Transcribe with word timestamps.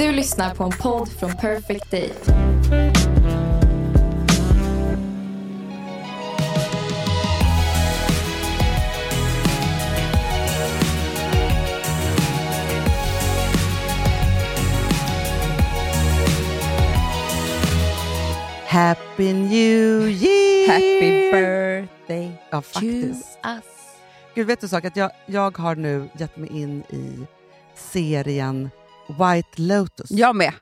Du 0.00 0.12
lyssnar 0.12 0.54
på 0.54 0.64
en 0.64 0.70
podd 0.70 1.08
från 1.08 1.36
Perfect 1.36 1.90
Day. 1.90 2.10
Happy 18.66 19.32
New 19.32 20.08
Year! 20.08 20.68
Happy 20.68 21.32
birthday 21.32 22.32
Ja, 22.50 22.60
to 22.60 22.62
faktiskt. 22.62 23.38
us. 23.44 23.64
Gud, 24.34 24.46
vet 24.46 24.60
du 24.60 24.68
sak? 24.68 24.84
Att 24.84 24.96
jag, 24.96 25.10
jag 25.26 25.58
har 25.58 25.74
nu 25.74 26.08
gett 26.18 26.36
mig 26.36 26.50
in 26.62 26.82
i 26.90 27.26
serien 27.74 28.70
White 29.10 29.62
Lotus. 29.62 30.10
Jag 30.10 30.36
med. 30.36 30.52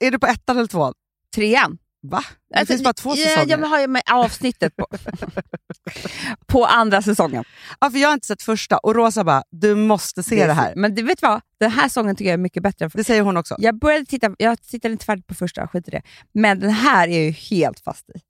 Är 0.00 0.10
du 0.10 0.18
på 0.18 0.26
ettan 0.26 0.56
eller 0.56 0.68
tvåan? 0.68 0.94
Trean. 1.34 1.78
Va? 2.02 2.24
Det 2.50 2.58
Alltså, 2.58 2.72
finns 2.72 2.84
bara 2.84 2.92
två 2.92 3.10
ja, 3.10 3.16
säsonger. 3.16 3.58
Jag 3.58 3.68
har 3.68 3.80
ju 3.80 3.86
med 3.86 4.02
avsnittet 4.10 4.76
på, 4.76 4.86
på 6.46 6.66
andra 6.66 7.02
säsongen. 7.02 7.44
Ja, 7.80 7.90
för 7.90 7.98
jag 7.98 8.08
har 8.08 8.14
inte 8.14 8.26
sett 8.26 8.42
första 8.42 8.78
och 8.78 8.94
Rosa 8.94 9.24
bara, 9.24 9.42
du 9.50 9.74
måste 9.74 10.22
se 10.22 10.46
det, 10.46 10.52
här. 10.52 10.74
Men 10.76 10.94
du 10.94 11.02
vet 11.02 11.22
vad? 11.22 11.40
Den 11.60 11.70
här 11.70 11.88
säsongen 11.88 12.16
tycker 12.16 12.28
jag 12.28 12.34
är 12.34 12.38
mycket 12.38 12.62
bättre. 12.62 12.90
Det 12.94 13.04
säger 13.04 13.22
hon 13.22 13.36
också. 13.36 13.54
Jag 13.58 13.78
började 13.78 14.06
titta, 14.06 14.34
jag 14.38 14.62
tittade 14.62 14.92
inte 14.92 15.04
färdigt 15.04 15.26
på 15.26 15.34
första, 15.34 15.68
skit 15.68 15.88
i 15.88 15.90
det. 15.90 16.02
Men 16.32 16.60
den 16.60 16.70
här 16.70 17.08
är 17.08 17.12
jag 17.12 17.24
ju 17.24 17.30
helt 17.30 17.80
fast 17.80 18.10
i. 18.10 18.20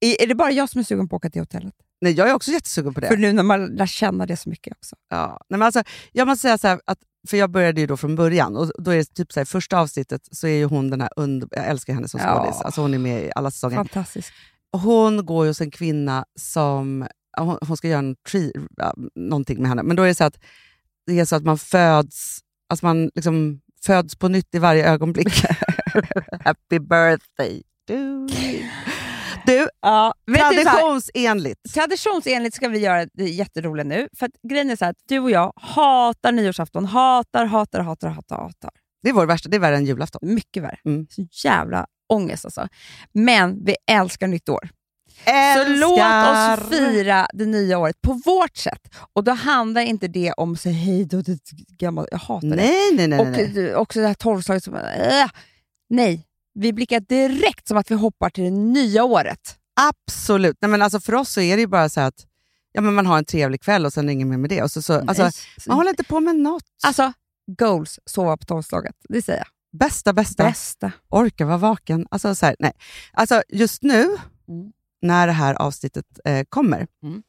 Är, 0.00 0.22
är 0.22 0.26
det 0.26 0.34
bara 0.34 0.50
jag 0.50 0.68
som 0.68 0.78
är 0.78 0.82
sugen 0.84 1.08
på 1.08 1.16
att 1.16 1.20
åka 1.20 1.30
till 1.30 1.42
hotellet? 1.42 1.74
Nej, 2.00 2.12
jag 2.12 2.28
är 2.28 2.34
också 2.34 2.50
jättesugen 2.50 2.94
på 2.94 3.00
det. 3.00 3.08
För 3.08 3.16
nu 3.16 3.32
när 3.32 3.42
man 3.42 3.66
lär 3.66 3.86
känna 3.86 4.26
det 4.26 4.36
så 4.36 4.48
mycket 4.48 4.72
också. 4.76 4.96
Ja. 5.10 5.40
Nej, 5.48 5.58
men 5.58 5.62
alltså, 5.66 5.82
jag 6.12 6.28
måste 6.28 6.42
säga 6.42 6.58
så 6.58 6.68
här, 6.68 6.80
att, 6.84 6.98
för 7.28 7.36
jag 7.36 7.50
började 7.50 7.80
ju 7.80 7.86
då 7.86 7.96
från 7.96 8.16
början 8.16 8.56
och 8.56 8.70
då 8.78 8.90
är 8.90 8.96
det 8.96 9.04
typ 9.14 9.32
så 9.32 9.40
här, 9.40 9.44
första 9.44 9.78
avsnittet 9.78 10.28
så 10.32 10.46
är 10.46 10.56
ju 10.56 10.64
hon 10.64 10.90
den 10.90 11.00
här 11.00 11.10
under, 11.16 11.48
jag 11.52 11.66
älskar 11.66 11.94
henne 11.94 12.08
som 12.08 12.20
Ja. 12.20 12.34
skådis. 12.44 12.60
Alltså 12.60 12.80
hon 12.80 12.94
är 12.94 12.98
med 12.98 13.24
i 13.24 13.30
alla 13.34 13.50
säsonger. 13.50 13.76
Fantastiskt. 13.76 14.32
Hon 14.72 15.26
går 15.26 15.44
ju 15.44 15.50
hos 15.50 15.60
en 15.60 15.70
kvinna 15.70 16.24
som, 16.38 17.06
hon, 17.38 17.58
hon 17.66 17.76
ska 17.76 17.88
göra 17.88 17.98
en 17.98 18.16
ja, 18.76 18.94
någonting 19.14 19.58
med 19.60 19.68
henne, 19.68 19.82
men 19.82 19.96
då 19.96 20.02
är 20.02 20.06
det 20.08 20.14
så 20.14 20.24
att 20.24 20.38
det 21.06 21.20
är 21.20 21.24
så 21.24 21.36
att 21.36 21.44
man 21.44 21.58
föds, 21.58 22.38
alltså 22.68 22.86
man 22.86 23.10
liksom 23.14 23.60
föds 23.84 24.16
på 24.16 24.28
nytt 24.28 24.54
i 24.54 24.58
varje 24.58 24.90
ögonblick. 24.90 25.44
Happy 26.44 26.78
birthday. 26.78 27.62
Du, 29.46 29.68
Ja, 29.82 30.14
vet 30.26 30.50
du, 30.50 30.56
så 30.56 30.62
traditionsenligt. 30.62 31.74
traditionsenligt 31.74 32.56
ska 32.56 32.68
vi 32.68 32.78
göra 32.78 33.06
det 33.12 33.24
jätteroliga 33.24 33.84
nu. 33.84 34.08
För 34.18 34.26
att 34.26 34.32
grejen 34.48 34.70
är 34.70 34.76
så 34.76 34.84
här, 34.84 34.90
att 34.90 35.02
du 35.08 35.18
och 35.18 35.30
jag 35.30 35.52
hatar 35.56 36.32
nyårsafton. 36.32 36.84
Hatar, 36.86 37.44
hatar, 37.44 37.80
hatar, 37.80 38.08
hatar, 38.08 38.36
hatar. 38.36 38.70
Det 39.02 39.08
är 39.08 39.12
vår 39.12 39.26
värsta, 39.26 39.48
det 39.48 39.56
är 39.56 39.60
värre 39.60 39.76
än 39.76 39.84
julafton. 39.84 40.20
Mycket 40.22 40.62
värre. 40.62 40.78
Mm. 40.84 41.06
Så 41.10 41.26
jävla 41.44 41.86
ångest 42.12 42.44
alltså. 42.44 42.68
Men 43.12 43.64
vi 43.64 43.76
älskar 43.90 44.26
nytt 44.26 44.48
år. 44.48 44.68
Så 45.24 45.30
Älskar. 45.30 45.76
låt 45.76 46.60
oss 46.60 46.78
fira 46.78 47.26
det 47.32 47.46
nya 47.46 47.78
året 47.78 48.00
på 48.02 48.12
vårt 48.24 48.56
sätt. 48.56 48.94
Och 49.12 49.24
då 49.24 49.32
handlar 49.32 49.82
inte 49.82 50.08
det 50.08 50.32
om 50.32 50.56
säga 50.56 50.74
hej 50.74 51.04
då 51.04 51.18
ett 51.18 51.50
gammalt... 51.78 52.08
Jag 52.10 52.18
hatar 52.18 52.48
det. 52.48 52.56
Nej, 52.56 52.90
nej, 52.94 53.08
nej. 53.08 53.18
Och 53.18 53.26
nej, 53.26 53.52
nej. 53.54 53.74
också 53.74 54.00
det 54.00 54.06
här 54.06 54.14
tolvslaget 54.14 54.64
som... 54.64 54.74
Äh, 54.74 55.26
nej, 55.90 56.26
vi 56.54 56.72
blickar 56.72 57.00
direkt 57.00 57.68
som 57.68 57.76
att 57.76 57.90
vi 57.90 57.94
hoppar 57.94 58.30
till 58.30 58.44
det 58.44 58.50
nya 58.50 59.04
året. 59.04 59.56
Absolut. 59.80 60.56
Nej, 60.60 60.70
men 60.70 60.82
alltså 60.82 61.00
för 61.00 61.14
oss 61.14 61.30
så 61.30 61.40
är 61.40 61.56
det 61.56 61.60
ju 61.60 61.66
bara 61.66 61.88
så 61.88 62.00
att 62.00 62.26
ja, 62.72 62.80
men 62.80 62.94
man 62.94 63.06
har 63.06 63.18
en 63.18 63.24
trevlig 63.24 63.60
kväll 63.62 63.86
och 63.86 63.92
sen 63.92 64.04
är 64.04 64.06
det 64.06 64.12
inget 64.12 64.26
mer 64.26 64.36
med 64.36 64.50
det. 64.50 64.62
Och 64.62 64.70
så, 64.70 64.82
så, 64.82 64.94
alltså, 65.00 65.30
man 65.66 65.76
håller 65.76 65.90
inte 65.90 66.04
på 66.04 66.20
med 66.20 66.36
något. 66.36 66.64
Alltså, 66.84 67.12
goals, 67.58 67.98
sova 68.06 68.36
på 68.36 68.44
tolvslaget. 68.44 68.96
Det 69.08 69.22
säger 69.22 69.38
jag. 69.38 69.78
bästa, 69.78 70.12
bästa. 70.12 70.44
Bästa. 70.44 70.92
Orka 71.08 71.46
vara 71.46 71.56
vaken. 71.58 72.06
Alltså, 72.10 72.34
så 72.34 72.46
här, 72.46 72.56
nej. 72.58 72.72
alltså 73.12 73.42
just 73.48 73.82
nu, 73.82 74.16
Mm. 74.48 74.72
när 75.02 75.26
det 75.26 75.32
här 75.32 75.54
avsnittet 75.54 76.06
eh, 76.24 76.44
kommer, 76.48 76.86
Mm. 77.02 77.22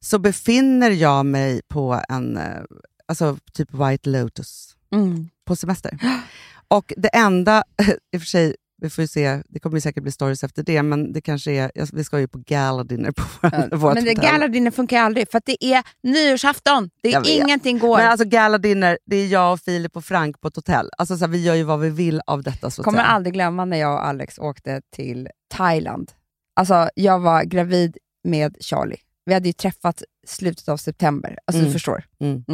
så 0.00 0.18
befinner 0.18 0.90
jag 0.90 1.26
mig 1.26 1.60
på 1.68 2.00
en 2.08 2.36
eh, 2.36 2.62
alltså, 3.08 3.38
typ 3.52 3.74
White 3.74 4.10
Lotus 4.10 4.76
Mm. 4.92 5.28
på 5.44 5.56
semester. 5.56 5.98
Och 6.70 6.92
det 6.96 7.08
enda, 7.08 7.64
i 8.12 8.16
och 8.16 8.20
för 8.20 8.26
sig, 8.26 8.56
vi 8.82 8.90
får 8.90 9.06
se, 9.06 9.42
det 9.48 9.60
kommer 9.60 9.76
ju 9.76 9.80
säkert 9.80 10.02
bli 10.02 10.12
stories 10.12 10.44
efter 10.44 10.62
det, 10.62 10.82
men 10.82 11.12
det 11.12 11.20
kanske 11.20 11.52
är, 11.52 11.72
ja, 11.74 11.86
vi 11.92 12.04
ska 12.04 12.20
ju 12.20 12.28
på 12.28 12.38
gala 12.38 12.84
dinner 12.84 13.12
på 13.12 13.22
vår, 13.42 13.76
vårt 13.76 13.94
Men 13.94 14.04
det 14.04 14.14
galadinner 14.14 14.70
funkar 14.70 15.02
aldrig, 15.02 15.30
för 15.30 15.42
det 15.44 15.64
är 15.64 15.82
nyårsafton. 16.02 16.90
Det 17.02 17.10
Jag 17.10 17.26
är 17.26 17.42
ingenting 17.42 17.78
går. 17.78 17.98
Men 17.98 18.08
alltså 18.08 18.28
gala 18.28 18.58
dinner, 18.58 18.98
det 19.04 19.16
är 19.16 19.26
jag, 19.26 19.52
och 19.52 19.60
Filip 19.60 19.96
och 19.96 20.04
Frank 20.04 20.40
på 20.40 20.48
ett 20.48 20.56
hotell. 20.56 20.90
Alltså, 20.98 21.16
så 21.16 21.24
här, 21.24 21.32
vi 21.32 21.44
gör 21.44 21.54
ju 21.54 21.62
vad 21.62 21.80
vi 21.80 21.90
vill 21.90 22.20
av 22.26 22.42
detta. 22.42 22.70
Så 22.70 22.82
kommer 22.82 22.98
säga. 22.98 23.06
aldrig 23.06 23.34
glömma 23.34 23.64
när 23.64 23.76
jag 23.76 23.92
och 23.92 24.06
Alex 24.06 24.38
åkte 24.38 24.82
till 24.96 25.28
Thailand. 25.48 26.12
Alltså, 26.56 26.90
jag 26.94 27.18
var 27.18 27.44
gravid 27.44 27.96
med 28.24 28.56
Charlie. 28.60 29.00
Vi 29.24 29.34
hade 29.34 29.48
ju 29.48 29.52
träffat 29.52 30.02
slutet 30.26 30.68
av 30.68 30.76
september. 30.76 31.38
Alltså, 31.44 31.58
Mm. 31.58 31.68
Du 31.68 31.72
förstår. 31.72 32.04
Mm. 32.20 32.44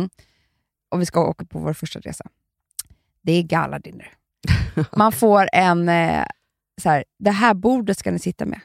Och 0.90 1.00
vi 1.00 1.06
ska 1.06 1.26
åka 1.28 1.44
på 1.44 1.58
vår 1.58 1.72
första 1.72 2.00
resa. 2.00 2.24
Det 3.26 3.32
är 3.32 3.42
galadinner. 3.42 4.12
Man 4.96 5.12
får 5.12 5.48
en... 5.52 5.88
Eh, 5.88 6.24
så 6.82 6.88
här, 6.88 7.04
det 7.18 7.30
här 7.30 7.54
bordet 7.54 7.98
ska 7.98 8.10
ni 8.10 8.18
sitta 8.18 8.46
med. 8.46 8.60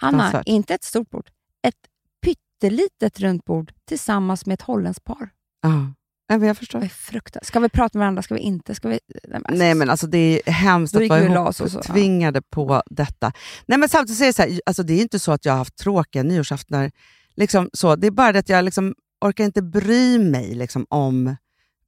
Hanna, 0.00 0.42
inte 0.46 0.74
ett 0.74 0.84
stort 0.84 1.10
bord. 1.10 1.28
Ett 1.62 1.74
pyttelitet 2.22 3.20
runt 3.20 3.44
bord 3.44 3.72
tillsammans 3.84 4.46
med 4.46 4.54
ett 4.54 4.62
holländskt 4.62 5.04
par. 5.04 5.30
Ja. 5.62 5.92
Men 6.28 6.42
jag 6.42 6.56
förstår. 6.56 6.82
är 6.82 6.88
fruktansvärt. 6.88 7.46
Ska 7.46 7.60
vi 7.60 7.68
prata 7.68 7.98
med 7.98 8.02
varandra? 8.02 8.22
Ska 8.22 8.34
vi 8.34 8.40
inte? 8.40 8.74
Ska 8.74 8.88
vi... 8.88 9.00
Nej, 9.28 9.40
men, 9.48 9.58
Nej 9.58 9.74
men 9.74 9.90
alltså 9.90 10.06
det 10.06 10.18
är 10.46 10.52
hemskt 10.52 10.96
att 10.96 11.08
vara 11.08 11.52
så, 11.52 11.68
ja. 11.94 12.40
på 12.50 12.82
detta. 12.86 13.32
Nej 13.66 13.78
men 13.78 13.88
samtidigt 13.88 14.20
är 14.20 14.26
det 14.26 14.32
så 14.32 14.42
här, 14.42 14.60
alltså 14.66 14.82
det 14.82 14.94
är 14.94 15.00
inte 15.02 15.18
så 15.18 15.32
att 15.32 15.44
jag 15.44 15.52
har 15.52 15.58
haft 15.58 15.76
tråkiga 15.76 16.22
nyårsaftnar. 16.22 16.90
Liksom 17.36 17.70
så. 17.72 17.96
Det 17.96 18.06
är 18.06 18.10
bara 18.10 18.32
det 18.32 18.38
att 18.38 18.48
jag 18.48 18.64
liksom 18.64 18.94
orkar 19.20 19.44
inte 19.44 19.62
bry 19.62 20.18
mig 20.18 20.54
liksom 20.54 20.86
om, 20.90 21.36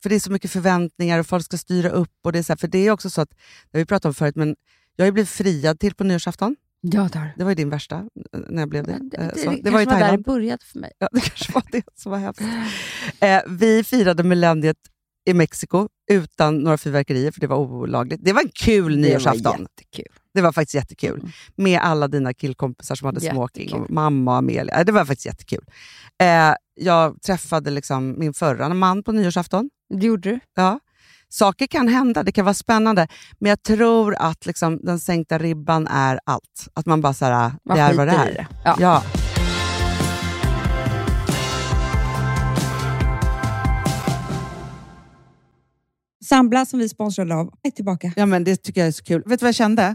för 0.03 0.09
det 0.09 0.15
är 0.15 0.21
så 0.21 0.33
mycket 0.33 0.51
förväntningar 0.51 1.19
och 1.19 1.27
folk 1.27 1.45
ska 1.45 1.59
styra 1.59 1.89
upp. 1.89 2.11
Och 2.25 2.33
det 2.33 2.39
är 2.39 2.43
så 2.43 2.53
här, 2.53 2.57
för 2.59 2.69
det 2.69 2.87
är 2.87 2.91
också 2.91 3.11
så 3.11 3.21
att, 3.21 3.31
det 3.71 3.79
har 3.79 3.81
vi 3.81 3.85
pratat 3.87 4.05
om 4.05 4.15
förut, 4.15 4.37
men 4.37 4.57
jag 4.97 5.03
har 5.05 5.07
ju 5.07 5.13
blivit 5.13 5.31
friad 5.31 5.81
till 5.81 5.95
på 5.95 6.05
nyårsafton. 6.05 6.57
Ja, 6.81 7.09
där. 7.13 7.35
Det 7.37 7.45
var 7.45 7.51
ju 7.51 7.55
din 7.55 7.71
värsta, 7.71 7.97
eh, 7.97 8.41
när 8.49 8.62
jag 8.62 8.69
blev 8.69 8.85
det. 8.87 8.99
Det, 9.11 9.17
Eh, 9.17 9.29
det, 9.35 9.39
så. 9.41 9.51
det, 9.51 9.61
det 9.62 9.71
var 9.71 9.81
i 9.81 9.85
var 9.85 9.93
där 9.93 9.99
det 10.01 10.05
Thailand. 10.07 10.25
började 10.25 10.65
för 10.65 10.79
mig. 10.79 10.93
Ja, 10.99 11.09
det 11.12 11.21
kanske 11.21 11.53
var 11.53 11.62
det 11.73 11.83
som 11.95 12.12
var 12.12 12.19
hemskt. 12.19 12.41
Eh, 13.21 13.41
vi 13.49 13.85
firade 13.85 14.23
millenniet 14.23 14.77
i 15.25 15.35
Mexiko 15.35 15.89
utan 16.11 16.59
några 16.59 16.79
fyrverkerier, 16.79 17.31
för 17.31 17.41
det 17.41 17.47
var 17.47 17.57
olagligt. 17.57 18.21
Det 18.25 18.33
var 18.33 18.43
en 18.43 18.51
kul 18.55 18.99
nyårsafton. 18.99 19.43
Det 19.43 19.49
var 19.51 19.59
jättekul. 19.59 20.07
Det 20.35 20.41
var 20.41 20.53
faktiskt 20.53 20.75
jättekul. 20.75 21.19
Mm. 21.21 21.31
Med 21.57 21.81
alla 21.81 22.09
dina 22.09 22.35
killkompisar 22.35 22.95
som 22.95 23.07
hade 23.07 23.21
smoking, 23.21 23.62
Jättekul. 23.65 23.85
och 23.85 23.91
mamma 23.91 24.31
och 24.31 24.37
Amelia. 24.37 24.79
Eh, 24.79 24.85
Det 24.85 24.93
var 24.93 25.05
faktiskt 25.05 25.27
jättekul. 25.27 25.65
Eh, 26.23 26.55
jag 26.75 27.23
träffade 27.23 27.71
liksom 27.71 28.15
min 28.19 28.35
förra 28.35 28.75
man 28.75 29.03
på 29.03 29.12
nyårsafton. 29.12 29.71
Det 30.01 30.07
gjorde 30.07 30.31
du. 30.31 30.41
Ja. 30.55 30.81
Saker 31.29 31.67
kan 31.67 31.89
hända, 31.89 32.23
det 32.23 32.33
kan 32.33 32.44
vara 32.44 32.55
spännande, 32.55 33.09
men 33.39 33.49
jag 33.49 33.62
tror 33.62 34.15
att 34.19 34.47
liksom, 34.47 34.79
den 34.83 34.99
sänkta 35.00 35.39
ribban 35.39 35.87
är 35.87 36.21
allt. 36.25 36.69
Att 36.75 36.87
man 36.87 37.00
bara 37.00 37.15
såhär, 37.15 37.53
Man 37.65 37.77
det 37.77 37.83
är 37.83 37.94
vad 37.94 38.06
det 38.09 38.12
är. 38.12 38.35
det. 38.35 38.47
Ja. 38.65 38.77
Ja. 38.81 39.03
Sambla 46.25 46.67
som 46.67 46.79
vi 46.79 46.88
sponsrade 46.88 47.35
av 47.35 47.50
är 47.62 47.71
tillbaka. 47.71 48.12
Ja, 48.17 48.27
men 48.27 48.45
det 48.45 48.56
tycker 48.56 48.81
jag 48.81 48.88
är 48.88 48.93
så 48.93 49.05
kul. 49.05 49.23
Vet 49.27 49.41
du 49.41 49.45
vad 49.45 49.49
jag 49.49 49.55
kände? 49.55 49.95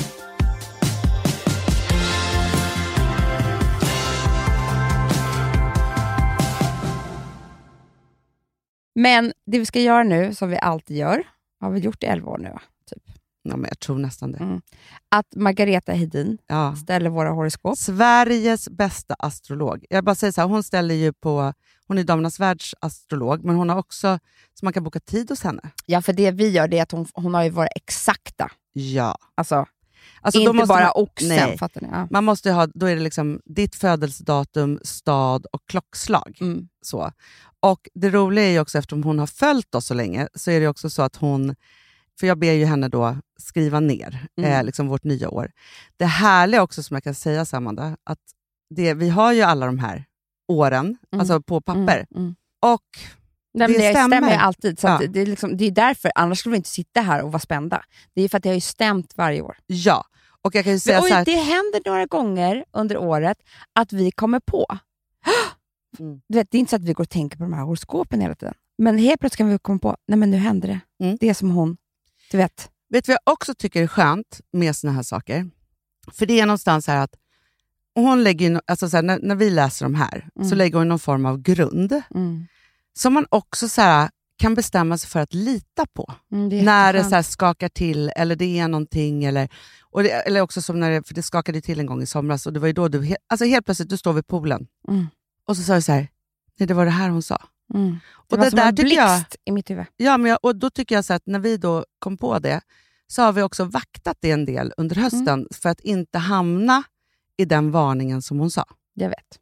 Men 8.95 9.33
det 9.45 9.59
vi 9.59 9.65
ska 9.65 9.79
göra 9.79 10.03
nu, 10.03 10.33
som 10.35 10.49
vi 10.49 10.57
alltid 10.57 10.97
gör, 10.97 11.23
har 11.59 11.71
vi 11.71 11.79
gjort 11.79 12.03
i 12.03 12.05
11 12.05 12.31
år 12.31 12.37
nu? 12.37 12.57
Typ. 12.89 13.03
Ja, 13.43 13.57
men 13.57 13.67
jag 13.69 13.79
tror 13.79 13.99
nästan 13.99 14.31
det. 14.31 14.37
Mm. 14.37 14.61
Att 15.09 15.35
Margareta 15.35 15.91
Hedin 15.93 16.37
Ja. 16.47 16.75
ställer 16.75 17.09
våra 17.09 17.29
horoskop. 17.29 17.77
Sveriges 17.77 18.69
bästa 18.69 19.15
astrolog. 19.19 19.85
Jag 19.89 20.03
bara 20.03 20.15
säger 20.15 20.31
så 20.33 20.41
här, 20.41 20.47
hon 20.47 20.63
ställer 20.63 20.95
ju 20.95 21.13
på... 21.13 21.53
Hon 21.87 21.97
är 21.97 22.03
Damernas 22.03 22.39
Världs 22.39 22.75
astrolog, 22.81 23.43
men 23.43 23.55
hon 23.55 23.69
har 23.69 23.77
också... 23.77 24.19
Så 24.53 24.65
man 24.65 24.73
kan 24.73 24.83
boka 24.83 24.99
tid 24.99 25.29
hos 25.29 25.43
henne. 25.43 25.61
Ja, 25.85 26.01
för 26.01 26.13
det 26.13 26.31
vi 26.31 26.49
gör 26.49 26.67
det 26.67 26.77
är 26.77 26.83
att 26.83 26.91
hon, 26.91 27.05
hon 27.13 27.33
har 27.33 27.43
ju 27.43 27.49
våra 27.49 27.67
exakta. 27.67 28.51
Ja. 28.73 29.17
Alltså, 29.35 29.65
Alltså, 30.21 30.43
då 30.43 30.51
inte 30.51 30.65
bara 30.65 30.83
man, 30.83 30.91
oxen, 30.95 31.27
nej. 31.27 31.57
fattar 31.57 31.81
ni? 31.81 31.87
Ja. 31.91 32.07
Man 32.11 32.23
måste 32.23 32.51
ha, 32.51 32.67
då 32.73 32.85
är 32.85 32.95
det 32.95 33.01
liksom 33.01 33.41
ditt 33.45 33.75
födelsedatum, 33.75 34.79
stad 34.83 35.45
och 35.51 35.61
klockslag. 35.67 36.37
Mm. 36.41 36.67
Så. 36.81 37.11
Och 37.59 37.89
Det 37.93 38.09
roliga 38.09 38.45
är 38.45 38.49
ju 38.51 38.59
också, 38.59 38.77
eftersom 38.77 39.03
hon 39.03 39.19
har 39.19 39.27
följt 39.27 39.75
oss 39.75 39.85
så 39.85 39.93
länge, 39.93 40.27
så 40.33 40.51
är 40.51 40.59
det 40.59 40.67
också 40.67 40.89
så 40.89 41.01
att 41.01 41.15
hon... 41.15 41.55
För 42.19 42.27
jag 42.27 42.39
ber 42.39 42.51
ju 42.51 42.65
henne 42.65 42.87
då 42.87 43.17
skriva 43.39 43.79
ner 43.79 44.27
Mm. 44.37 44.51
eh, 44.51 44.63
liksom 44.63 44.87
vårt 44.87 45.03
nya 45.03 45.29
år. 45.29 45.51
Det 45.97 46.05
härliga 46.05 46.63
också 46.63 46.83
som 46.83 46.95
jag 46.95 47.03
kan 47.03 47.15
säga, 47.15 47.45
så, 47.45 47.57
Amanda, 47.57 47.97
att 48.03 48.19
det, 48.75 48.93
vi 48.93 49.09
har 49.09 49.33
ju 49.33 49.41
alla 49.41 49.65
de 49.65 49.79
här 49.79 50.05
åren, 50.47 50.97
alltså 51.17 51.41
på 51.41 51.61
papper. 51.61 52.05
Mm. 52.11 52.23
Mm. 52.23 52.35
Och 52.61 52.99
Nej, 53.53 53.67
men 53.67 53.77
Det 53.77 53.87
det 53.87 53.93
stämmer, 53.93 54.17
stämmer. 54.17 54.37
alltid. 54.37 54.79
Så 54.79 54.87
Ja. 54.87 55.01
det, 55.09 55.19
är 55.21 55.25
liksom, 55.25 55.57
det 55.57 55.65
är 55.65 55.71
därför, 55.71 56.11
annars 56.15 56.39
skulle 56.39 56.51
vi 56.51 56.57
inte 56.57 56.69
sitta 56.69 57.01
här 57.01 57.21
och 57.23 57.31
vara 57.31 57.39
spända. 57.39 57.83
Det 58.13 58.21
är 58.21 58.29
för 58.29 58.37
att 58.37 58.43
det 58.43 58.49
har 58.49 58.53
ju 58.55 58.61
stämt 58.61 59.13
varje 59.17 59.41
år. 59.41 59.57
ja, 59.67 60.05
och 60.41 60.55
jag 60.55 60.65
kan 60.65 60.79
säga 60.79 61.01
Oj, 61.03 61.09
så 61.09 61.15
här, 61.15 61.25
det 61.25 61.35
händer 61.35 61.81
några 61.89 62.05
gånger 62.05 62.65
under 62.71 62.97
året 62.97 63.37
att 63.73 63.93
vi 63.93 64.11
kommer 64.11 64.39
på. 64.39 64.65
Mm. 65.99 66.21
Du 66.29 66.37
vet, 66.37 66.51
det 66.51 66.57
är 66.57 66.59
inte 66.59 66.69
så 66.69 66.75
att 66.75 66.83
vi 66.83 66.93
går 66.93 67.03
och 67.03 67.09
tänker 67.09 67.37
på 67.37 67.43
de 67.43 67.53
här 67.53 67.63
horoskopen 67.63 68.21
hela 68.21 68.35
tiden. 68.35 68.53
Men 68.77 68.97
helt 68.97 69.19
plötsligt 69.19 69.37
kan 69.37 69.49
vi 69.49 69.57
komma 69.59 69.79
på, 69.79 69.97
nej 70.07 70.17
men 70.19 70.31
nu 70.31 70.37
hände 70.37 70.67
det. 70.67 70.79
Mm. 71.05 71.17
Det 71.19 71.29
är 71.29 71.33
som 71.33 71.51
hon. 71.51 71.77
Du 72.31 72.37
vet. 72.37 72.69
Vet 72.89 73.05
du 73.05 73.11
vad 73.11 73.19
jag 73.25 73.33
också 73.33 73.53
tycker 73.53 73.83
är 73.83 73.87
skönt 73.87 74.41
med 74.53 74.75
såna 74.75 74.93
här 74.93 75.03
saker? 75.03 75.49
För 76.11 76.25
det 76.25 76.39
är 76.39 76.45
någonstans 76.45 76.85
så 76.85 76.91
här 76.91 77.03
att 77.03 77.15
hon 77.95 78.23
lägger 78.23 78.61
alltså 78.67 78.89
så 78.89 78.97
här, 78.97 79.03
när, 79.03 79.19
när 79.21 79.35
vi 79.35 79.49
läser 79.49 79.85
de 79.85 79.95
här, 79.95 80.27
så 80.35 80.41
Mm. 80.45 80.57
lägger 80.57 80.77
hon 80.77 80.87
någon 80.89 80.99
form 80.99 81.25
av 81.25 81.41
grund 81.41 82.01
Mm. 82.15 82.47
Som 82.93 83.13
man 83.13 83.25
också 83.29 83.69
så 83.69 83.81
här, 83.81 84.09
kan 84.37 84.53
bestämma 84.55 84.97
sig 84.97 85.09
för 85.09 85.19
att 85.19 85.33
lita 85.33 85.85
på. 85.93 86.13
Mm, 86.31 86.49
det 86.49 86.59
är 86.59 86.63
när 86.63 86.93
det 86.93 87.03
så 87.03 87.15
här 87.15 87.21
skakar 87.21 87.69
till 87.69 88.11
eller 88.15 88.35
det 88.35 88.59
är 88.59 88.67
någonting. 88.67 89.23
Eller, 89.23 89.49
och 89.81 90.03
det, 90.03 90.09
eller 90.09 90.41
också 90.41 90.61
som 90.61 90.79
när 90.79 90.91
det, 90.91 91.07
för 91.07 91.13
det 91.13 91.23
skakade 91.23 91.61
till 91.61 91.79
en 91.79 91.85
gång 91.85 92.01
i 92.01 92.05
somras 92.05 92.45
och 92.45 92.53
det 92.53 92.59
var 92.59 92.67
ju 92.67 92.73
då 92.73 92.87
du, 92.87 93.15
alltså 93.29 93.45
helt 93.45 93.65
plötsligt, 93.65 93.89
du 93.89 93.97
står 93.97 94.13
vid 94.13 94.27
poolen 94.27 94.67
Mm. 94.87 95.07
och 95.47 95.57
så 95.57 95.63
sa 95.63 95.75
du 95.75 95.81
så 95.81 95.91
här, 95.91 96.07
nej 96.59 96.67
det 96.67 96.73
var 96.73 96.85
det 96.85 96.91
här 96.91 97.09
hon 97.09 97.21
sa. 97.23 97.41
Mm. 97.73 97.91
Det 97.91 97.97
Och 98.35 98.37
var 98.37 98.45
det 98.45 98.49
som 98.49 98.57
där 98.57 98.67
en 98.67 98.75
blixt 98.75 98.95
jag- 98.97 99.23
i 99.45 99.51
mitt 99.51 99.69
huvud. 99.69 99.85
Ja, 99.97 100.17
men 100.17 100.29
jag, 100.31 100.39
och 100.43 100.55
då 100.55 100.69
tycker 100.69 100.95
jag 100.95 101.05
så 101.05 101.13
att 101.13 101.25
när 101.25 101.39
vi 101.39 101.57
då 101.57 101.85
kom 101.99 102.17
på 102.17 102.39
det, 102.39 102.61
så 103.07 103.21
har 103.21 103.31
vi 103.33 103.41
också 103.41 103.63
vaktat 103.63 104.17
det 104.19 104.31
en 104.31 104.45
del 104.45 104.73
under 104.77 104.95
hösten 104.95 105.27
Mm. 105.27 105.47
för 105.53 105.69
att 105.69 105.79
inte 105.79 106.17
hamna 106.17 106.83
i 107.37 107.45
den 107.45 107.71
varningen 107.71 108.21
som 108.21 108.39
hon 108.39 108.51
sa. 108.51 108.65
Jag 108.93 109.09
vet. 109.09 109.39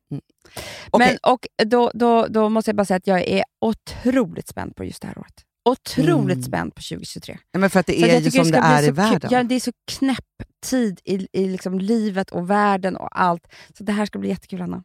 Okej. 0.90 1.08
Men, 1.08 1.32
och 1.34 1.48
då, 1.66 1.92
då, 1.94 2.28
då 2.28 2.50
måste 2.50 2.70
jag 2.70 2.76
bara 2.76 2.86
säga 2.86 2.98
att 2.98 3.08
jag 3.08 3.28
är 3.28 3.44
otroligt 3.62 4.48
spänd 4.48 4.76
på 4.76 4.84
just 4.84 5.02
det 5.02 5.08
här 5.08 5.18
året. 5.18 5.46
Otroligt 5.70 6.38
Mm. 6.38 6.44
spänd 6.44 6.76
på 6.76 6.82
2023. 6.82 7.38
Ja, 7.52 7.60
men 7.60 7.70
för 7.70 7.80
att 7.80 7.86
det 7.86 8.02
är 8.02 8.20
ju 8.20 8.32
som 8.32 8.44
det 8.44 8.50
bli 8.52 8.60
är 8.60 8.84
i 8.84 8.92
världen. 8.92 9.30
Ja, 9.34 9.44
det 9.44 9.56
är 9.56 9.60
så 9.60 9.72
knäpp 9.92 10.26
tid 10.66 11.00
i, 11.04 11.28
i 11.34 11.48
liksom 11.50 11.80
livet 11.80 12.32
och 12.32 12.50
världen 12.50 12.96
och 12.96 13.20
allt. 13.22 13.48
Så 13.78 13.84
det 13.84 13.92
här 13.92 14.06
ska 14.06 14.20
bli 14.20 14.30
jättekul, 14.30 14.62
Anna. 14.62 14.84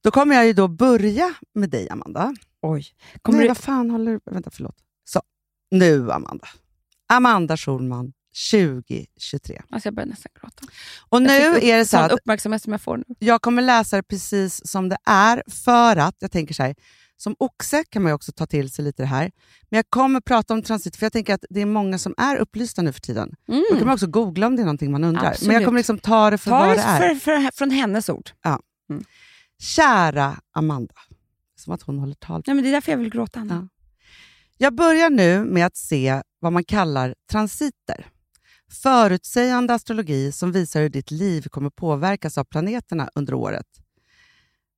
Då 0.00 0.10
kommer 0.10 0.34
jag 0.34 0.46
ju 0.46 0.52
då 0.52 0.68
börja 0.68 1.34
med 1.54 1.70
dig, 1.70 1.88
Amanda. 1.90 2.34
Oj. 2.62 2.86
Kommer 3.22 3.38
Nej, 3.38 3.44
du... 3.44 3.48
vad 3.48 3.58
fan 3.58 3.90
håller 3.90 4.12
du... 4.12 4.20
Vänta, 4.24 4.50
förlåt. 4.50 4.76
Så, 5.04 5.20
nu 5.70 6.12
Amanda. 6.12 6.48
Amanda 7.12 7.56
Schulman, 7.56 8.12
2023. 8.50 9.62
Alltså 9.70 9.86
jag 9.86 9.94
börjar 9.94 10.06
nästan 10.06 10.32
gråta. 10.40 10.66
Och 11.08 11.22
nu 11.22 11.48
upp- 11.56 11.62
är 11.62 11.76
det 11.78 11.84
så 11.86 11.96
att 11.96 12.12
uppmärksamhet 12.12 12.62
som 12.62 12.72
jag 12.72 12.80
får 12.80 12.96
nu. 12.96 13.04
jag 13.18 13.42
kommer 13.42 13.62
läsa 13.62 13.96
det 13.96 14.02
precis 14.02 14.66
som 14.66 14.88
det 14.88 14.96
är, 15.04 15.42
för 15.50 15.96
att, 15.96 16.16
jag 16.18 16.30
tänker 16.32 16.54
så 16.54 16.62
här, 16.62 16.74
som 17.16 17.36
oxe 17.38 17.84
kan 17.90 18.02
man 18.02 18.10
ju 18.10 18.14
också 18.14 18.32
ta 18.32 18.46
till 18.46 18.70
sig 18.70 18.84
lite 18.84 19.02
det 19.02 19.06
här, 19.06 19.30
men 19.70 19.76
jag 19.78 19.84
kommer 19.90 20.20
prata 20.20 20.54
om 20.54 20.62
transit, 20.62 20.96
för 20.96 21.06
jag 21.06 21.12
tänker 21.12 21.34
att 21.34 21.44
det 21.50 21.60
är 21.60 21.66
många 21.66 21.98
som 21.98 22.14
är 22.16 22.36
upplysta 22.36 22.82
nu 22.82 22.92
för 22.92 23.00
tiden. 23.00 23.34
Mm. 23.48 23.64
Då 23.70 23.76
kan 23.76 23.86
man 23.86 23.94
också 23.94 24.06
googla 24.06 24.46
om 24.46 24.56
det 24.56 24.62
är 24.62 24.64
någonting 24.64 24.92
man 24.92 25.04
undrar. 25.04 25.22
Men 25.22 25.28
jag 25.30 25.34
Absolut. 25.34 25.64
kommer 25.64 25.78
liksom 25.78 25.98
ta 25.98 26.30
det 26.30 26.38
för 26.38 26.50
Ta 26.50 26.58
vad 26.58 26.76
det 26.76 26.82
är. 26.82 26.98
för, 26.98 27.14
för, 27.14 27.50
från 27.56 27.70
hennes 27.70 28.08
ord. 28.08 28.30
Kära 29.60 30.40
Amanda. 30.54 30.94
Som 31.56 31.72
att 31.72 31.82
hon 31.82 31.98
håller 31.98 32.14
tal. 32.14 32.42
Nej, 32.46 32.54
men 32.54 32.64
det 32.64 32.70
är 32.70 32.72
därför 32.72 32.92
jag 32.92 32.98
vill 32.98 33.10
gråta, 33.10 33.40
Anna. 33.40 33.54
Ja. 33.54 33.68
Jag 34.58 34.74
börjar 34.74 35.10
nu 35.10 35.44
med 35.44 35.66
att 35.66 35.76
se 35.76 36.22
vad 36.38 36.52
man 36.52 36.64
kallar 36.64 37.14
transiter. 37.30 38.06
Förutsägande 38.70 39.74
astrologi 39.74 40.32
som 40.32 40.52
visar 40.52 40.80
hur 40.80 40.88
ditt 40.88 41.10
liv 41.10 41.48
kommer 41.48 41.70
påverkas 41.70 42.38
av 42.38 42.44
planeterna 42.44 43.10
under 43.14 43.34
året. 43.34 43.66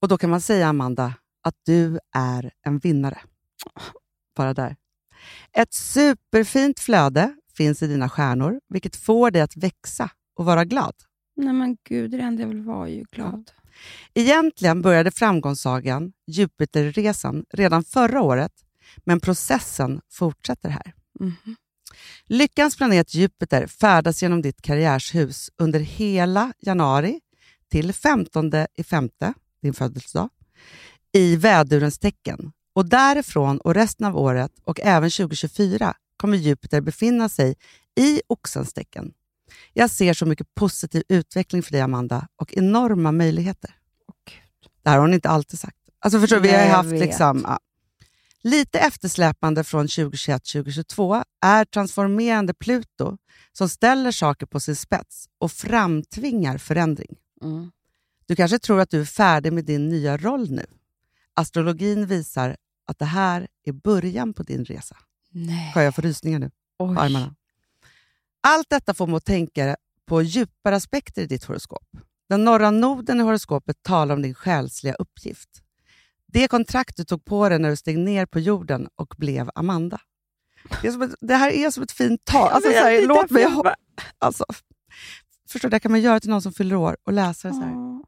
Och 0.03 0.09
Då 0.09 0.19
kan 0.19 0.31
man 0.31 0.41
säga, 0.41 0.69
Amanda, 0.69 1.15
att 1.43 1.55
du 1.67 1.99
är 2.15 2.53
en 2.67 2.79
vinnare. 2.79 3.19
Bara 4.37 4.55
där. 4.55 4.77
Ett 5.53 5.75
superfint 5.75 6.81
flöde 6.81 7.37
finns 7.57 7.83
i 7.83 7.87
dina 7.87 8.09
stjärnor, 8.09 8.61
vilket 8.69 8.97
får 8.97 9.31
dig 9.31 9.43
att 9.43 9.57
växa 9.57 10.11
och 10.35 10.45
vara 10.45 10.65
glad. 10.65 10.95
Nej 11.37 11.53
men 11.53 11.77
gud, 11.89 12.11
det 12.11 12.19
enda 12.19 12.43
jag 12.43 12.49
vill 12.49 12.61
vara 12.63 12.89
är 12.89 12.93
ju 12.93 13.05
glad. 13.13 13.51
Egentligen 14.15 14.83
började 14.83 15.11
framgångssagan, 15.11 16.13
Jupiterresan, 16.27 17.45
redan 17.51 17.85
förra 17.85 18.23
året, 18.23 18.53
men 19.05 19.21
processen 19.21 20.01
fortsätter 20.11 20.69
här. 20.69 20.95
Mhm. 21.21 21.57
Lyckans 22.27 22.77
planet 22.77 23.15
Jupiter 23.15 23.67
färdas 23.67 24.23
genom 24.23 24.43
ditt 24.43 24.63
karriärshus 24.63 25.51
under 25.59 25.81
hela 25.81 26.53
januari 26.61 27.21
till 27.71 27.93
15 27.93 28.53
i 28.75 28.85
femte, 28.85 29.35
din 29.63 29.75
födelsedag, 29.75 30.29
i 31.13 31.37
vädurens 31.37 31.99
tecken. 31.99 32.53
Och 32.75 32.89
därifrån 32.89 33.59
och 33.59 33.75
resten 33.75 34.07
av 34.07 34.17
året 34.17 34.53
och 34.65 34.81
även 34.81 35.11
2024 35.11 35.95
kommer 36.17 36.37
Jupiter 36.37 36.81
befinna 36.81 37.29
sig 37.29 37.55
i 38.01 38.23
oxens 38.27 38.73
tecken. 38.73 39.13
Jag 39.73 39.91
ser 39.91 40.15
så 40.15 40.27
mycket 40.27 40.55
positiv 40.55 41.03
utveckling 41.09 41.63
för 41.63 41.73
dig, 41.73 41.81
Amanda, 41.81 42.29
och 42.37 42.55
enorma 42.55 43.13
möjligheter. 43.13 43.71
Det 44.83 44.91
här 44.91 44.97
har 44.97 45.03
hon 45.03 45.15
inte 45.15 45.29
alltid 45.29 45.59
sagt. 45.59 45.77
Alltså 45.99 46.21
förstår 46.21 46.37
du, 46.37 46.43
vi 46.43 46.49
har 46.49 46.59
Nej, 46.59 46.69
haft 46.69 46.91
liksom, 46.91 47.45
ja. 47.49 47.59
Lite 48.43 48.79
eftersläpande 48.79 49.65
från 49.65 49.87
2021-2022 49.87 51.25
är 51.41 51.65
transformerande 51.65 52.55
Pluto 52.55 53.19
som 53.53 53.69
ställer 53.69 54.13
saker 54.13 54.47
på 54.47 54.61
sin 54.61 54.77
spets 54.77 55.29
och 55.39 55.53
framtvingar 55.53 56.59
förändring. 56.59 57.17
Mm. 57.43 57.71
Du 58.27 58.37
kanske 58.37 58.59
tror 58.59 58.81
att 58.81 58.91
du 58.91 59.01
är 59.01 59.05
färdig 59.05 59.53
med 59.53 59.65
din 59.65 59.89
nya 59.89 60.17
roll 60.17 60.51
nu. 60.51 60.67
Astrologin 61.35 62.07
visar 62.07 62.57
att 62.87 62.99
det 62.99 63.05
här 63.05 63.49
är 63.65 63.73
början 63.73 64.35
på 64.35 64.43
din 64.43 64.65
resa. 64.65 64.97
Nej. 65.31 65.73
Jag 65.75 65.95
få 65.95 66.03
rysningar 66.03 66.39
nu 66.39 66.51
Oj. 66.79 66.95
på 66.95 67.01
armarna? 67.01 67.35
Allt 68.41 68.71
detta 68.71 68.95
får 68.95 69.07
mig 69.07 69.17
att 69.17 69.25
tänka 69.25 69.77
på 70.07 70.23
djupare 70.23 70.77
aspekter 70.77 71.23
i 71.23 71.27
ditt 71.27 71.45
horoskop. 71.45 71.87
Den 72.29 72.45
norra 72.45 72.71
noden 72.71 73.21
i 73.21 73.23
horoskopet 73.23 73.83
talar 73.83 74.15
om 74.15 74.23
din 74.23 74.35
själsliga 74.35 74.95
uppgift. 74.95 75.62
Det 76.33 76.49
kontrakt 76.49 76.97
du 76.97 77.05
tog 77.05 77.25
på 77.25 77.49
dig 77.49 77.59
när 77.59 77.71
du 77.71 77.77
steg 77.77 77.99
ner 77.99 78.27
på 78.27 78.41
jorden 78.41 78.89
och 78.97 79.15
blev 79.19 79.51
Amanda. 79.55 80.01
Det, 80.83 80.89
ett, 80.89 81.15
det 81.21 81.35
här 81.35 81.51
är 81.51 81.71
som 81.71 81.83
ett 81.83 81.93
fint 81.93 82.25
tal. 82.25 82.49
Alltså, 82.49 82.71
så 82.71 82.77
här, 82.77 83.07
låt 83.07 83.31
mig 83.31 83.45
ha, 83.45 83.75
alltså, 84.19 84.45
förstår, 85.49 85.69
det 85.69 85.75
här 85.75 85.81
kan 85.81 85.93
man 85.93 86.01
göra 86.01 86.21
till 86.21 86.31
någon 86.31 86.43
som 86.43 86.53
fyller 86.53 86.77
år 86.77 86.97
och 87.03 87.13
läsa 87.13 87.49
det 87.49 87.55
så 87.55 87.61
här. 87.61 88.03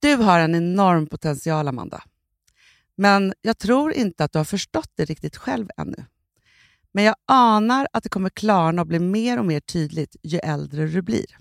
Du 0.00 0.14
har 0.16 0.40
en 0.40 0.54
enorm 0.54 1.06
potential, 1.06 1.68
Amanda. 1.68 2.02
Men 2.96 3.34
jag 3.40 3.58
tror 3.58 3.92
inte 3.92 4.24
att 4.24 4.32
du 4.32 4.38
har 4.38 4.44
förstått 4.44 4.90
det 4.94 5.04
riktigt 5.04 5.36
själv 5.36 5.68
ännu. 5.76 6.04
Men 6.92 7.04
jag 7.04 7.14
anar 7.26 7.88
att 7.92 8.02
det 8.02 8.08
kommer 8.08 8.30
klarna 8.30 8.82
och 8.82 8.88
bli 8.88 8.98
mer 8.98 9.38
och 9.38 9.46
mer 9.46 9.60
tydligt 9.60 10.16
ju 10.22 10.38
äldre 10.38 10.86
du 10.86 11.02
blir. 11.02 11.38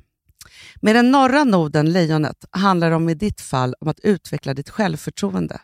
Med 0.81 0.95
den 0.95 1.11
norra 1.11 1.43
noden, 1.43 1.93
lejonet, 1.93 2.45
handlar 2.51 2.89
det 2.89 2.95
om 2.95 3.09
i 3.09 3.13
ditt 3.13 3.41
fall 3.41 3.75
om 3.79 3.87
att 3.87 3.99
utveckla 3.99 4.53
ditt 4.53 4.69
självförtroende. 4.69 5.61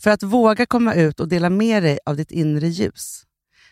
För 0.00 0.10
att 0.10 0.22
våga 0.22 0.66
komma 0.66 0.94
ut 0.94 1.20
och 1.20 1.28
dela 1.28 1.50
med 1.50 1.82
dig 1.82 1.98
av 2.06 2.16
ditt 2.16 2.30
inre 2.30 2.68
ljus. 2.68 3.22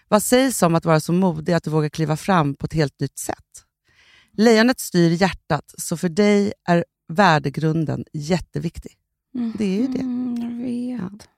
Vad 0.09 0.23
sägs 0.23 0.63
om 0.63 0.75
att 0.75 0.85
vara 0.85 1.01
så 1.01 1.13
modig 1.13 1.53
att 1.53 1.65
du 1.65 1.71
vågar 1.71 1.89
kliva 1.89 2.17
fram 2.17 2.55
på 2.55 2.67
ett 2.67 2.73
helt 2.73 3.01
nytt 3.01 3.19
sätt? 3.19 3.65
Lejonet 4.33 4.81
styr 4.81 5.11
hjärtat, 5.11 5.75
så 5.79 5.97
för 5.97 6.09
dig 6.09 6.53
är 6.69 6.85
värdegrunden 7.09 8.05
jätteviktig. 8.13 8.93
Det 9.59 9.65
är 9.65 9.81
ju 9.81 9.87
det. 9.87 10.01
Mm, 10.01 10.37
jag 10.37 10.51
vet. 10.51 11.29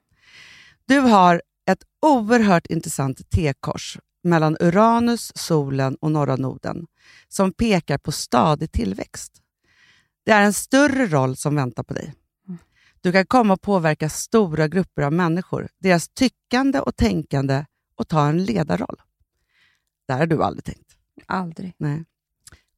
Du 0.85 0.99
har 0.99 1.41
ett 1.69 1.83
oerhört 2.01 2.67
intressant 2.67 3.29
T-kors 3.29 3.97
mellan 4.23 4.57
Uranus, 4.59 5.31
solen 5.35 5.95
och 5.95 6.11
norra 6.11 6.35
noden 6.35 6.87
som 7.27 7.53
pekar 7.53 7.97
på 7.97 8.11
stadig 8.11 8.71
tillväxt. 8.71 9.41
Det 10.25 10.31
är 10.31 10.41
en 10.41 10.53
större 10.53 11.07
roll 11.07 11.35
som 11.35 11.55
väntar 11.55 11.83
på 11.83 11.93
dig. 11.93 12.13
Du 13.01 13.11
kan 13.11 13.25
komma 13.25 13.53
att 13.53 13.61
påverka 13.61 14.09
stora 14.09 14.67
grupper 14.67 15.01
av 15.01 15.13
människor, 15.13 15.67
deras 15.77 16.09
tyckande 16.09 16.79
och 16.79 16.95
tänkande 16.95 17.65
och 17.95 18.07
ta 18.07 18.27
en 18.27 18.43
ledarroll. 18.43 19.01
Det 20.07 20.13
här 20.13 20.19
har 20.19 20.27
du 20.27 20.43
aldrig 20.43 20.63
tänkt. 20.63 20.97
Aldrig. 21.25 21.73
Nej. 21.77 22.05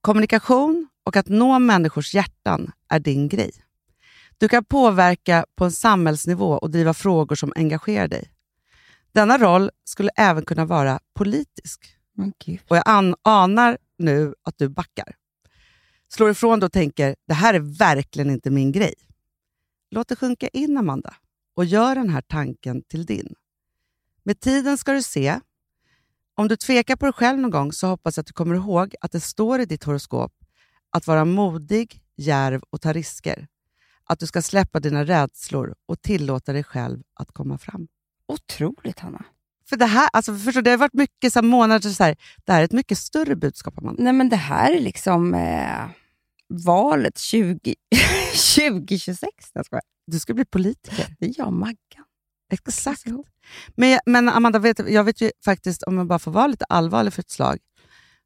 Kommunikation 0.01 0.87
och 1.03 1.15
att 1.15 1.27
nå 1.27 1.59
människors 1.59 2.13
hjärtan 2.13 2.71
är 2.89 2.99
din 2.99 3.27
grej. 3.27 3.51
Du 4.37 4.47
kan 4.47 4.65
påverka 4.65 5.45
på 5.55 5.65
en 5.65 5.71
samhällsnivå 5.71 6.51
och 6.53 6.71
driva 6.71 6.93
frågor 6.93 7.35
som 7.35 7.53
engagerar 7.55 8.07
dig. 8.07 8.31
Denna 9.13 9.37
roll 9.37 9.69
skulle 9.83 10.09
även 10.15 10.45
kunna 10.45 10.65
vara 10.65 10.99
politisk. 11.13 11.97
Gud. 12.45 12.59
Och 12.69 12.77
jag 12.77 12.83
an- 12.85 13.15
anar 13.21 13.77
nu 13.97 14.33
att 14.43 14.57
du 14.57 14.69
backar. 14.69 15.15
Slår 16.07 16.29
ifrån 16.31 16.59
dig 16.59 16.65
och 16.65 16.73
tänker, 16.73 17.15
det 17.27 17.33
här 17.33 17.53
är 17.53 17.59
verkligen 17.59 18.29
inte 18.29 18.49
min 18.49 18.71
grej. 18.71 18.93
Låt 19.91 20.07
det 20.07 20.15
sjunka 20.15 20.47
in, 20.47 20.77
Amanda, 20.77 21.15
och 21.55 21.65
gör 21.65 21.95
den 21.95 22.09
här 22.09 22.21
tanken 22.21 22.83
till 22.83 23.05
din. 23.05 23.33
Med 24.23 24.39
tiden 24.39 24.77
ska 24.77 24.93
du 24.93 25.01
se. 25.01 25.39
Om 26.35 26.47
du 26.47 26.55
tvekar 26.55 26.95
på 26.95 27.05
dig 27.05 27.13
själv 27.13 27.39
någon 27.39 27.51
gång 27.51 27.71
så 27.73 27.87
hoppas 27.87 28.17
jag 28.17 28.21
att 28.21 28.27
du 28.27 28.33
kommer 28.33 28.55
ihåg 28.55 28.95
att 29.01 29.11
det 29.11 29.19
står 29.19 29.59
i 29.59 29.65
ditt 29.65 29.83
horoskop 29.83 30.33
att 30.89 31.07
vara 31.07 31.25
modig, 31.25 32.03
djärv 32.15 32.61
och 32.69 32.81
ta 32.81 32.93
risker. 32.93 33.47
Att 34.03 34.19
du 34.19 34.27
ska 34.27 34.41
släppa 34.41 34.79
dina 34.79 35.03
rädslor 35.05 35.75
och 35.85 36.01
tillåta 36.01 36.53
dig 36.53 36.63
själv 36.63 37.03
att 37.13 37.31
komma 37.31 37.57
fram. 37.57 37.87
Otroligt, 38.33 38.99
Hanna. 38.99 39.25
För 39.69 39.77
det 39.77 39.85
här, 39.85 40.09
alltså 40.13 40.35
förstår, 40.35 40.61
det 40.61 40.69
har 40.69 40.77
varit 40.77 40.93
mycket 40.93 41.33
så 41.33 41.41
månader 41.41 41.89
så 41.89 42.03
här, 42.03 42.15
det 42.45 42.51
här 42.51 42.59
är 42.59 42.65
ett 42.65 42.71
mycket 42.71 42.97
större 42.97 43.35
budskap, 43.35 43.77
Amanda. 43.77 44.03
Nej, 44.03 44.13
men 44.13 44.29
det 44.29 44.35
här 44.35 44.73
är 44.73 44.79
liksom 44.79 45.33
eh, 45.33 45.85
valet 46.65 47.17
20, 47.17 47.75
2026. 48.55 49.29
Jag 49.53 49.65
skojar. 49.65 49.83
Du 50.07 50.19
ska 50.19 50.33
bli 50.33 50.45
politiker. 50.45 51.15
Det 51.19 51.25
är 51.25 51.33
jag 51.37 51.47
och 51.47 51.53
Maggan. 51.53 52.05
Exakt. 52.53 53.05
Men, 53.75 53.99
men 54.05 54.29
Amanda, 54.29 54.59
vet, 54.59 54.89
jag 54.89 55.03
vet 55.03 55.21
ju 55.21 55.31
faktiskt, 55.45 55.83
om 55.83 55.97
jag 55.97 56.07
bara 56.07 56.19
får 56.19 56.31
vara 56.31 56.47
lite 56.47 56.65
allvarlig 56.65 57.13
för 57.13 57.21
ett 57.21 57.31
slag, 57.31 57.57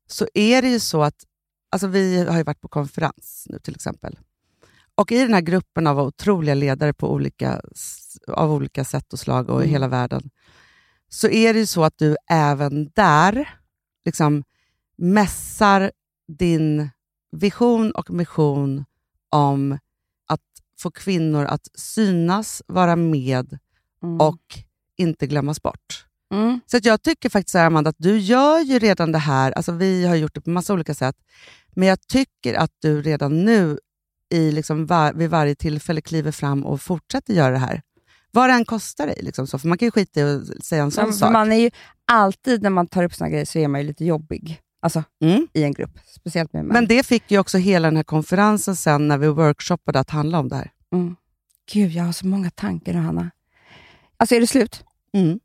så 0.08 0.28
är 0.34 0.62
det 0.62 0.70
ju 0.70 0.80
så 0.80 1.04
att 1.04 1.24
alltså 1.72 1.88
vi 1.88 2.26
har 2.26 2.38
ju 2.38 2.44
varit 2.44 2.62
på 2.62 2.68
konferens 2.68 3.48
nu 3.50 3.60
till 3.60 3.76
exempel. 3.76 4.20
Och 4.96 5.12
i 5.12 5.22
den 5.22 5.34
här 5.34 5.42
gruppen 5.42 5.88
av 5.88 6.00
otroliga 6.00 6.56
ledare 6.56 6.94
på 6.94 7.12
olika, 7.14 7.62
av 8.28 8.52
olika 8.52 8.84
sätt 8.84 9.14
och 9.14 9.20
slag 9.20 9.50
och 9.50 9.62
i 9.62 9.64
Mm. 9.64 9.70
hela 9.72 9.88
världen, 9.88 10.30
så 11.10 11.28
är 11.28 11.54
det 11.54 11.60
ju 11.60 11.66
så 11.66 11.84
att 11.84 11.98
du 11.98 12.16
även 12.30 12.90
där 12.96 13.50
liksom 14.06 14.44
mässar 14.98 15.92
din 16.38 16.90
vision 17.32 17.92
och 17.92 18.10
mission 18.10 18.86
om 19.30 19.78
att 20.28 20.42
få 20.80 20.92
kvinnor 20.92 21.46
att 21.46 21.68
synas, 21.74 22.62
vara 22.68 22.96
med 22.96 23.60
Mm. 24.04 24.22
och 24.22 24.42
inte 24.98 25.28
glömmas 25.28 25.62
bort. 25.62 26.06
Mm. 26.34 26.60
Så 26.66 26.78
att 26.78 26.86
jag 26.86 27.02
tycker 27.02 27.30
faktiskt, 27.30 27.56
här, 27.56 27.66
Amanda, 27.66 27.90
att 27.90 27.96
du 28.00 28.18
gör 28.20 28.60
ju 28.60 28.80
redan 28.80 29.12
det 29.12 29.18
här. 29.18 29.52
Alltså 29.52 29.72
vi 29.72 30.06
har 30.06 30.16
gjort 30.16 30.34
det 30.36 30.42
på 30.42 30.50
massa 30.50 30.74
olika 30.74 30.94
sätt. 30.94 31.16
Men 31.76 31.88
jag 31.88 32.08
tycker 32.08 32.54
att 32.54 32.72
du 32.82 33.02
redan 33.02 33.46
nu 33.46 33.80
i 34.34 34.52
liksom 34.52 34.86
var, 34.86 35.14
vid 35.14 35.30
varje 35.30 35.56
tillfälle 35.56 36.02
kliver 36.02 36.32
fram 36.32 36.66
och 36.66 36.82
fortsätter 36.82 37.34
göra 37.34 37.52
det 37.52 37.58
här. 37.58 37.82
Vad 38.32 38.50
det 38.50 38.54
än 38.54 38.66
kostar 38.66 39.08
dig. 39.08 39.20
Liksom 39.22 39.48
så. 39.48 39.60
För 39.60 39.68
man 39.68 39.78
kan 39.78 39.86
ju 39.88 39.92
skita 39.92 40.20
i 40.20 40.24
att 40.24 40.66
säga 40.66 40.84
en 40.84 40.92
sån 40.92 41.14
sak. 41.14 41.34
Man 41.34 41.52
är 41.52 41.56
ju 41.60 41.72
alltid, 42.08 42.62
när 42.62 42.70
man 42.70 42.88
tar 42.88 43.04
upp 43.04 43.14
såna 43.14 43.30
grejer, 43.30 43.46
så 43.46 43.60
är 43.60 43.68
man 43.68 43.82
ju 43.82 43.88
lite 43.88 44.06
jobbig. 44.06 44.62
Alltså, 44.82 45.04
Mm. 45.22 45.48
i 45.54 45.64
en 45.64 45.74
grupp. 45.74 46.00
Speciellt 46.06 46.54
med 46.54 46.66
män. 46.66 46.74
Men 46.74 46.88
det 46.88 47.06
fick 47.06 47.32
ju 47.32 47.40
också 47.40 47.58
hela 47.58 47.88
den 47.88 47.96
här 47.96 48.04
konferensen 48.04 48.76
sen 48.76 49.08
när 49.08 49.18
vi 49.18 49.28
workshoppade 49.28 50.00
att 50.00 50.10
handla 50.10 50.40
om 50.40 50.50
det 50.50 50.56
här. 50.56 50.72
Mm. 50.94 51.16
Gud, 51.72 51.92
jag 51.92 52.04
har 52.04 52.12
så 52.12 52.28
många 52.28 52.50
tankar 52.50 52.94
nu, 52.94 53.00
Hanna. 53.00 53.32
Alltså, 54.18 54.36
är 54.36 54.40
det 54.40 54.48
slut? 54.48 54.84
Mm. 55.14 55.40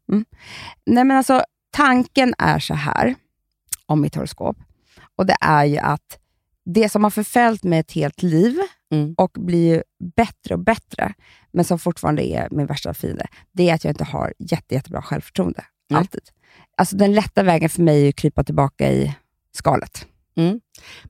Nej, 0.87 1.05
men 1.05 1.11
alltså, 1.17 1.45
tanken 1.71 2.35
är 2.39 2.59
så 2.59 2.75
här, 2.75 3.15
om 3.87 4.01
mitt 4.01 4.15
horoskop. 4.15 4.57
Och 5.17 5.27
det 5.27 5.37
är 5.41 5.65
ju 5.65 5.79
att 5.79 6.19
det 6.75 6.89
som 6.89 7.05
har 7.05 7.11
förföljt 7.11 7.65
mig 7.65 7.79
ett 7.79 7.93
helt 7.93 8.23
liv 8.23 8.59
Mm. 8.93 9.15
och 9.19 9.31
blir 9.33 9.85
bättre 10.17 10.55
och 10.55 10.61
bättre, 10.61 11.15
men 11.53 11.65
som 11.65 11.79
fortfarande 11.79 12.27
är 12.27 12.49
min 12.51 12.67
värsta 12.67 12.95
fiende, 12.95 13.27
det 13.53 13.71
är 13.71 13.75
att 13.75 13.85
jag 13.85 13.91
inte 13.91 14.05
har 14.05 14.35
jätte, 14.39 14.75
jättebra 14.75 15.03
självförtroende. 15.03 15.65
Nej. 15.91 15.99
Alltid. 15.99 16.21
Alltså 16.77 16.97
den 16.97 17.13
lätta 17.15 17.43
vägen 17.43 17.71
för 17.71 17.83
mig 17.83 18.05
är 18.05 18.09
att 18.09 18.17
krypa 18.17 18.45
tillbaka 18.45 18.93
i 18.93 19.15
skalet. 19.57 20.07
Mm. 20.37 20.61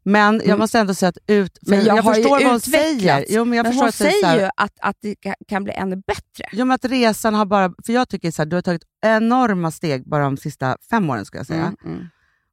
Men 0.02 0.34
jag 0.34 0.44
Mm. 0.46 0.58
måste 0.58 0.78
ändå 0.78 0.94
säga 0.94 1.08
att 1.08 1.18
ut, 1.26 1.58
för 1.62 1.70
Men 1.70 1.84
jag 1.84 1.96
ju 1.96 2.02
förstår 2.02 2.30
vad 2.30 2.50
hon 2.50 2.60
säger. 2.60 3.24
Jo, 3.28 3.44
men 3.44 3.56
jag 3.56 3.64
men 3.64 3.72
förstår 3.72 3.84
hon 3.84 3.92
säger 3.92 4.26
här- 4.26 4.40
ju 4.40 4.48
att, 4.56 4.72
att 4.80 4.96
det 5.00 5.14
ka- 5.14 5.34
kan 5.48 5.64
bli 5.64 5.72
ännu 5.72 5.96
bättre. 5.96 6.44
Jo, 6.52 6.64
men 6.64 6.74
att 6.74 6.84
resan 6.84 7.34
har 7.34 7.46
bara... 7.46 7.72
För 7.86 7.92
jag 7.92 8.08
tycker 8.08 8.30
så 8.30 8.42
här, 8.42 8.46
du 8.46 8.56
har 8.56 8.62
tagit 8.62 8.82
enorma 9.06 9.70
steg 9.70 10.08
bara 10.08 10.24
de 10.24 10.36
sista 10.36 10.76
fem 10.90 11.10
åren, 11.10 11.24
ska 11.24 11.38
jag 11.38 11.46
säga. 11.46 11.74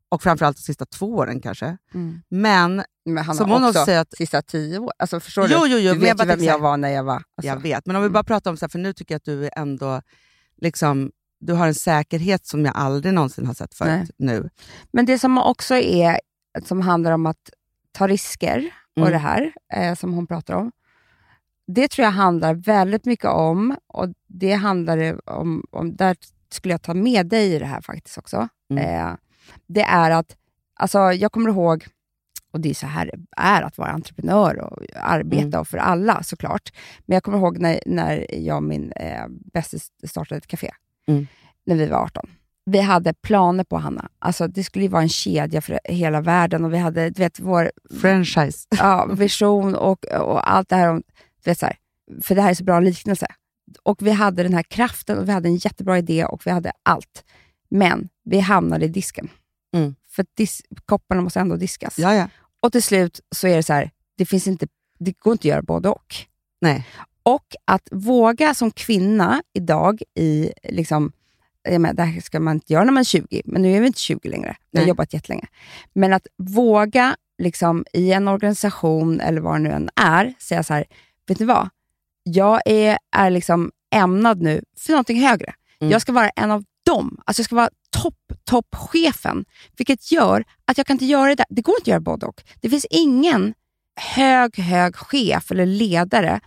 Mm, 0.07 0.13
mm, 0.13 0.15
Och 0.15 0.23
framförallt 0.23 0.57
de 0.57 0.61
sista 0.63 0.85
två 0.85 1.05
åren 1.15 1.41
kanske. 1.41 1.77
mm. 1.93 2.21
Men, 2.29 2.83
Men 3.05 3.23
han 3.23 3.35
som 3.35 3.49
hon 3.51 3.63
också 3.63 3.85
säger 3.85 4.01
att... 4.01 4.17
sista 4.17 4.41
tio 4.41 4.79
år. 4.79 4.91
Alltså, 4.99 5.19
förstår 5.19 5.47
Jo, 5.51 5.59
du? 5.63 5.67
jo, 5.67 5.77
jo, 5.77 5.93
du 5.93 5.99
vet 5.99 6.21
ju 6.21 6.25
vem 6.25 6.43
jag 6.43 6.59
var 6.59 6.77
när 6.77 6.89
jag 6.89 7.03
var... 7.03 7.13
Alltså. 7.15 7.47
Jag 7.47 7.61
vet, 7.61 7.85
men 7.85 7.95
om 7.95 8.01
vi 8.01 8.05
Mm. 8.05 8.13
bara 8.13 8.23
pratar 8.23 8.51
om 8.51 8.57
så 8.57 8.65
här, 8.65 8.69
för 8.69 8.79
nu 8.79 8.93
tycker 8.93 9.13
jag 9.13 9.17
att 9.17 9.25
du 9.25 9.45
är 9.45 9.51
ändå... 9.55 10.01
Liksom, 10.61 11.11
du 11.39 11.53
har 11.53 11.67
en 11.67 11.75
säkerhet 11.75 12.45
som 12.45 12.65
jag 12.65 12.75
aldrig 12.77 13.13
någonsin 13.13 13.45
har 13.47 13.53
sett 13.53 13.73
förut 13.73 13.89
Nej. 13.91 14.07
nu. 14.17 14.49
Men 14.91 15.05
det 15.05 15.19
som 15.19 15.37
också 15.37 15.75
är, 15.75 16.19
som 16.65 16.81
handlar 16.81 17.11
om 17.11 17.25
att 17.25 17.49
ta 17.91 18.07
risker 18.07 18.69
och 18.95 19.01
Mm. 19.01 19.11
det 19.11 19.17
här 19.17 19.53
eh, 19.73 19.95
som 19.95 20.13
hon 20.13 20.27
pratar 20.27 20.53
om. 20.53 20.71
Det 21.67 21.87
tror 21.87 22.03
jag 22.05 22.11
handlar 22.11 22.53
väldigt 22.53 23.05
mycket 23.05 23.25
om, 23.25 23.77
och 23.87 24.07
det 24.27 24.53
handlar 24.53 25.29
om, 25.29 25.63
om 25.71 25.95
där 25.95 26.17
skulle 26.51 26.73
jag 26.73 26.81
ta 26.81 26.93
med 26.93 27.27
dig 27.27 27.53
i 27.53 27.59
det 27.59 27.65
här 27.65 27.81
faktiskt 27.81 28.17
också. 28.17 28.47
Mm. 28.71 28.83
Eh, 29.07 29.15
det 29.67 29.81
är 29.81 30.11
att, 30.11 30.35
alltså 30.75 30.99
jag 30.99 31.31
kommer 31.31 31.49
ihåg, 31.49 31.85
och 32.51 32.59
det 32.61 32.69
är 32.69 32.73
så 32.73 32.87
här 32.87 33.05
det 33.05 33.19
är 33.37 33.61
att 33.61 33.77
vara 33.77 33.89
entreprenör 33.89 34.57
och 34.59 34.83
arbeta 34.95 35.47
Mm. 35.47 35.59
och 35.59 35.67
för 35.67 35.77
alla 35.77 36.23
såklart. 36.23 36.73
Men 37.05 37.13
jag 37.15 37.23
kommer 37.23 37.37
ihåg 37.37 37.57
när, 37.57 37.79
när 37.85 38.35
jag 38.35 38.57
och 38.57 38.63
min 38.63 38.91
eh, 38.91 39.25
bästis 39.29 39.91
startade 40.07 40.37
ett 40.37 40.47
café, 40.47 40.71
Mm. 41.07 41.27
när 41.65 41.75
vi 41.75 41.85
var 41.87 41.97
18. 41.97 42.29
Vi 42.65 42.79
hade 42.79 43.13
planer 43.13 43.63
på 43.63 43.77
Hanna. 43.77 44.09
Alltså, 44.19 44.47
det 44.47 44.63
skulle 44.63 44.85
ju 44.85 44.89
vara 44.89 45.01
en 45.01 45.09
kedja 45.09 45.61
för 45.61 45.79
hela 45.83 46.21
världen 46.21 46.65
och 46.65 46.73
vi 46.73 46.77
hade 46.77 47.09
du 47.09 47.21
vet, 47.23 47.39
vår 47.39 47.71
Franchise. 48.01 48.67
ja, 48.77 49.05
vision 49.05 49.75
och, 49.75 50.05
och 50.05 50.51
allt 50.51 50.69
det 50.69 50.75
här. 50.75 50.89
Om, 50.89 51.03
du 51.43 51.49
vet, 51.51 51.59
så 51.59 51.65
här. 51.65 51.75
För 52.21 52.35
det 52.35 52.41
här 52.41 52.49
är 52.49 52.53
så 52.53 52.63
bra 52.63 52.79
liknelse. 52.79 53.27
Och 53.83 54.01
vi 54.01 54.11
hade 54.11 54.43
den 54.43 54.53
här 54.53 54.63
kraften 54.63 55.17
och 55.17 55.27
vi 55.27 55.31
hade 55.31 55.49
en 55.49 55.55
jättebra 55.55 55.97
idé 55.97 56.25
och 56.25 56.41
vi 56.45 56.51
hade 56.51 56.71
allt. 56.83 57.23
Men 57.69 58.09
vi 58.23 58.39
hamnade 58.39 58.85
i 58.85 58.87
disken. 58.87 59.29
Mm. 59.73 59.95
För 60.09 60.25
dis- 60.37 60.61
kopparna 60.85 61.21
måste 61.21 61.39
ändå 61.39 61.55
diskas. 61.55 61.99
Ja, 61.99 62.15
ja. 62.15 62.29
Och 62.59 62.71
till 62.71 62.83
slut 62.83 63.19
så 63.35 63.47
är 63.47 63.55
det 63.55 63.63
så 63.63 63.73
här, 63.73 63.91
det, 64.17 64.25
finns 64.25 64.47
inte, 64.47 64.67
det 64.99 65.19
går 65.19 65.31
inte 65.31 65.41
att 65.41 65.45
göra 65.45 65.61
både 65.61 65.89
och. 65.89 66.15
Nej. 66.61 66.87
Och 67.23 67.45
att 67.65 67.87
våga 67.91 68.53
som 68.53 68.71
kvinna 68.71 69.43
idag 69.53 70.01
i, 70.15 70.51
liksom, 70.63 71.11
jag 71.63 71.81
menar, 71.81 71.93
det 71.95 72.03
här 72.03 72.21
ska 72.21 72.39
man 72.39 72.55
inte 72.55 72.73
göra 72.73 72.83
när 72.83 72.91
man 72.91 73.01
är 73.01 73.05
20, 73.05 73.41
men 73.45 73.61
nu 73.61 73.75
är 73.75 73.81
vi 73.81 73.87
inte 73.87 73.99
20 73.99 74.29
längre. 74.29 74.57
Jag 74.71 74.79
har 74.79 74.85
Nej. 74.85 74.89
jobbat 74.89 75.13
jättelänge. 75.13 75.47
Men 75.93 76.13
att 76.13 76.27
våga 76.37 77.15
liksom, 77.37 77.85
i 77.93 78.11
en 78.11 78.27
organisation 78.27 79.19
eller 79.21 79.41
vad 79.41 79.55
det 79.55 79.59
nu 79.59 79.69
än 79.69 79.89
är, 79.95 80.33
säga 80.39 80.63
så 80.63 80.73
här, 80.73 80.85
vet 81.27 81.39
ni 81.39 81.45
vad? 81.45 81.69
Jag 82.23 82.61
är, 82.65 82.97
är 83.15 83.29
liksom 83.29 83.71
ämnad 83.95 84.41
nu 84.41 84.63
för 84.77 84.91
någonting 84.91 85.21
högre. 85.21 85.53
Mm. 85.79 85.91
Jag 85.91 86.01
ska 86.01 86.11
vara 86.11 86.29
en 86.29 86.51
av 86.51 86.63
dem. 86.87 87.21
Alltså 87.25 87.39
jag 87.39 87.45
ska 87.45 87.55
vara 87.55 87.69
topp, 87.89 88.15
toppchefen. 88.43 89.45
Vilket 89.77 90.11
gör 90.11 90.43
att 90.65 90.77
jag 90.77 90.87
kan 90.87 90.93
inte 90.95 91.05
göra 91.05 91.29
det 91.29 91.35
där. 91.35 91.45
Det 91.49 91.61
går 91.61 91.75
inte 91.75 91.81
att 91.81 91.87
göra 91.87 91.99
både 91.99 92.25
och. 92.25 92.43
Det 92.61 92.69
finns 92.69 92.85
ingen 92.89 93.53
hög, 93.95 94.59
hög 94.59 94.95
chef 94.95 95.51
eller 95.51 95.65
ledare 95.65 96.39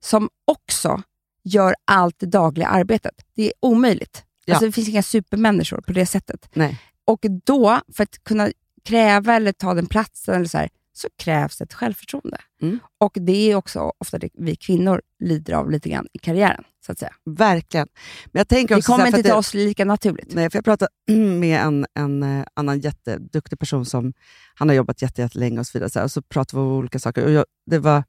som 0.00 0.28
också 0.44 1.02
gör 1.44 1.74
allt 1.84 2.18
det 2.18 2.26
dagliga 2.26 2.68
arbetet. 2.68 3.14
Det 3.36 3.42
är 3.42 3.52
omöjligt. 3.60 4.24
Ja. 4.44 4.54
Alltså 4.54 4.66
det 4.66 4.72
finns 4.72 4.88
inga 4.88 5.02
supermänniskor 5.02 5.80
på 5.80 5.92
det 5.92 6.06
sättet. 6.06 6.48
Nej. 6.52 6.80
Och 7.04 7.24
då, 7.44 7.80
för 7.92 8.02
att 8.02 8.24
kunna 8.24 8.50
kräva 8.84 9.34
eller 9.34 9.52
ta 9.52 9.74
den 9.74 9.86
platsen, 9.86 10.34
eller 10.34 10.46
så, 10.46 10.58
här, 10.58 10.68
så 10.96 11.08
krävs 11.18 11.60
ett 11.60 11.74
självförtroende. 11.74 12.38
Mm. 12.62 12.78
Och 13.00 13.12
det 13.20 13.50
är 13.52 13.54
också 13.56 13.92
ofta 13.98 14.18
det 14.18 14.28
vi 14.34 14.56
kvinnor 14.56 15.02
lider 15.24 15.52
av 15.54 15.70
lite 15.70 15.88
grann 15.88 16.06
i 16.12 16.18
karriären. 16.18 16.64
så 16.86 16.92
att 16.92 16.98
säga. 16.98 17.12
Verkligen. 17.24 17.88
Men 18.26 18.40
jag 18.40 18.48
tänker 18.48 18.74
Det 18.74 18.78
också 18.78 18.86
så 18.86 18.92
kommer 18.92 19.06
inte 19.06 19.22
till 19.22 19.30
det- 19.30 19.36
oss 19.36 19.54
lika 19.54 19.84
naturligt. 19.84 20.34
Nej, 20.34 20.50
för 20.50 20.56
jag 20.58 20.64
pratade 20.64 20.90
med 21.40 21.60
en, 21.60 21.86
en 21.94 22.22
eh, 22.22 22.44
annan 22.54 22.80
jätteduktig 22.80 23.58
person 23.58 23.86
som 23.86 24.12
han 24.54 24.68
har 24.68 24.76
jobbat 24.76 25.02
jätte, 25.02 25.22
jättelänge 25.22 25.60
och 25.60 25.66
så 25.66 25.78
vidare. 25.78 25.90
Så 25.90 25.98
här, 25.98 26.04
och 26.04 26.10
så 26.12 26.22
pratade 26.22 26.62
vi 26.62 26.66
om 26.68 26.72
olika 26.72 26.98
saker. 26.98 27.24
Och 27.24 27.30
jag, 27.30 27.44
det 27.70 27.78
var, 27.78 28.04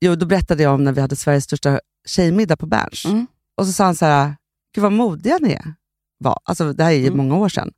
jo, 0.00 0.14
då 0.14 0.26
berättade 0.26 0.62
jag 0.62 0.74
om 0.74 0.84
när 0.84 0.92
vi 0.92 1.00
hade 1.00 1.16
Sveriges 1.16 1.44
största 1.44 1.80
tjejmiddag 2.08 2.56
på 2.56 2.66
Berns. 2.66 3.04
Mm. 3.04 3.26
Och 3.56 3.66
så 3.66 3.72
sa 3.72 3.84
han 3.84 3.94
så 3.94 4.04
här, 4.06 4.34
gud 4.74 4.82
vad 4.82 4.92
modiga 4.92 5.38
ni 5.40 5.52
är. 5.52 5.74
Var. 6.18 6.38
Alltså, 6.44 6.72
det 6.72 6.84
här 6.84 6.90
är 6.90 6.96
ju 6.96 7.06
Mm. 7.06 7.16
många 7.16 7.36
år 7.36 7.48
sedan. 7.48 7.72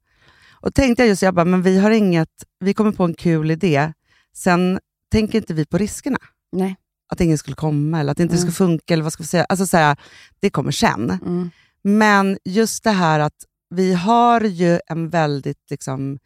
Och 0.52 0.74
tänkte 0.74 1.02
jag 1.02 1.08
just, 1.08 1.22
jag 1.22 1.34
bara, 1.34 1.44
men 1.44 1.62
vi 1.62 1.78
har 1.78 1.90
inget, 1.90 2.28
vi 2.60 2.74
kommer 2.74 2.92
på 2.92 3.04
en 3.04 3.14
kul 3.14 3.50
idé. 3.50 3.92
Sen 4.34 4.80
tänker 5.12 5.38
inte 5.38 5.54
vi 5.54 5.64
på 5.66 5.78
riskerna. 5.78 6.18
Nej. 6.52 6.76
Att 7.08 7.20
ingen 7.20 7.38
skulle 7.38 7.56
komma 7.56 8.00
eller 8.00 8.10
att 8.10 8.16
det 8.16 8.22
inte 8.22 8.34
Mm. 8.34 8.40
skulle 8.40 8.52
funka. 8.68 8.94
Eller 8.94 9.02
vad 9.04 9.12
ska 9.12 9.22
vi 9.22 9.26
säga? 9.26 9.44
Alltså, 9.44 9.66
så 9.66 9.76
här, 9.76 9.96
det 10.40 10.50
kommer 10.50 10.70
sen. 10.70 11.10
Mm. 11.10 11.50
Men 11.82 12.38
just 12.44 12.84
det 12.84 12.90
här 12.90 13.20
att 13.20 13.36
vi 13.70 13.94
har 13.94 14.40
ju 14.40 14.80
en 14.86 15.08
väldigt 15.08 15.70
liksom, 15.70 16.18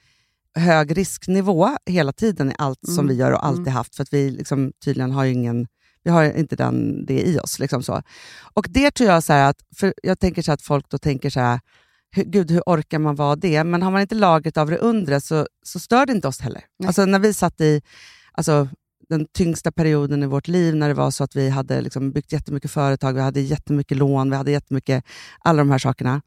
hög 0.54 0.96
risknivå 0.98 1.76
hela 1.86 2.12
tiden 2.12 2.50
i 2.50 2.54
allt 2.58 2.78
som 2.86 2.94
Mm. 2.94 3.08
vi 3.08 3.14
gör 3.14 3.32
och 3.32 3.46
alltid 3.46 3.60
Mm. 3.62 3.74
haft. 3.74 3.96
För 3.96 4.02
att 4.02 4.12
vi 4.12 4.30
liksom, 4.30 4.72
tydligen 4.84 5.10
har 5.12 5.24
ju 5.24 5.32
ingen, 5.32 5.66
vi 6.02 6.10
har 6.10 6.24
inte 6.24 6.56
den, 6.56 7.06
det 7.06 7.20
i 7.28 7.38
oss. 7.38 7.58
Liksom 7.58 7.82
så. 7.82 8.02
Och 8.54 8.66
det 8.70 8.90
tror 8.90 9.10
jag, 9.10 9.22
så 9.24 9.32
här 9.32 9.50
att, 9.50 9.62
för 9.76 9.94
jag 10.02 10.18
tänker 10.18 10.42
så 10.42 10.52
att 10.52 10.62
folk 10.62 10.88
då 10.88 10.98
tänker 10.98 11.30
så 11.30 11.40
här, 11.40 11.60
hur, 12.10 12.24
gud 12.24 12.50
hur 12.50 12.62
orkar 12.66 12.98
man 12.98 13.14
vara 13.14 13.36
det? 13.36 13.64
Men 13.64 13.82
har 13.82 13.90
man 13.90 14.00
inte 14.00 14.14
lagret 14.14 14.56
av 14.56 14.70
det 14.70 14.78
undre 14.78 15.20
så, 15.20 15.46
så 15.62 15.78
stör 15.78 16.06
det 16.06 16.12
inte 16.12 16.28
oss 16.28 16.40
heller. 16.40 16.62
Nej. 16.78 16.86
Alltså 16.86 17.04
när 17.04 17.18
vi 17.18 17.34
satt 17.34 17.60
i 17.60 17.82
alltså, 18.32 18.68
den 19.08 19.26
tyngsta 19.26 19.72
perioden 19.72 20.22
i 20.22 20.26
vårt 20.26 20.48
liv, 20.48 20.76
när 20.76 20.88
det 20.88 20.94
var 20.94 21.10
så 21.10 21.24
att 21.24 21.36
vi 21.36 21.48
hade 21.48 21.80
liksom 21.80 22.12
byggt 22.12 22.32
jättemycket 22.32 22.70
företag, 22.70 23.12
vi 23.12 23.20
hade 23.20 23.40
jättemycket 23.40 23.96
lån, 23.96 24.30
vi 24.30 24.36
hade 24.36 24.50
jättemycket, 24.50 25.04
alla 25.40 25.58
de 25.58 25.70
här 25.70 25.78
sakerna. 25.78 26.22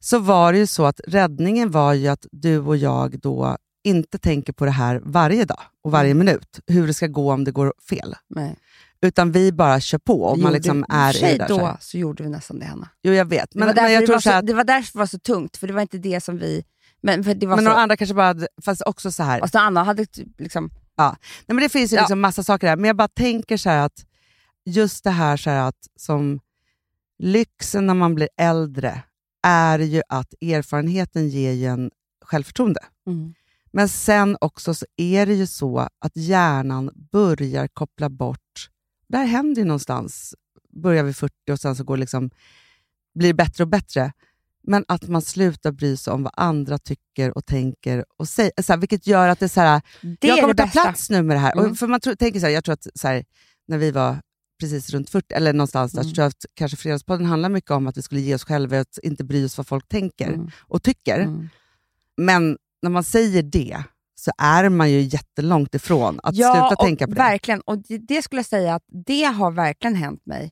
Så 0.00 0.18
var 0.18 0.52
det 0.52 0.58
ju 0.58 0.66
så 0.66 0.86
att 0.86 1.00
räddningen 1.06 1.70
var 1.70 1.92
ju 1.92 2.08
att 2.08 2.26
du 2.32 2.58
och 2.58 2.76
jag 2.76 3.20
då 3.20 3.56
inte 3.84 4.18
tänker 4.18 4.52
på 4.52 4.64
det 4.64 4.70
här 4.70 5.00
varje 5.04 5.44
dag 5.44 5.60
och 5.82 5.90
varje 5.90 6.14
minut, 6.14 6.60
hur 6.66 6.86
det 6.86 6.94
ska 6.94 7.06
gå 7.06 7.32
om 7.32 7.44
det 7.44 7.52
går 7.52 7.74
fel. 7.88 8.14
Nej. 8.28 8.56
Utan 9.02 9.32
vi 9.32 9.52
bara 9.52 9.80
kör 9.80 9.98
på 9.98 10.22
och 10.22 10.38
Vi 10.38 10.42
man 10.42 10.52
liksom 10.52 10.84
är 10.88 11.24
i 11.34 11.38
det 11.38 11.48
så 11.48 11.58
Då 11.58 11.66
här. 11.66 11.76
så 11.80 11.98
gjorde 11.98 12.22
vi 12.22 12.28
nästan 12.28 12.58
det, 12.58 12.64
Hanna. 12.66 12.88
Jo, 13.02 13.12
jag 13.12 13.24
vet. 13.24 13.50
Det, 13.50 13.58
Men, 13.58 13.68
var 13.68 13.74
därför 13.74 13.86
men 13.88 13.92
jag 13.94 14.02
det, 14.06 14.12
var 14.12 14.20
så 14.20 14.30
så, 14.30 14.36
att, 14.36 14.46
det 14.46 14.54
var 14.54 14.64
därför 14.64 14.92
det 14.92 14.98
var 14.98 15.06
så 15.06 15.18
tungt, 15.18 15.56
för 15.56 15.66
det 15.66 15.72
var 15.72 15.80
inte 15.82 15.98
det 15.98 16.20
som 16.24 16.38
vi... 16.38 16.64
Men, 17.02 17.24
för 17.24 17.34
det 17.34 17.46
var 17.46 17.56
men 17.56 17.64
så, 17.64 17.68
några 17.70 17.82
andra 17.82 17.96
kanske 17.96 18.14
bara, 18.14 18.26
hade- 18.26 18.48
fast 18.64 18.82
också 18.86 19.12
så 19.12 19.22
här. 19.22 19.40
Några 19.40 19.60
andra 19.60 19.82
hade 19.82 20.06
typ 20.06 20.40
liksom... 20.40 20.70
Nej, 20.98 21.14
men 21.46 21.56
det 21.56 21.68
finns 21.68 21.92
ju 21.92 21.96
Ja. 21.96 22.02
liksom 22.02 22.20
massa 22.20 22.42
saker 22.42 22.66
där, 22.66 22.76
men 22.76 22.84
jag 22.84 22.96
bara 22.96 23.08
tänker 23.08 23.56
så 23.56 23.70
här 23.70 23.78
att 23.86 24.04
just 24.64 25.04
det 25.04 25.10
här, 25.10 25.36
så 25.36 25.50
här 25.50 25.68
att 25.68 25.78
som 25.96 26.40
lyxen 27.18 27.86
när 27.86 27.94
man 27.94 28.14
blir 28.14 28.28
äldre 28.40 29.02
är 29.46 29.78
ju 29.78 30.02
att 30.08 30.34
erfarenheten 30.42 31.28
ger 31.28 31.52
ju 31.52 31.66
en 31.66 31.90
självförtroende. 32.24 32.80
Men 33.72 33.88
sen 33.88 34.36
också 34.40 34.74
så 34.74 34.86
är 34.96 35.26
det 35.26 35.34
ju 35.34 35.46
så 35.46 35.78
att 35.78 36.16
hjärnan 36.16 36.90
börjar 37.12 37.68
koppla 37.68 38.08
bort, 38.10 38.68
där 39.10 39.24
händer 39.24 39.62
ju 39.62 39.68
någonstans, 39.68 40.34
börjar 40.82 41.04
vi 41.04 41.12
40 41.12 41.34
och 41.52 41.60
sen 41.60 41.76
så 41.76 41.84
går 41.84 41.96
liksom, 41.96 42.30
blir 43.14 43.28
det 43.28 43.34
bättre 43.34 43.64
och 43.64 43.68
bättre. 43.68 44.12
Men 44.62 44.84
att 44.88 45.08
man 45.08 45.22
slutar 45.22 45.72
bry 45.72 45.96
sig 45.96 46.12
om 46.12 46.22
vad 46.22 46.32
andra 46.36 46.78
tycker 46.78 47.36
och 47.36 47.46
tänker 47.46 48.04
och 48.16 48.28
säger, 48.28 48.52
så 48.62 48.72
här, 48.72 48.80
vilket 48.80 49.06
gör 49.06 49.28
att 49.28 49.38
det 49.38 49.46
är 49.46 49.48
så 49.48 49.60
här, 49.60 49.82
Det 50.20 50.28
jag 50.28 50.40
kommer 50.40 50.54
ta 50.54 50.64
bästa. 50.64 50.82
plats 50.82 51.10
nu 51.10 51.22
med 51.22 51.36
det 51.36 51.40
här. 51.40 51.52
Mm. 51.52 51.70
Och 51.70 51.78
för 51.78 51.86
man 51.86 52.00
tror, 52.00 52.14
tänker 52.14 52.40
så 52.40 52.46
här, 52.46 52.52
jag 52.52 52.64
tror 52.64 52.72
att 52.72 52.86
så 52.94 53.08
här, 53.08 53.24
när 53.68 53.78
vi 53.78 53.90
var 53.90 54.16
precis 54.60 54.90
runt 54.90 55.10
40, 55.10 55.34
eller 55.34 55.52
någonstans 55.52 55.92
där, 55.92 56.00
Mm. 56.00 56.10
så 56.10 56.14
tror 56.14 56.22
jag 56.22 56.28
att 56.28 56.46
kanske 56.54 56.76
Fredagspodden 56.76 57.26
handlar 57.26 57.48
mycket 57.48 57.70
om 57.70 57.86
att 57.86 57.96
vi 57.96 58.02
skulle 58.02 58.20
ge 58.20 58.34
oss 58.34 58.44
själva 58.44 58.80
att 58.80 58.98
inte 59.02 59.24
bry 59.24 59.44
oss 59.44 59.56
vad 59.56 59.66
folk 59.66 59.88
tänker 59.88 60.28
Mm. 60.32 60.50
och 60.60 60.82
tycker. 60.82 61.18
Mm. 61.20 61.48
Men 62.16 62.58
när 62.82 62.90
man 62.90 63.04
säger 63.04 63.42
det 63.42 63.82
så 64.20 64.30
är 64.38 64.68
man 64.68 64.90
ju 64.90 65.00
jättelångt 65.00 65.74
ifrån 65.74 66.20
att 66.22 66.34
ja, 66.36 66.52
sluta 66.68 66.82
tänka 66.84 67.06
på 67.06 67.12
det. 67.12 67.18
verkligen. 67.18 67.60
Och 67.60 67.78
det, 67.78 67.98
det 67.98 68.22
skulle 68.22 68.38
jag 68.38 68.46
säga 68.46 68.74
att 68.74 68.82
det 69.06 69.22
har 69.24 69.50
verkligen 69.50 69.94
hänt 69.96 70.26
mig 70.26 70.50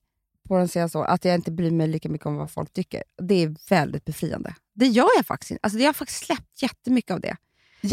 på 0.48 0.58
de 0.58 0.68
senaste 0.68 0.98
åren, 0.98 1.10
att 1.10 1.24
jag 1.24 1.34
inte 1.34 1.50
bryr 1.50 1.70
mig 1.70 1.88
lika 1.88 2.08
mycket 2.08 2.26
om 2.26 2.36
vad 2.36 2.50
folk 2.50 2.72
tycker. 2.72 3.02
Det 3.22 3.42
är 3.42 3.54
väldigt 3.70 4.04
befriande. 4.04 4.54
Det 4.74 4.86
gör 4.86 5.08
jag 5.16 5.26
faktiskt 5.26 5.50
inte. 5.50 5.60
Alltså, 5.62 5.78
jag 5.78 5.86
har 5.88 5.92
faktiskt 5.92 6.24
släppt 6.26 6.62
jättemycket 6.62 7.10
av 7.10 7.20
det. 7.20 7.36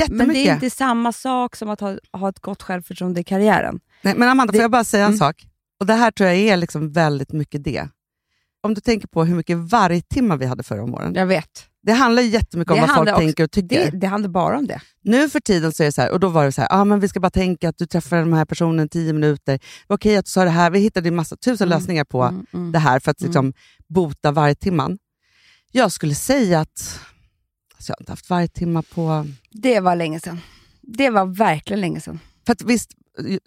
Men 0.10 0.28
det 0.28 0.48
är 0.48 0.54
inte 0.54 0.70
samma 0.70 1.12
sak 1.12 1.56
som 1.56 1.70
att 1.70 1.80
ha, 1.80 1.98
ha 2.14 2.30
ett 2.30 2.40
gott 2.40 2.62
självförtroende 2.64 3.20
i 3.22 3.24
karriären. 3.24 3.80
Nej, 4.02 4.14
men 4.18 4.30
Amanda, 4.30 4.52
Det- 4.52 4.58
får 4.58 4.62
jag 4.64 4.72
bara 4.72 4.84
säga 4.84 5.04
en 5.04 5.08
Mm. 5.10 5.18
sak? 5.20 5.48
Och 5.80 5.86
Det 5.86 5.94
här 5.94 6.12
tror 6.12 6.30
jag 6.30 6.38
är 6.40 6.58
liksom 6.58 6.92
väldigt 6.92 7.32
mycket 7.32 7.64
det. 7.64 7.88
Om 8.62 8.74
du 8.74 8.82
tänker 8.82 9.08
på 9.08 9.24
hur 9.24 9.36
mycket 9.36 9.58
vargtimmar 9.58 10.38
vi 10.38 10.46
hade 10.46 10.64
förra 10.64 10.84
om 10.84 10.94
åren. 10.96 11.14
Jag 11.16 11.26
vet. 11.26 11.66
Det 11.86 11.94
handlar 11.94 12.22
ju 12.22 12.30
jättemycket 12.30 12.72
om 12.72 12.76
Det 12.76 12.82
vad 12.88 12.96
folk 12.96 13.10
också- 13.10 13.20
tänker 13.20 13.44
och 13.44 13.52
tycker. 13.52 13.92
Det, 13.92 13.98
det 13.98 14.08
handlar 14.08 14.30
bara 14.30 14.58
om 14.58 14.68
det. 14.68 14.82
Nu 15.04 15.30
för 15.30 15.40
tiden 15.40 15.72
så 15.74 15.84
är 15.84 15.86
det 15.86 15.92
så 15.92 16.02
här, 16.02 16.12
och 16.12 16.20
då 16.20 16.30
var 16.30 16.46
det 16.46 16.52
så 16.52 16.62
här, 16.62 16.68
ah, 16.72 16.86
men 16.86 17.00
vi 17.00 17.08
ska 17.08 17.20
bara 17.20 17.30
tänka 17.30 17.70
att 17.70 17.78
du 17.78 17.86
träffar 17.86 18.18
den 18.18 18.34
här 18.34 18.46
personen 18.46 18.90
tio 18.90 19.14
minuter. 19.14 19.54
Det 19.54 19.60
var 19.88 19.98
okej 19.98 20.18
att 20.18 20.26
du 20.26 20.30
sa 20.30 20.44
det 20.44 20.50
här. 20.50 20.70
Vi 20.72 20.80
hittade 20.80 21.12
massa, 21.12 21.36
tusen 21.38 21.68
Mm. 21.68 21.80
lösningar 21.80 22.04
på 22.06 22.24
Mm, 22.24 22.46
mm. 22.54 22.72
det 22.72 22.80
här 22.80 23.00
för 23.00 23.12
att 23.12 23.22
Mm. 23.22 23.30
liksom, 23.30 23.54
bota 23.88 24.32
vargtimman. 24.32 24.98
Jag 25.72 25.92
skulle 25.92 26.16
säga 26.16 26.60
att 26.60 27.00
alltså, 27.76 27.92
jag 27.92 27.96
har 27.96 28.02
inte 28.02 28.12
haft 28.12 28.30
vargtimmar 28.30 28.82
på... 28.82 29.28
Det 29.52 29.80
var 29.80 29.96
länge 29.96 30.20
sedan. 30.20 30.40
Det 30.82 31.10
var 31.10 31.26
verkligen 31.26 31.82
länge 31.82 32.02
sedan. 32.02 32.20
För 32.46 32.54
att 32.54 32.62
visst, 32.62 32.92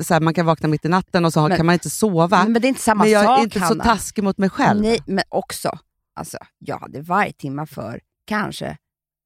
så 0.03 0.15
här, 0.15 0.21
man 0.21 0.35
kan 0.35 0.47
vakna 0.47 0.69
mitt 0.69 0.85
i 0.85 0.89
natten 0.89 1.25
och 1.25 1.33
så 1.33 1.49
Men- 1.49 1.57
kan 1.57 1.67
man 1.67 1.73
inte 1.73 1.91
sova. 1.91 2.45
Men 2.49 2.63
det 2.63 2.67
är 2.67 2.69
inte 2.69 2.81
samma 2.81 3.05
men 3.05 3.13
jag 3.13 3.25
sak, 3.25 3.39
är 3.39 3.43
inte 3.45 3.59
Hanna. 3.59 3.85
så 3.85 3.91
taskig 3.91 4.25
mot 4.25 4.39
mig 4.39 4.51
själv. 4.51 4.81
Nej, 4.83 4.99
men 5.07 5.25
också, 5.29 5.79
alltså, 6.17 6.39
jag 6.59 6.79
hade 6.79 7.01
varje 7.03 7.33
timme 7.33 7.67
för 7.67 8.01
kanske 8.29 8.77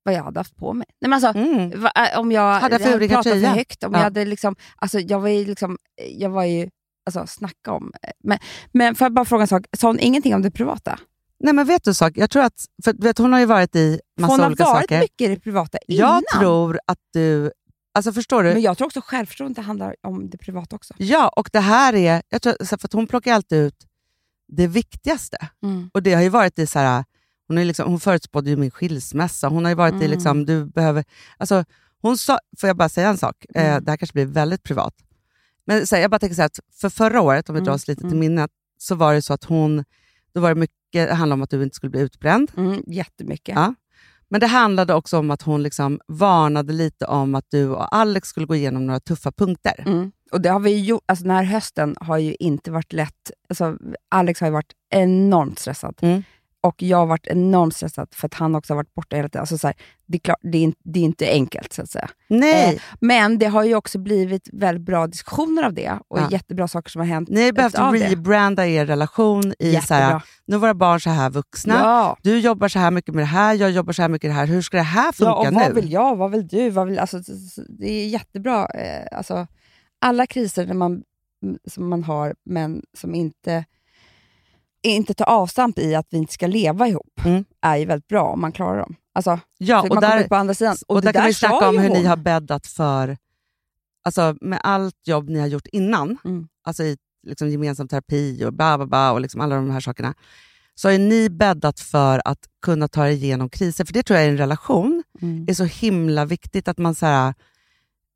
vad 0.05 0.15
jag 0.15 0.23
hade 0.25 0.41
haft 0.41 0.57
på 0.57 0.73
mig. 0.73 0.87
Nej, 1.01 1.09
men 1.11 1.25
alltså, 1.25 1.41
Mm. 1.41 1.81
va, 1.83 1.93
äh, 2.13 2.19
om 2.21 2.33
jag 2.33 2.61
Hade 2.61 2.75
jag 2.75 2.83
för 2.83 2.95
olika 2.97 3.15
pratat 3.15 3.33
för 3.33 3.41
tröja? 3.41 3.55
högt, 3.55 3.85
om 3.85 3.93
Ja. 3.93 3.99
jag 3.99 4.05
hade 4.05 4.25
liksom, 4.25 4.57
alltså, 4.77 5.01
jag 5.01 5.21
var 5.21 5.29
ju 5.29 5.45
liksom, 5.45 5.79
jag 6.11 6.31
var 6.31 6.45
ju, 6.45 6.69
alltså 7.07 7.27
snacka 7.27 7.73
om. 7.73 7.93
Men, 8.25 8.39
men 8.73 8.95
får 8.95 9.05
jag 9.05 9.13
bara 9.15 9.25
fråga 9.25 9.43
en 9.43 9.49
sak, 9.49 9.67
sa 9.79 9.87
hon 9.87 9.99
ingenting 10.01 10.35
om 10.35 10.43
det 10.43 10.51
privata? 10.51 10.99
Nej 11.41 11.53
men 11.55 11.67
vet 11.67 11.85
du 11.85 11.95
sak? 11.95 12.13
Jag 12.17 12.31
tror 12.31 12.43
att, 12.43 12.65
för 12.85 12.93
vet, 13.03 13.19
hon 13.19 13.33
har 13.33 13.41
ju 13.41 13.47
varit 13.47 13.77
i 13.77 14.01
För 14.17 14.21
massa 14.23 14.33
hon 14.33 14.41
har 14.41 14.47
olika 14.47 14.65
varit 14.65 14.83
saker. 14.83 15.01
mycket 15.01 15.21
i 15.31 15.35
det 15.35 15.41
privata 15.41 15.79
innan. 15.89 16.23
Jag 16.31 16.41
tror 16.41 16.81
att 16.87 16.99
du 17.13 17.53
Alltså 17.95 18.13
förstår 18.13 18.43
du? 18.43 18.53
Men 18.53 18.63
jag 18.63 18.79
tror 18.79 18.87
också 18.87 19.01
självförtroende 19.05 19.61
handlar 19.61 19.97
om 20.03 20.31
det 20.31 20.39
privata 20.39 20.77
också. 20.77 20.95
Ja, 20.99 21.29
och 21.37 21.51
det 21.53 21.61
här 21.61 21.95
är... 21.95 22.23
Jag 22.29 22.43
tror, 22.43 22.65
för 22.79 22.89
hon 22.93 23.07
plockar 23.07 23.33
alltid 23.35 23.59
ut 23.59 23.87
det 24.49 24.67
viktigaste. 24.67 25.37
Mm. 25.63 25.91
Och 25.95 26.03
det 26.03 26.15
har 26.15 26.23
ju 26.23 26.29
varit 26.29 26.59
i 26.59 26.67
så 26.67 26.79
här, 26.79 27.05
hon, 27.53 27.59
är 27.59 27.65
liksom, 27.65 27.91
hon 27.91 28.01
förutspådde 28.01 28.51
ju 28.51 28.57
min 28.57 28.71
skilsmässa. 28.71 29.49
Hon 29.49 29.65
har 29.65 29.71
ju 29.71 29.75
varit 29.75 29.93
i 29.93 29.97
Mm. 29.97 30.11
liksom, 30.11 30.45
du 30.47 30.65
behöver... 30.65 31.05
Alltså, 31.39 31.65
hon 32.03 32.19
sa, 32.19 32.39
får 32.61 32.67
jag 32.67 32.77
bara 32.77 32.89
säga 32.89 33.09
en 33.09 33.19
sak? 33.19 33.47
Eh, 33.55 33.67
Mm. 33.71 33.85
det 33.85 33.91
här 33.91 33.97
kanske 33.97 34.13
blir 34.15 34.27
väldigt 34.27 34.63
privat. 34.63 34.95
Men 35.67 35.87
så 35.87 35.95
här, 35.95 36.03
jag 36.03 36.11
bara 36.11 36.19
tänker 36.19 36.35
så 36.35 36.43
här, 36.43 36.47
att 36.47 36.59
för 36.81 36.89
förra 36.89 37.21
året, 37.21 37.49
om 37.49 37.55
vi 37.55 37.61
drar 37.61 37.67
Mm, 37.67 37.75
oss 37.75 37.89
lite 37.89 38.01
till 38.01 38.07
mm. 38.07 38.19
minnet, 38.19 38.51
så 38.79 38.95
var 38.95 39.15
det 39.15 39.23
så 39.23 39.33
att 39.33 39.45
hon... 39.45 39.85
Då 40.35 40.41
var 40.41 40.49
det 40.49 40.55
mycket, 40.61 41.09
det 41.09 41.15
handlade 41.15 41.35
om 41.39 41.43
att 41.43 41.51
du 41.51 41.63
inte 41.63 41.77
skulle 41.77 41.91
bli 41.91 42.01
utbränd. 42.01 42.51
Mm, 42.57 42.83
jättemycket. 42.87 43.55
Ja. 43.55 43.75
Men 44.29 44.41
det 44.41 44.47
handlade 44.47 44.95
också 44.95 45.19
om 45.19 45.31
att 45.31 45.43
hon 45.43 45.63
liksom 45.63 46.01
varnade 46.09 46.73
lite 46.73 47.05
om 47.07 47.35
att 47.35 47.45
du 47.51 47.69
och 47.69 47.95
Alex 47.97 48.29
skulle 48.29 48.47
gå 48.47 48.55
igenom 48.55 48.87
några 48.87 49.01
tuffa 49.01 49.33
punkter. 49.33 49.83
Mm. 49.87 50.13
Och 50.33 50.41
det 50.41 50.49
har 50.49 50.61
vi 50.61 50.81
gjort, 50.81 51.03
alltså 51.07 51.25
den 51.25 51.37
här 51.37 51.45
hösten 51.45 51.97
har 52.01 52.19
ju 52.19 52.35
inte 52.35 52.71
varit 52.71 52.93
lätt. 52.93 53.31
Alltså, 53.49 53.77
Alex 54.09 54.41
har 54.41 54.47
ju 54.49 54.53
varit 54.53 54.73
enormt 54.91 55.59
stressad. 55.59 55.95
Mm. 56.01 56.23
Och 56.65 56.83
jag 56.83 56.99
har 56.99 57.07
varit 57.07 57.27
enormt 57.27 57.77
stressad 57.77 58.09
för 58.15 58.27
att 58.27 58.35
han 58.35 58.55
också 58.55 58.73
har 58.73 58.77
varit 58.77 58.95
borta 58.95 59.17
hela 59.17 59.29
tiden. 59.29 59.41
Alltså, 59.41 59.59
så 59.59 59.67
här, 59.67 59.77
det, 60.07 60.17
är 60.17 60.21
klart, 60.21 60.39
det, 60.43 60.59
är 60.59 60.63
inte, 60.63 60.79
det 60.85 60.99
är 60.99 61.05
inte 61.05 61.27
enkelt 61.31 61.73
så 61.73 61.83
att 61.83 61.91
säga. 61.91 62.11
Nej, 62.29 62.75
Eh, 62.75 62.81
men 63.01 63.39
det 63.39 63.47
har 63.47 63.65
ju 63.65 63.75
också 63.75 63.99
blivit 63.99 64.49
väldigt 64.53 64.85
bra 64.87 65.07
diskussioner 65.07 65.63
av 65.63 65.75
det 65.75 65.99
och 66.09 66.19
Ja. 66.19 66.29
jättebra 66.31 66.69
saker 66.69 66.91
som 66.91 67.01
har 67.01 67.07
hänt 67.07 67.29
ni 67.29 67.45
har 67.45 67.53
behövt 67.53 68.11
rebranda 68.11 68.67
er 68.67 68.87
relation 68.87 69.53
i 69.59 69.77
så 69.77 69.95
här, 69.95 70.23
nu 70.47 70.55
är 70.57 70.61
våra 70.61 70.75
barn 70.75 71.01
så 71.01 71.11
här 71.11 71.31
vuxna, 71.31 71.75
Ja. 71.75 72.17
du 72.23 72.39
jobbar 72.39 72.69
så 72.69 72.79
här 72.79 72.91
mycket 72.91 73.15
med 73.15 73.23
det 73.23 73.27
här, 73.29 73.55
jag 73.55 73.71
jobbar 73.71 73.93
så 73.93 74.03
här 74.03 74.09
mycket 74.09 74.29
med 74.29 74.37
det 74.37 74.41
här. 74.41 74.47
Hur 74.47 74.63
ska 74.63 74.77
det 74.77 74.83
här 74.83 75.13
funka 75.13 75.31
Ja, 75.31 75.49
och 75.49 75.55
vad 75.55 75.69
nu? 75.69 75.75
vill 75.81 75.93
jag? 75.93 76.17
Vad 76.17 76.31
vill 76.31 76.47
du? 76.49 76.71
Vad 76.71 76.87
vill, 76.87 76.99
alltså, 76.99 77.19
det 77.69 77.91
är 77.91 78.09
jättebra. 78.09 78.67
Eh, 78.67 79.19
alltså, 79.19 79.47
alla 80.01 80.27
kriser 80.27 80.67
när 80.67 80.75
man, 80.75 81.03
som 81.71 81.89
man 81.89 82.05
har, 82.05 82.35
men 82.45 82.83
som 82.99 83.15
inte, 83.15 83.65
inte 84.83 85.15
tar 85.15 85.25
avstamp 85.29 85.79
i 85.79 85.95
att 85.95 86.07
vi 86.11 86.17
inte 86.19 86.33
ska 86.33 86.47
leva 86.47 86.89
ihop, 86.89 87.21
Mm. 87.25 87.45
är 87.63 87.77
ju 87.77 87.85
väldigt 87.85 88.09
bra 88.09 88.23
om 88.23 88.41
man 88.41 88.53
klarar 88.53 88.79
dem. 88.79 88.95
Alltså, 89.15 89.39
ja, 89.59 89.83
och 89.83 89.89
man 89.89 90.01
där, 90.03 90.29
på 90.29 90.35
andra 90.35 90.55
sidan. 90.55 90.77
och 90.89 91.01
det 91.03 91.07
där 91.07 91.13
kan 91.13 91.27
vi 91.27 91.35
snacka 91.35 91.69
om 91.69 91.79
hur 91.79 91.89
ni 91.89 91.97
hon. 91.97 92.07
har 92.07 92.17
bäddat 92.17 92.67
för, 92.67 93.17
alltså 94.05 94.37
med 94.41 94.61
allt 94.63 95.07
jobb 95.07 95.29
ni 95.29 95.39
har 95.41 95.47
gjort 95.47 95.67
innan, 95.73 96.19
Mm. 96.25 96.49
alltså 96.65 96.83
i 96.85 96.97
liksom 97.27 97.49
gemensam 97.51 97.89
terapi 97.89 98.45
och 98.45 98.53
bla 98.53 98.79
bla 98.79 98.87
bla 98.87 99.13
och 99.13 99.21
liksom 99.21 99.41
alla 99.41 99.55
de 99.55 99.71
här 99.71 99.81
sakerna, 99.81 100.15
så 100.75 100.91
har 100.91 100.99
ni 100.99 101.31
bäddat 101.31 101.81
för 101.81 102.23
att 102.25 102.39
kunna 102.63 102.89
ta 102.89 103.07
er 103.07 103.11
igenom 103.11 103.49
kriser. 103.49 103.85
För 103.85 103.93
det 103.93 104.03
tror 104.03 104.19
jag 104.19 104.27
i 104.27 104.31
en 104.31 104.37
relation 104.39 105.03
Mm. 105.23 105.45
är 105.49 105.55
så 105.55 105.65
himla 105.65 106.25
viktigt 106.25 106.69
att 106.69 106.79
man 106.79 106.95
så 106.95 107.07
här, 107.07 107.35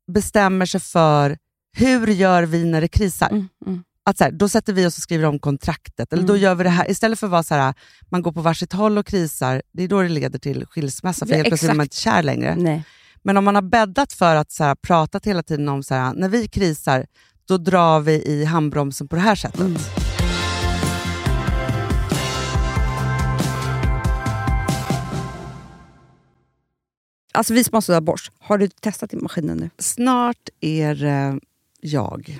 bestämmer 0.07 0.65
sig 0.65 0.79
för 0.81 1.37
hur 1.71 2.07
gör 2.07 2.43
vi 2.43 2.65
när 2.65 2.81
det 2.81 2.87
krisar? 2.87 3.29
Mm, 3.29 3.47
mm. 3.65 3.83
Att 4.07 4.17
så 4.17 4.23
här, 4.23 4.31
då 4.31 4.49
sätter 4.49 4.73
vi 4.73 4.85
oss 4.85 4.97
och 4.97 5.03
skriver 5.03 5.25
om 5.25 5.39
kontraktet. 5.39 6.13
Eller 6.13 6.23
då 6.23 6.33
Mm. 6.33 6.43
gör 6.43 6.55
vi 6.55 6.63
det 6.63 6.69
här. 6.69 6.91
Istället 6.91 7.19
för 7.19 7.27
att 7.27 7.31
vara 7.31 7.43
så 7.43 7.55
här, 7.55 7.73
man 8.09 8.21
går 8.21 8.31
på 8.31 8.41
varsitt 8.41 8.73
håll 8.73 8.97
och 8.97 9.05
krisar, 9.05 9.61
det 9.71 9.83
är 9.83 9.87
då 9.87 10.01
det 10.01 10.09
leder 10.09 10.39
till 10.39 10.65
skilsmässa. 10.65 11.25
För 11.25 11.33
Ja, 11.33 11.37
helt 11.37 11.47
plötsligt 11.47 11.71
är 11.71 11.75
man 11.75 11.83
inte 11.83 11.95
kär 11.95 12.23
längre. 12.23 12.55
Nej. 12.55 12.83
Men 13.23 13.37
om 13.37 13.43
man 13.43 13.55
har 13.55 13.61
bäddat 13.61 14.13
för 14.13 14.35
att 14.35 14.51
så 14.51 14.63
här, 14.63 14.75
pratat 14.75 15.25
hela 15.25 15.43
tiden 15.43 15.69
om 15.69 15.83
så 15.83 15.93
här, 15.95 16.13
när 16.13 16.29
vi 16.29 16.47
krisar, 16.47 17.05
då 17.47 17.57
drar 17.57 17.99
vi 17.99 18.13
i 18.25 18.45
handbromsen 18.45 19.07
på 19.07 19.15
det 19.15 19.21
här 19.21 19.35
sättet. 19.35 19.59
Mm. 19.59 19.77
Alltså 27.33 27.53
vi 27.53 27.63
sponsrar 27.63 27.95
av 27.95 28.01
Bosch. 28.01 28.31
Har 28.39 28.57
du 28.57 28.67
testat 28.67 29.13
i 29.13 29.17
maskinen 29.17 29.57
nu? 29.57 29.69
Snart 29.79 30.49
är 30.61 30.95
det 30.95 31.39
jag 31.81 32.39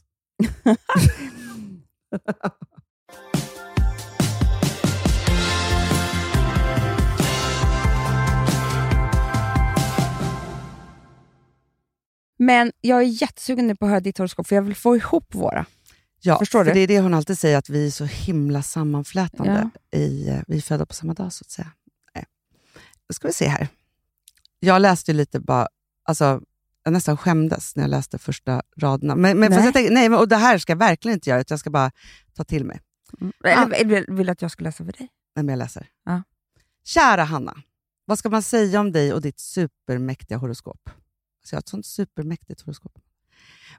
Men 12.37 12.71
jag 12.81 12.99
är 12.99 13.21
jättesugen 13.21 13.67
nu 13.67 13.75
på 13.75 13.85
att 13.85 13.89
höra 13.91 13.99
ditt 13.99 14.17
horoskop, 14.17 14.47
för 14.47 14.55
jag 14.55 14.63
vill 14.63 14.75
få 14.75 14.95
ihop 14.95 15.35
våra. 15.35 15.65
Ja, 16.21 16.39
Förstår 16.39 16.59
för 16.59 16.65
du? 16.65 16.73
det 16.73 16.79
är 16.79 16.87
det 16.87 16.99
hon 16.99 17.13
alltid 17.13 17.39
säger, 17.39 17.57
att 17.57 17.69
vi 17.69 17.87
är 17.87 17.91
så 17.91 18.05
himla 18.05 18.61
sammanflätande. 18.63 19.69
I, 19.91 20.29
eh, 20.29 20.39
vi 20.47 20.57
är 20.57 20.61
födda 20.61 20.85
på 20.85 20.93
samma 20.93 21.13
dag, 21.13 21.33
så 21.33 21.43
att 21.43 21.51
säga. 21.51 21.71
Nej. 22.15 22.25
Då 23.07 23.13
ska 23.13 23.27
vi 23.27 23.33
se 23.33 23.47
här. 23.47 23.67
Jag 24.59 24.81
läste 24.81 25.13
lite 25.13 25.39
bara, 25.39 25.67
alltså, 26.03 26.41
jag 26.83 26.93
nästan 26.93 27.17
skämdes 27.17 27.75
när 27.75 27.83
jag 27.83 27.89
läste 27.89 28.17
första 28.17 28.61
raderna. 28.77 29.15
Men, 29.15 29.39
men, 29.39 29.51
Nej. 29.51 29.65
jag 29.65 29.73
tänkte, 29.73 29.93
nej, 29.93 30.09
och 30.09 30.27
det 30.27 30.35
här 30.35 30.57
ska 30.57 30.71
jag 30.71 30.77
verkligen 30.77 31.13
inte 31.13 31.29
göra, 31.29 31.41
utan 31.41 31.55
jag 31.55 31.59
ska 31.59 31.69
bara 31.69 31.91
ta 32.33 32.43
till 32.43 32.65
mig. 32.65 32.79
Eller 33.43 33.73
eller 33.73 34.15
vill 34.15 34.25
du 34.25 34.31
att 34.31 34.41
jag 34.41 34.51
ska 34.51 34.63
läsa 34.63 34.85
för 34.85 34.91
dig? 34.91 35.09
Nej, 35.35 35.45
men 35.45 35.47
jag 35.47 35.57
läser. 35.57 35.87
Ja. 36.05 36.23
Kära 36.85 37.23
Hanna, 37.23 37.57
vad 38.05 38.19
ska 38.19 38.29
man 38.29 38.43
säga 38.43 38.79
om 38.79 38.91
dig 38.91 39.13
och 39.13 39.21
ditt 39.21 39.39
supermäktiga 39.39 40.37
horoskop? 40.37 40.81
Alltså 40.85 41.53
jag 41.53 41.57
har 41.57 41.61
ett 41.61 41.69
sånt 41.69 41.85
supermäktigt 41.85 42.61
horoskop. 42.61 42.99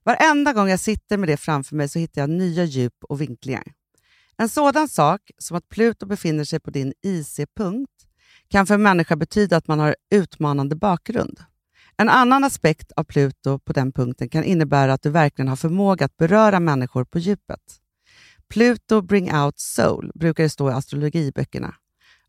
Varenda 0.04 0.52
gång 0.52 0.68
jag 0.68 0.80
sitter 0.80 1.16
med 1.16 1.28
det 1.28 1.36
framför 1.36 1.76
mig 1.76 1.88
så 1.88 1.98
hittar 1.98 2.20
jag 2.20 2.30
nya 2.30 2.64
djup 2.64 3.04
och 3.08 3.20
vinklingar. 3.20 3.64
En 4.36 4.48
sådan 4.48 4.88
sak 4.88 5.30
som 5.38 5.56
att 5.56 5.68
Pluto 5.68 6.06
befinner 6.06 6.44
sig 6.44 6.60
på 6.60 6.70
din 6.70 6.92
IC-punkt 7.02 8.06
kan 8.48 8.66
för 8.66 8.74
en 8.74 8.82
människa 8.82 9.16
betyda 9.16 9.56
att 9.56 9.68
man 9.68 9.78
har 9.78 9.96
utmanande 10.10 10.76
bakgrund. 10.76 11.40
En 11.96 12.09
annan 12.09 12.44
aspekt 12.44 12.92
av 12.92 13.05
Pluto 13.05 13.59
på 13.59 13.72
den 13.72 13.92
punkten 13.92 14.28
kan 14.28 14.44
innebära 14.44 14.92
att 14.92 15.02
du 15.02 15.11
verkligen 15.11 15.48
har 15.48 15.57
förmåga 15.57 16.05
att 16.05 16.16
beröra 16.16 16.61
människor 16.61 17.05
på 17.05 17.18
djupet. 17.18 17.61
Pluto 18.48 19.02
bring 19.02 19.35
out 19.35 19.59
soul 19.59 20.12
brukar 20.14 20.42
det 20.42 20.48
stå 20.48 20.70
i 20.70 20.72
astrologiböckerna. 20.72 21.74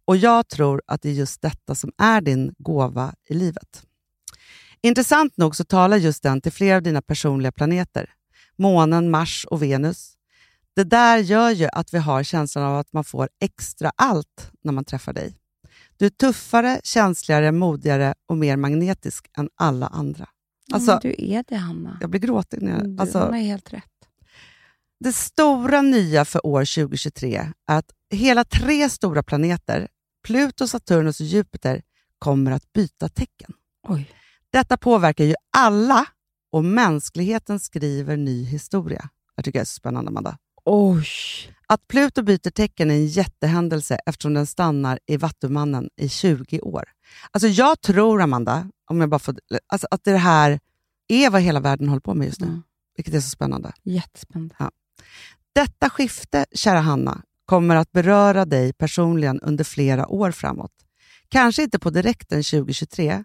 Och 0.05 0.17
jag 0.17 0.47
tror 0.47 0.81
att 0.87 1.01
det 1.01 1.09
är 1.09 1.13
just 1.13 1.41
detta 1.41 1.75
som 1.75 1.91
är 1.97 2.21
din 2.21 2.53
gåva 2.57 3.13
i 3.29 3.33
livet. 3.33 3.83
Intressant 4.81 5.37
nog 5.37 5.55
så 5.55 5.63
talar 5.63 5.97
just 5.97 6.23
den 6.23 6.41
till 6.41 6.51
flera 6.51 6.75
av 6.75 6.83
dina 6.83 7.01
personliga 7.01 7.51
planeter. 7.51 8.09
Månen, 8.57 9.11
Mars 9.11 9.45
och 9.49 9.63
Venus. 9.63 10.13
Det 10.75 10.83
där 10.83 11.17
gör 11.17 11.49
ju 11.49 11.67
att 11.73 11.93
vi 11.93 11.97
har 11.97 12.23
känslan 12.23 12.65
av 12.65 12.77
att 12.77 12.93
man 12.93 13.03
får 13.03 13.29
extra 13.39 13.91
allt 13.95 14.51
när 14.61 14.71
man 14.71 14.85
träffar 14.85 15.13
dig. 15.13 15.37
Du 15.97 16.05
är 16.05 16.09
tuffare, 16.09 16.81
känsligare, 16.83 17.51
modigare 17.51 18.13
och 18.27 18.37
mer 18.37 18.57
magnetisk 18.57 19.27
än 19.37 19.49
alla 19.55 19.87
andra. 19.87 20.29
Alltså, 20.73 20.91
Mm, 20.91 20.99
du 21.03 21.15
är 21.17 21.43
det, 21.47 21.55
Hanna. 21.55 21.97
jag 22.01 22.09
blir 22.09 22.19
gråtig 22.21 22.61
när 22.61 22.71
jag... 22.71 22.83
Du, 22.89 23.01
Alltså, 23.01 23.31
helt 23.31 23.73
rätt. 23.73 23.83
det 24.99 25.13
stora 25.13 25.81
nya 25.81 26.25
för 26.25 26.45
år 26.45 26.59
2023 26.75 27.35
är 27.67 27.77
att 27.77 27.91
hela 28.13 28.43
tre 28.43 28.89
stora 28.89 29.23
planeter, 29.23 29.87
Pluto, 30.27 30.67
Saturnus 30.67 31.19
och 31.19 31.25
Jupiter, 31.25 31.81
kommer 32.19 32.51
att 32.51 32.73
byta 32.73 33.09
tecken. 33.09 33.53
Oj. 33.87 34.09
Detta 34.49 34.77
påverkar 34.77 35.23
ju 35.23 35.35
alla 35.57 36.05
och 36.51 36.65
mänskligheten 36.65 37.59
skriver 37.59 38.17
ny 38.17 38.43
historia. 38.45 39.09
Jag 39.35 39.45
tycker 39.45 39.59
det 39.59 39.63
är 39.63 39.65
så 39.65 39.73
spännande, 39.75 40.09
Amanda. 40.09 40.37
Oj. 40.65 41.07
Att 41.67 41.87
Pluto 41.87 42.23
byter 42.23 42.49
tecken 42.49 42.91
är 42.91 42.95
en 42.95 43.07
jättehändelse 43.07 43.99
eftersom 44.05 44.33
den 44.33 44.45
stannar 44.45 44.99
i 45.05 45.17
Vattumannen 45.17 45.89
i 45.95 46.09
20 46.09 46.59
år. 46.59 46.83
Alltså 47.31 47.47
jag 47.47 47.81
tror, 47.81 48.21
Amanda, 48.21 48.69
om 48.89 48.99
jag 48.99 49.09
bara 49.09 49.19
får, 49.19 49.35
alltså 49.67 49.87
att 49.91 50.03
det 50.03 50.17
här 50.17 50.59
är 51.07 51.29
vad 51.29 51.41
hela 51.41 51.59
världen 51.59 51.87
håller 51.87 52.01
på 52.01 52.13
med 52.13 52.27
just 52.27 52.41
nu. 52.41 52.47
Mm. 52.47 52.63
Vilket 52.95 53.13
är 53.13 53.19
så 53.19 53.29
spännande. 53.29 53.71
Jättespännande. 53.83 54.55
Detta 55.55 55.89
skifte, 55.89 56.45
kära 56.53 56.79
Hanna, 56.79 57.21
kommer 57.45 57.75
att 57.75 57.91
beröra 57.91 58.45
dig 58.45 58.73
personligen 58.73 59.39
under 59.39 59.63
flera 59.63 60.07
år 60.07 60.31
framåt. 60.31 60.71
Kanske 61.29 61.63
inte 61.63 61.79
på 61.79 61.89
direkten 61.89 62.43
2023, 62.43 63.23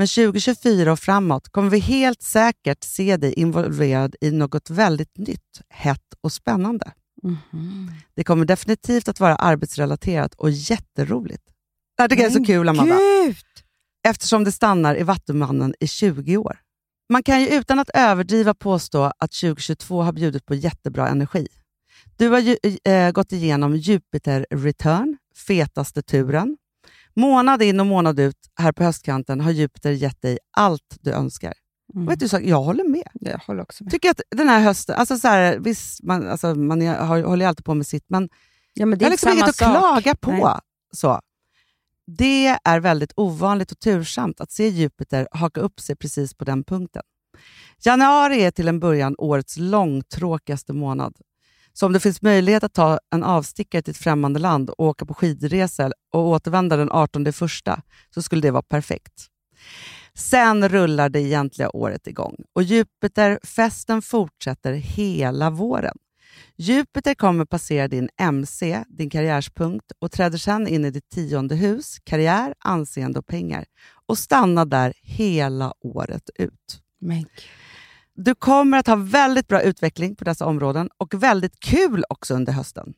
men 0.00 0.06
2024 0.06 0.92
och 0.92 0.98
framåt 0.98 1.48
kommer 1.48 1.70
vi 1.70 1.78
helt 1.78 2.22
säkert 2.22 2.84
se 2.84 3.16
dig 3.16 3.32
involverad 3.32 4.16
i 4.20 4.30
något 4.30 4.70
väldigt 4.70 5.18
nytt, 5.18 5.60
hett 5.68 6.14
och 6.20 6.32
spännande. 6.32 6.92
Mhm. 7.22 7.90
Det 8.14 8.24
kommer 8.24 8.44
definitivt 8.44 9.08
att 9.08 9.20
vara 9.20 9.36
arbetsrelaterat 9.36 10.34
och 10.34 10.50
jätteroligt. 10.50 11.42
Det 11.96 12.02
här 12.02 12.08
tycker 12.08 12.22
jag 12.22 12.32
är 12.32 12.38
så 12.38 12.44
kul, 12.44 12.68
Amanda. 12.68 12.98
Gud! 12.98 13.36
Eftersom 14.08 14.44
det 14.44 14.52
stannar 14.52 14.98
i 14.98 15.02
Vattumannen 15.02 15.74
i 15.80 15.86
20 15.86 16.36
år. 16.36 16.58
Man 17.12 17.22
kan 17.22 17.40
ju 17.40 17.48
utan 17.48 17.78
att 17.78 17.90
överdriva 17.94 18.54
påstå 18.54 19.12
att 19.18 19.32
2022 19.32 20.02
har 20.02 20.12
bjudit 20.12 20.46
på 20.46 20.54
jättebra 20.54 21.08
energi. 21.08 21.46
Du 22.16 22.28
har 22.28 22.38
ju, 22.38 22.56
eh, 22.84 23.10
gått 23.10 23.32
igenom 23.32 23.76
Jupiter 23.76 24.46
Return, 24.50 25.16
fetaste 25.46 26.02
turen. 26.02 26.56
Månad 27.20 27.62
in 27.62 27.80
och 27.80 27.86
månad 27.86 28.20
ut 28.20 28.36
här 28.56 28.72
på 28.72 28.84
höstkanten 28.84 29.40
har 29.40 29.50
Jupiter 29.50 29.90
gett 29.90 30.22
dig 30.22 30.38
allt 30.56 30.96
du 31.00 31.10
önskar. 31.10 31.54
Mm. 31.94 32.06
Vet 32.06 32.20
du, 32.20 32.28
så, 32.28 32.38
jag 32.42 32.62
håller 32.62 32.84
med. 32.84 33.08
Jag 33.14 33.38
håller 33.38 33.62
också 33.62 33.84
med. 33.84 33.90
Tycker 33.90 34.10
att 34.10 34.20
den 34.36 34.48
här 34.48 34.60
hösten, 34.60 34.96
alltså 34.96 35.18
så 35.18 35.28
här, 35.28 35.58
visst, 35.58 36.02
man, 36.02 36.28
alltså, 36.28 36.54
man 36.54 36.86
har, 36.86 37.22
håller 37.22 37.44
ju 37.44 37.48
alltid 37.48 37.64
på 37.64 37.74
med 37.74 37.86
sitt, 37.86 38.04
men 38.08 38.28
Ja, 38.74 38.86
men 38.86 38.98
det 38.98 39.02
jag 39.02 39.06
är 39.06 39.10
har 39.10 39.10
liksom 39.10 39.32
inget 39.32 39.48
att 39.48 39.56
sak. 39.56 39.78
klaga 39.78 40.14
på. 40.14 40.30
Nej. 40.30 40.58
Så. 40.92 41.20
Det 42.06 42.46
är 42.64 42.80
väldigt 42.80 43.12
ovanligt 43.16 43.72
och 43.72 43.78
tursamt 43.78 44.40
att 44.40 44.50
se 44.50 44.68
Jupiter 44.68 45.28
haka 45.32 45.60
upp 45.60 45.80
sig 45.80 45.96
precis 45.96 46.34
på 46.34 46.44
den 46.44 46.64
punkten. 46.64 47.02
Januari 47.84 48.42
är 48.42 48.50
till 48.50 48.68
en 48.68 48.80
början 48.80 49.14
årets 49.18 49.56
långtråkigaste 49.56 50.72
månad. 50.72 51.16
Så 51.72 51.86
om 51.86 51.92
det 51.92 52.00
finns 52.00 52.22
möjlighet 52.22 52.64
att 52.64 52.72
ta 52.72 52.98
en 53.10 53.24
avstickare 53.24 53.82
till 53.82 53.90
ett 53.90 53.96
främmande 53.96 54.40
land 54.40 54.70
och 54.70 54.80
åka 54.80 55.06
på 55.06 55.14
skidresa 55.14 55.92
och 56.12 56.28
återvända 56.28 56.76
den 56.76 56.90
18 56.90 57.32
första 57.32 57.82
så 58.14 58.22
skulle 58.22 58.42
det 58.42 58.50
vara 58.50 58.62
perfekt. 58.62 59.26
Sen 60.14 60.68
rullar 60.68 61.08
det 61.08 61.20
egentliga 61.20 61.70
året 61.70 62.06
igång 62.06 62.36
och 62.52 62.62
Jupiterfesten 62.62 64.02
fortsätter 64.02 64.72
hela 64.72 65.50
våren. 65.50 65.96
Jupiter 66.56 67.14
kommer 67.14 67.44
passera 67.44 67.88
din 67.88 68.08
MC, 68.16 68.84
din 68.88 69.10
karriärspunkt, 69.10 69.92
och 69.98 70.12
träder 70.12 70.38
sedan 70.38 70.68
in 70.68 70.84
i 70.84 70.90
ditt 70.90 71.08
tionde 71.08 71.54
hus, 71.54 71.98
karriär, 72.04 72.54
anseende 72.58 73.18
och 73.18 73.26
pengar, 73.26 73.64
och 74.06 74.18
stannar 74.18 74.64
där 74.64 74.92
hela 75.02 75.72
året 75.80 76.30
ut. 76.34 76.82
Men 77.00 77.18
gud. 77.18 77.30
Du 78.24 78.34
kommer 78.34 78.78
att 78.78 78.86
ha 78.86 78.96
väldigt 78.96 79.48
bra 79.48 79.62
utveckling 79.62 80.16
på 80.16 80.24
dessa 80.24 80.46
områden 80.46 80.88
och 80.96 81.14
väldigt 81.14 81.60
kul 81.60 82.04
också 82.08 82.34
under 82.34 82.52
hösten. 82.52 82.94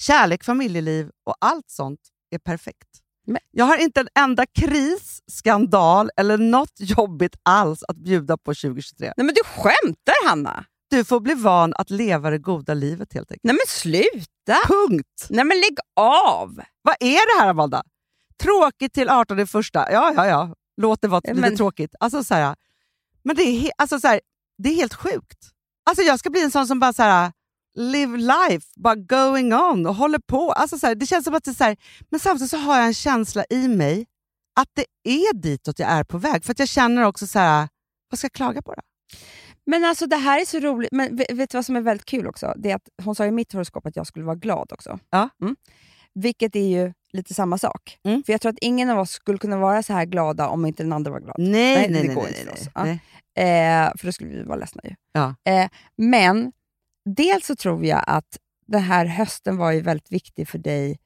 Kärlek, 0.00 0.44
familjeliv 0.44 1.10
och 1.24 1.34
allt 1.40 1.70
sånt 1.70 2.00
är 2.30 2.38
perfekt. 2.38 2.88
Men- 3.26 3.38
Jag 3.50 3.64
har 3.64 3.76
inte 3.76 4.00
en 4.00 4.08
enda 4.18 4.46
kris, 4.46 5.22
skandal 5.26 6.10
eller 6.16 6.38
något 6.38 6.72
jobbigt 6.76 7.36
alls 7.42 7.82
att 7.88 7.96
bjuda 7.96 8.36
på 8.36 8.54
2023. 8.54 9.12
Nej 9.16 9.26
men 9.26 9.34
du 9.34 9.40
skämtar 9.44 10.28
Hanna! 10.28 10.64
Du 10.90 11.04
får 11.04 11.20
bli 11.20 11.34
van 11.34 11.74
att 11.76 11.90
leva 11.90 12.30
det 12.30 12.38
goda 12.38 12.74
livet 12.74 13.12
helt 13.12 13.30
enkelt. 13.30 13.44
Nej 13.44 13.54
men 13.54 13.66
sluta! 13.68 14.58
Punkt! 14.66 15.26
Nej 15.30 15.44
men 15.44 15.56
lägg 15.56 15.78
av! 15.96 16.60
Vad 16.82 16.96
är 17.00 17.36
det 17.36 17.42
här 17.42 17.50
Amanda? 17.50 17.82
Tråkigt 18.42 18.92
till 18.94 19.08
18 19.08 19.46
första. 19.46 19.92
Ja, 19.92 20.12
ja, 20.16 20.26
ja. 20.26 20.54
Låt 20.76 21.02
det 21.02 21.08
vara 21.08 21.20
Ja, 21.24 21.30
lite 21.32 21.40
men- 21.48 21.56
tråkigt. 21.56 21.94
Alltså, 22.00 22.24
så 22.24 22.34
här, 22.34 22.56
men 23.22 23.36
det 23.36 23.42
är, 23.42 23.70
alltså, 23.78 24.00
så 24.00 24.08
här, 24.08 24.20
det 24.62 24.68
är 24.68 24.74
helt 24.74 24.94
sjukt. 24.94 25.50
Alltså, 25.86 26.02
jag 26.02 26.18
ska 26.18 26.30
bli 26.30 26.42
en 26.42 26.50
sån 26.50 26.66
som 26.66 26.80
bara 26.80 26.92
så 26.92 27.02
här, 27.02 27.32
live 27.74 28.16
life, 28.18 28.66
bara 28.76 28.94
going 28.94 29.54
on 29.54 29.86
och 29.86 29.94
håller 29.94 30.18
på. 30.18 30.52
Alltså 30.52 30.78
så 30.78 30.86
här, 30.86 30.94
det 30.94 31.06
känns 31.06 31.24
som 31.24 31.34
att 31.34 31.44
det 31.44 31.50
är 31.50 31.54
så 31.54 31.64
här, 31.64 31.76
men 32.10 32.20
samtidigt 32.20 32.50
så 32.50 32.56
har 32.56 32.76
jag 32.76 32.86
en 32.86 32.94
känsla 32.94 33.44
i 33.50 33.68
mig 33.68 34.06
att 34.60 34.68
det 34.74 34.84
är 35.04 35.34
ditåt 35.34 35.78
jag 35.78 35.88
är 35.90 36.04
på 36.04 36.18
väg. 36.18 36.44
För 36.44 36.52
att 36.52 36.58
jag 36.58 36.68
känner 36.68 37.02
också 37.02 37.26
så 37.26 37.38
här, 37.38 37.68
vad 38.10 38.18
ska 38.18 38.24
jag 38.24 38.32
klaga 38.32 38.62
på 38.62 38.74
då? 38.74 38.82
Men 39.66 39.84
alltså 39.84 40.06
det 40.06 40.16
här 40.16 40.40
är 40.40 40.44
så 40.44 40.58
roligt. 40.60 40.92
Men 40.92 41.16
vet 41.16 41.30
vet 41.30 41.50
du 41.50 41.58
vad 41.58 41.66
som 41.66 41.76
är 41.76 41.80
väldigt 41.80 42.06
kul 42.06 42.26
också? 42.26 42.54
Det 42.56 42.70
är 42.70 42.74
att 42.76 42.88
hon 43.04 43.14
sa 43.14 43.26
i 43.26 43.30
mitt 43.30 43.52
horoskop 43.52 43.86
att 43.86 43.96
jag 43.96 44.06
skulle 44.06 44.24
vara 44.24 44.36
glad 44.36 44.72
också. 44.72 44.98
Ja. 45.10 45.28
Mm. 45.42 45.56
Vilket 46.14 46.56
är 46.56 46.68
ju 46.68 46.92
lite 47.12 47.34
samma 47.34 47.58
sak. 47.58 47.98
Mm. 48.04 48.22
För 48.22 48.32
jag 48.32 48.40
tror 48.40 48.52
att 48.52 48.58
ingen 48.60 48.90
av 48.90 48.98
oss 48.98 49.10
skulle 49.10 49.38
kunna 49.38 49.56
vara 49.56 49.82
så 49.82 49.92
här 49.92 50.04
glada 50.04 50.48
om 50.48 50.66
inte 50.66 50.82
den 50.82 50.92
andra 50.92 51.10
var 51.10 51.20
glad. 51.20 51.36
Nej, 51.38 51.90
Nej, 51.90 52.14
nej. 52.14 52.68
Ja. 52.74 52.98
Eh, 53.36 53.90
för 53.98 54.04
då 54.06 54.12
skulle 54.12 54.30
vi 54.30 54.42
vara 54.42 54.58
ledsna 54.58 54.80
ju. 54.84 54.94
Ja. 55.12 55.34
Eh, 55.44 55.68
men 55.96 56.52
dels 57.04 57.46
så 57.46 57.56
tror 57.56 57.84
jag 57.84 58.04
att 58.06 58.38
den 58.66 58.82
här 58.82 59.06
hösten 59.06 59.56
var 59.56 59.72
ju 59.72 59.80
väldigt 59.80 60.12
viktig 60.12 60.48
för 60.48 60.58
dig. 60.58 60.98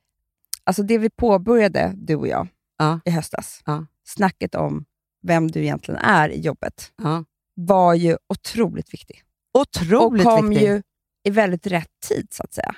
Alltså 0.65 0.83
det 0.83 0.99
vi 0.99 1.11
påbörjade, 1.11 1.93
du 1.97 2.15
och 2.17 2.29
jag, 2.29 2.49
Ja. 2.79 3.01
i 3.05 3.11
höstas. 3.11 3.63
Ja. 3.67 3.87
Snacket 4.05 4.55
om 4.55 4.85
vem 5.23 5.51
du 5.51 5.61
egentligen 5.63 6.01
är 6.01 6.29
i 6.29 6.41
jobbet 6.41 6.93
Ja. 7.03 7.25
var 7.55 7.95
ju 7.95 8.17
otroligt 8.29 8.95
viktig. 8.95 9.23
Otroligt 9.59 10.27
och 10.27 10.37
kom 10.37 10.49
viktig. 10.49 10.67
ju 10.67 10.83
i 11.25 11.31
väldigt 11.31 11.67
rätt 11.67 12.01
tid, 12.09 12.29
så 12.31 12.43
att 12.43 12.53
säga. 12.53 12.75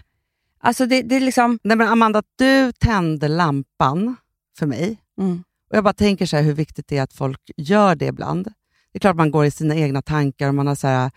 Alltså 0.60 0.86
det, 0.86 1.02
det 1.02 1.16
är 1.16 1.20
liksom... 1.20 1.58
Nej, 1.62 1.76
men 1.76 1.88
Amanda, 1.88 2.22
du 2.36 2.72
tände 2.72 3.28
lampan 3.28 4.16
för 4.58 4.66
mig. 4.66 4.96
Mm. 5.20 5.42
Och 5.70 5.76
Jag 5.76 5.84
bara 5.84 5.92
tänker 5.94 6.26
så 6.26 6.36
här 6.36 6.42
hur 6.44 6.52
viktigt 6.54 6.88
det 6.88 6.98
är 6.98 7.02
att 7.02 7.12
folk 7.12 7.50
gör 7.56 7.94
det 7.94 8.06
ibland. 8.06 8.52
Det 8.92 8.96
är 8.96 9.00
klart 9.00 9.16
man 9.16 9.31
går 9.31 9.44
i 9.46 9.50
sina 9.50 9.74
egna 9.76 10.03
tankar. 10.03 10.48
Och 10.48 10.55
man 10.55 10.66
har 10.66 10.74
så 10.74 10.87
här, 10.87 11.11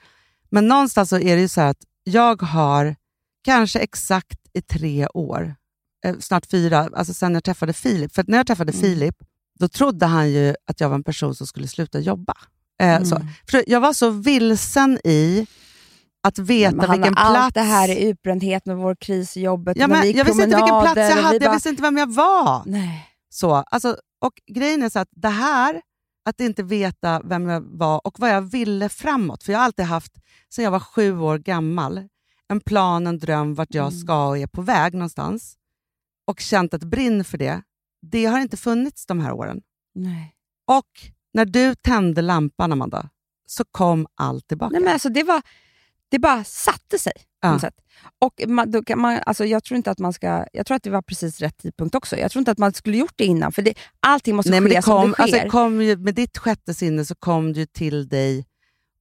men 0.51 0.67
någonstans 0.67 1.09
så 1.09 1.15
är 1.19 1.35
det 1.35 1.41
ju 1.41 1.47
så 1.47 1.61
att 1.61 1.77
jag 2.03 2.41
har 2.41 2.95
kanske 3.43 3.79
exakt 3.79 4.39
i 4.53 4.61
tre 4.61 5.07
år, 5.13 5.55
eh, 6.05 6.15
snart 6.19 6.45
fyra, 6.45 6.89
alltså 6.93 7.13
sen 7.13 7.33
jag 7.33 7.43
träffade 7.43 7.73
Filip. 7.73 8.13
För 8.15 8.23
när 8.27 8.37
jag 8.37 8.47
träffade 8.47 8.71
Mm. 8.71 8.81
Filip, 8.81 9.15
då 9.59 9.67
trodde 9.67 10.05
han 10.05 10.31
ju 10.31 10.55
att 10.67 10.79
jag 10.79 10.89
var 10.89 10.95
en 10.95 11.03
person 11.03 11.35
som 11.35 11.47
skulle 11.47 11.67
sluta 11.67 11.99
jobba. 11.99 12.33
Eh, 12.81 12.89
Mm. 12.95 13.05
så. 13.05 13.21
För 13.51 13.63
jag 13.67 13.79
var 13.81 13.93
så 13.93 14.09
vilsen 14.09 14.99
i 15.03 15.47
att 16.27 16.39
veta 16.39 16.75
Men 16.75 16.91
vilken 16.91 17.17
allt 17.17 17.35
plats... 17.35 17.53
det 17.53 17.61
här 17.61 17.89
är 17.89 17.95
utbrändhet 17.95 18.65
med 18.65 18.77
vår 18.77 18.95
kris 18.95 19.37
i 19.37 19.41
jobbet. 19.41 19.77
Ja, 19.77 19.87
men 19.87 20.11
jag 20.11 20.25
visste 20.25 20.43
inte 20.43 20.55
vilken 20.55 20.81
plats 20.81 20.95
jag 20.97 21.15
hade, 21.15 21.29
vi 21.29 21.35
jag 21.35 21.41
bara- 21.49 21.53
visste 21.53 21.69
inte 21.69 21.81
vem 21.81 21.97
jag 21.97 22.13
var. 22.13 22.63
Nej. 22.65 23.09
Så, 23.29 23.53
alltså, 23.55 23.97
och 24.21 24.33
grejen 24.53 24.83
är 24.83 24.89
så 24.89 24.99
att 24.99 25.07
det 25.11 25.29
här, 25.29 25.81
att 26.25 26.39
inte 26.39 26.63
veta 26.63 27.21
vem 27.25 27.49
jag 27.49 27.61
var 27.61 28.07
och 28.07 28.19
vad 28.19 28.29
jag 28.29 28.41
ville 28.41 28.89
framåt, 28.89 29.43
för 29.43 29.51
jag 29.51 29.59
har 29.59 29.65
alltid 29.65 29.85
haft, 29.85 30.13
sedan 30.49 30.63
jag 30.63 30.71
var 30.71 30.79
sju 30.79 31.19
år 31.19 31.37
gammal, 31.37 32.07
en 32.47 32.61
plan, 32.61 33.07
en 33.07 33.19
dröm 33.19 33.53
vart 33.55 33.73
jag 33.73 33.87
Mm. 33.87 33.99
ska 33.99 34.27
och 34.27 34.37
är 34.37 34.47
på 34.47 34.61
väg 34.61 34.93
någonstans 34.93 35.57
och 36.27 36.39
känt 36.39 36.73
ett 36.73 36.83
brinn 36.83 37.23
för 37.23 37.37
det. 37.37 37.61
Det 38.01 38.25
har 38.25 38.39
inte 38.39 38.57
funnits 38.57 39.05
de 39.05 39.19
här 39.19 39.31
åren. 39.33 39.61
Nej. 39.95 40.35
Och 40.67 40.89
när 41.33 41.45
du 41.45 41.75
tände 41.75 42.21
lampan, 42.21 42.71
Amanda, 42.71 43.09
så 43.45 43.63
kom 43.71 44.07
allt 44.15 44.47
tillbaka. 44.47 44.71
Nej, 44.73 44.81
men 44.81 44.93
alltså 44.93 45.09
det, 45.09 45.23
var, 45.23 45.41
det 46.09 46.19
bara 46.19 46.43
satte 46.43 46.99
sig. 46.99 47.13
Ja. 47.43 47.71
Och 48.19 48.41
man, 48.47 48.71
då 48.71 48.83
kan 48.83 48.99
man, 48.99 49.19
alltså 49.25 49.45
jag 49.45 49.63
tror 49.63 49.75
inte 49.77 49.91
att 49.91 49.99
man 49.99 50.13
ska... 50.13 50.45
Jag 50.53 50.65
tror 50.65 50.77
att 50.77 50.83
det 50.83 50.89
var 50.89 51.01
precis 51.01 51.39
rätt 51.41 51.57
tidpunkt 51.57 51.95
också. 51.95 52.17
Jag 52.17 52.31
tror 52.31 52.39
inte 52.39 52.51
att 52.51 52.57
man 52.57 52.73
skulle 52.73 52.97
gjort 52.97 53.13
det 53.15 53.25
innan, 53.25 53.51
för 53.51 53.61
det, 53.61 53.73
allting 53.99 54.35
måste 54.35 54.51
Nej, 54.51 54.61
men 54.61 54.69
ske 54.69 54.75
det 54.75 54.81
som 54.81 55.01
kom, 55.01 55.07
det 55.09 55.13
sker. 55.13 55.23
alltså, 55.23 55.37
det 55.37 55.49
kom 55.49 55.81
ju, 55.81 55.97
med 55.97 56.15
ditt 56.15 56.37
sjätte 56.37 56.73
sinne 56.73 57.05
så 57.05 57.15
kom 57.15 57.53
det 57.53 57.59
ju 57.59 57.65
till 57.65 58.07
dig 58.07 58.45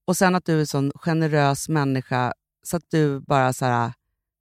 och 0.05 0.17
sen 0.17 0.35
att 0.35 0.45
du 0.45 0.55
är 0.57 0.61
en 0.61 0.67
sån 0.67 0.93
generös 0.95 1.69
människa 1.69 2.33
så 2.63 2.77
att 2.77 2.85
du 2.91 3.21
bara 3.21 3.53
så 3.53 3.65
här, 3.65 3.93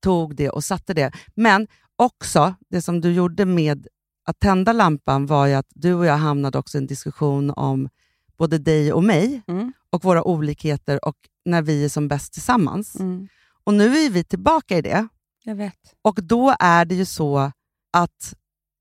tog 0.03 0.35
det 0.35 0.49
och 0.49 0.63
satte 0.63 0.93
det. 0.93 1.11
Men 1.35 1.67
också, 1.95 2.55
det 2.69 2.81
som 2.81 3.01
du 3.01 3.13
gjorde 3.13 3.45
med 3.45 3.87
att 4.25 4.39
tända 4.39 4.73
lampan 4.73 5.25
var 5.25 5.45
ju 5.47 5.53
att 5.53 5.67
du 5.69 5.93
och 5.93 6.05
jag 6.05 6.17
hamnade 6.17 6.57
också 6.57 6.77
i 6.77 6.81
en 6.81 6.87
diskussion 6.87 7.49
om 7.51 7.89
både 8.37 8.57
dig 8.57 8.93
och 8.93 9.03
mig 9.03 9.41
Mm. 9.47 9.73
och 9.89 10.03
våra 10.03 10.23
olikheter 10.23 11.05
och 11.05 11.15
när 11.45 11.61
vi 11.61 11.85
är 11.85 11.89
som 11.89 12.07
bäst 12.07 12.33
tillsammans. 12.33 12.95
Mm. 12.99 13.27
Och 13.63 13.73
nu 13.73 13.97
är 13.97 14.09
vi 14.09 14.23
tillbaka 14.23 14.77
i 14.77 14.81
det. 14.81 15.07
Jag 15.43 15.55
vet. 15.55 15.75
Och 16.01 16.23
då 16.23 16.55
är 16.59 16.85
det 16.85 16.95
ju 16.95 17.05
så 17.05 17.51
att 17.93 18.33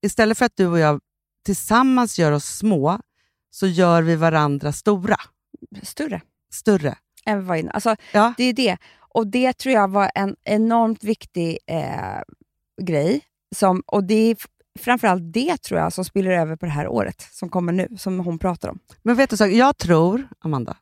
istället 0.02 0.38
för 0.38 0.44
att 0.46 0.56
du 0.56 0.66
och 0.66 0.78
jag 0.78 1.00
tillsammans 1.44 2.18
gör 2.18 2.32
oss 2.32 2.44
små, 2.44 3.00
så 3.50 3.66
gör 3.66 4.02
vi 4.02 4.16
varandra 4.16 4.72
stora, 4.72 5.16
Större 5.82 6.20
större. 6.52 6.96
än 7.26 7.46
var 7.46 7.56
innan. 7.56 7.72
Alltså, 7.74 7.96
Ja. 8.12 8.34
Det 8.36 8.44
är 8.44 8.52
det. 8.52 8.76
Och 9.14 9.26
det 9.26 9.52
tror 9.52 9.74
jag 9.74 9.88
var 9.90 10.10
en 10.14 10.36
enormt 10.44 11.04
viktig 11.04 11.58
eh, 11.66 12.20
grej. 12.82 13.20
Som, 13.56 13.82
och 13.86 14.04
det 14.04 14.14
är 14.14 14.36
framförallt 14.78 15.32
det 15.32 15.56
tror 15.62 15.80
jag 15.80 15.92
som 15.92 16.04
spiller 16.04 16.30
över 16.30 16.56
på 16.56 16.66
det 16.66 16.72
här 16.72 16.88
året 16.88 17.28
som 17.32 17.48
kommer 17.48 17.72
nu, 17.72 17.88
som 17.98 18.18
hon 18.20 18.38
pratar 18.38 18.68
om. 18.68 18.78
Men 19.02 19.16
vet 19.16 19.30
du, 19.30 19.36
så, 19.36 19.46
jag 19.46 19.78
tror, 19.78 20.28
Amanda, 20.38 20.76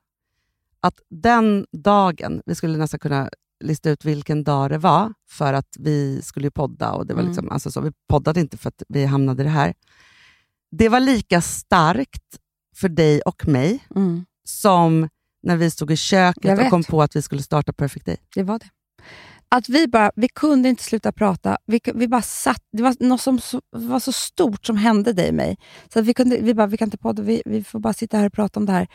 att 0.80 1.00
den 1.10 1.66
dagen, 1.72 2.42
vi 2.46 2.54
skulle 2.54 2.78
nästan 2.78 3.00
kunna 3.00 3.30
lista 3.64 3.90
ut 3.90 4.04
vilken 4.04 4.44
dag 4.44 4.70
det 4.70 4.78
var, 4.78 5.12
för 5.30 5.52
att 5.52 5.76
vi 5.78 6.22
skulle 6.22 6.50
podda 6.50 6.92
och 6.92 7.06
det 7.06 7.14
var 7.14 7.20
Mm. 7.20 7.30
liksom, 7.30 7.50
alltså 7.50 7.70
så, 7.70 7.80
vi 7.80 7.92
poddade 8.08 8.40
inte 8.40 8.56
för 8.56 8.68
att 8.68 8.82
vi 8.88 9.04
hamnade 9.04 9.42
i 9.42 9.44
det 9.44 9.50
här. 9.50 9.74
Det 10.70 10.88
var 10.88 11.00
lika 11.00 11.40
starkt 11.40 12.38
för 12.76 12.88
dig 12.88 13.20
och 13.20 13.48
mig 13.48 13.84
som 14.44 15.08
när 15.42 15.56
vi 15.56 15.70
stod 15.70 15.90
i 15.90 15.96
köket 15.96 16.44
och 16.64 16.70
kom 16.70 16.84
på 16.84 17.02
att 17.02 17.16
vi 17.16 17.22
skulle 17.22 17.42
starta 17.42 17.72
Perfect 17.72 18.06
Day. 18.06 18.16
Det 18.34 18.42
var 18.42 18.58
det. 18.58 18.68
Att 19.50 19.68
vi 19.68 19.88
bara, 19.88 20.10
vi 20.16 20.28
kunde 20.28 20.68
inte 20.68 20.82
sluta 20.82 21.12
prata. 21.12 21.58
Vi, 21.66 21.80
vi 21.94 22.08
bara 22.08 22.22
satt, 22.22 22.62
det 22.72 22.82
var 22.82 22.96
något 23.00 23.20
som 23.20 23.40
så, 23.40 23.60
var 23.70 24.00
så 24.00 24.12
stort 24.12 24.66
som 24.66 24.76
hände 24.76 25.12
dig 25.12 25.28
och 25.28 25.34
mig. 25.34 25.58
Så 25.92 26.00
vi, 26.00 26.14
kunde, 26.14 26.36
vi 26.40 26.54
bara, 26.54 26.66
vi 26.66 26.76
kan 26.76 26.86
inte 26.86 26.98
podda, 26.98 27.22
vi, 27.22 27.42
vi 27.44 27.64
får 27.64 27.78
bara 27.80 27.92
sitta 27.92 28.18
här 28.18 28.26
och 28.26 28.32
prata 28.32 28.60
om 28.60 28.66
det 28.66 28.72
här. 28.72 28.88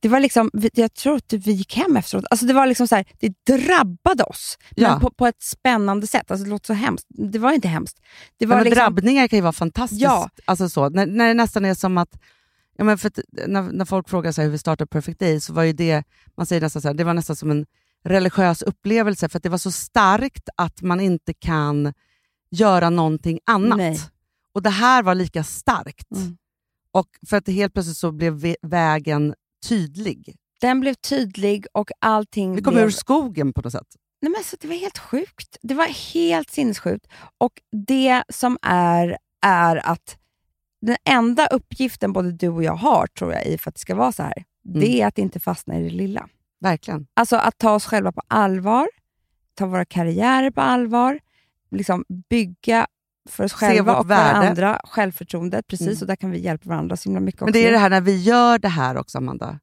Det 0.00 0.08
var 0.08 0.20
liksom, 0.20 0.50
jag 0.72 0.94
tror 0.94 1.16
att 1.16 1.32
vi 1.32 1.52
gick 1.52 1.76
hem 1.76 1.96
efteråt. 1.96 2.24
Alltså 2.30 2.46
det 2.46 2.52
var 2.52 2.66
liksom 2.66 2.88
så 2.88 2.94
här, 2.96 3.04
det 3.18 3.56
drabbade 3.56 4.24
oss. 4.24 4.58
Men 4.76 4.84
Ja. 4.84 4.98
på, 5.00 5.10
på 5.10 5.26
ett 5.26 5.42
spännande 5.42 6.06
sätt. 6.06 6.30
Alltså 6.30 6.44
det 6.44 6.50
låter 6.50 6.66
så 6.66 6.72
hemskt. 6.72 7.06
Det 7.08 7.38
var 7.38 7.52
inte 7.52 7.68
hemskt. 7.68 7.98
Det 8.38 8.46
var 8.46 8.56
Men 8.56 8.64
liksom, 8.64 8.80
Drabbningar 8.80 9.28
kan 9.28 9.36
ju 9.36 9.42
vara 9.42 9.52
fantastiskt. 9.52 10.02
Ja. 10.02 10.30
Alltså 10.44 10.68
så, 10.68 10.88
när, 10.88 11.06
när 11.06 11.28
det 11.28 11.34
nästan 11.34 11.64
är 11.64 11.74
som 11.74 11.98
att, 11.98 12.18
ja 12.78 12.84
men 12.84 12.98
för 12.98 13.10
när, 13.46 13.62
när 13.62 13.84
folk 13.84 14.08
frågar 14.08 14.32
sig 14.32 14.44
hur 14.44 14.52
vi 14.52 14.58
startar 14.58 14.86
Perfect 14.86 15.18
Day, 15.20 15.40
så 15.40 15.52
var 15.52 15.62
ju 15.62 15.72
det, 15.72 16.04
man 16.36 16.46
säger 16.46 16.62
nästan 16.62 16.82
så 16.82 16.88
här, 16.88 16.94
det 16.94 17.04
var 17.04 17.14
nästan 17.14 17.36
som 17.36 17.50
en 17.50 17.66
religiös 18.04 18.62
upplevelse, 18.62 19.28
för 19.28 19.36
att 19.38 19.42
det 19.42 19.48
var 19.48 19.58
så 19.58 19.70
starkt 19.70 20.48
att 20.56 20.82
man 20.82 21.00
inte 21.00 21.34
kan 21.34 21.92
göra 22.50 22.90
någonting 22.90 23.40
annat. 23.46 23.78
Nej. 23.78 24.00
Och 24.54 24.62
det 24.62 24.70
här 24.70 25.02
var 25.02 25.14
lika 25.14 25.44
starkt. 25.44 26.10
Mm. 26.16 26.36
Och 26.92 27.06
för 27.28 27.36
att 27.36 27.48
helt 27.48 27.72
plötsligt 27.72 27.96
så 27.96 28.12
blev 28.12 28.54
vägen 28.62 29.34
tydlig. 29.68 30.36
Den 30.60 30.80
blev 30.80 30.94
tydlig 30.94 31.66
och 31.72 31.90
allting 31.98 32.54
Vi 32.56 32.62
kom 32.62 32.74
blev... 32.74 32.86
ur 32.86 32.90
skogen 32.90 33.52
på 33.52 33.60
något 33.60 33.72
sätt. 33.72 33.96
Nej, 34.22 34.30
men 34.30 34.38
alltså, 34.38 34.56
det 34.60 34.68
var 34.68 34.74
helt 34.74 34.98
sjukt. 34.98 35.56
Det 35.62 35.74
var 35.74 36.12
helt 36.14 36.50
sinnessjukt. 36.50 37.06
Och 37.38 37.52
det 37.86 38.22
som 38.28 38.58
är, 38.62 39.18
är 39.46 39.76
att 39.76 40.16
den 40.80 40.96
enda 41.04 41.46
uppgiften 41.46 42.12
både 42.12 42.32
du 42.32 42.48
och 42.48 42.64
jag 42.64 42.76
har, 42.76 43.06
tror 43.06 43.32
jag, 43.32 43.46
i 43.46 43.58
för 43.58 43.68
att 43.70 43.74
det 43.74 43.80
ska 43.80 43.94
vara 43.94 44.12
så 44.12 44.22
här, 44.22 44.44
Mm. 44.68 44.80
det 44.80 45.00
är 45.02 45.06
att 45.06 45.18
inte 45.18 45.40
fastna 45.40 45.78
i 45.78 45.82
det 45.82 45.90
lilla. 45.90 46.28
Verkligen. 46.60 47.06
Alltså 47.14 47.36
att 47.36 47.58
ta 47.58 47.72
oss 47.74 47.84
själva 47.84 48.12
på 48.12 48.22
allvar, 48.28 48.88
ta 49.54 49.66
våra 49.66 49.84
karriärer 49.84 50.50
på 50.50 50.60
allvar, 50.60 51.20
liksom 51.70 52.04
bygga 52.30 52.86
för 53.28 53.44
oss 53.44 53.52
själva 53.52 53.96
och 53.96 54.10
värde. 54.10 54.38
varandra, 54.40 54.80
självförtroendet. 54.84 55.66
Precis, 55.66 55.86
Mm. 55.88 55.98
och 56.00 56.06
där 56.06 56.16
kan 56.16 56.30
vi 56.30 56.38
hjälpa 56.38 56.68
varandra 56.68 56.96
så 56.96 57.08
himla 57.08 57.20
mycket 57.20 57.40
Men 57.40 57.52
det 57.52 57.66
är 57.66 57.72
det 57.72 57.78
här, 57.78 57.90
när 57.90 58.00
vi 58.00 58.16
gör 58.22 58.58
det 58.58 58.68
här 58.68 58.96
också, 58.96 59.18
Amanda, 59.18 59.58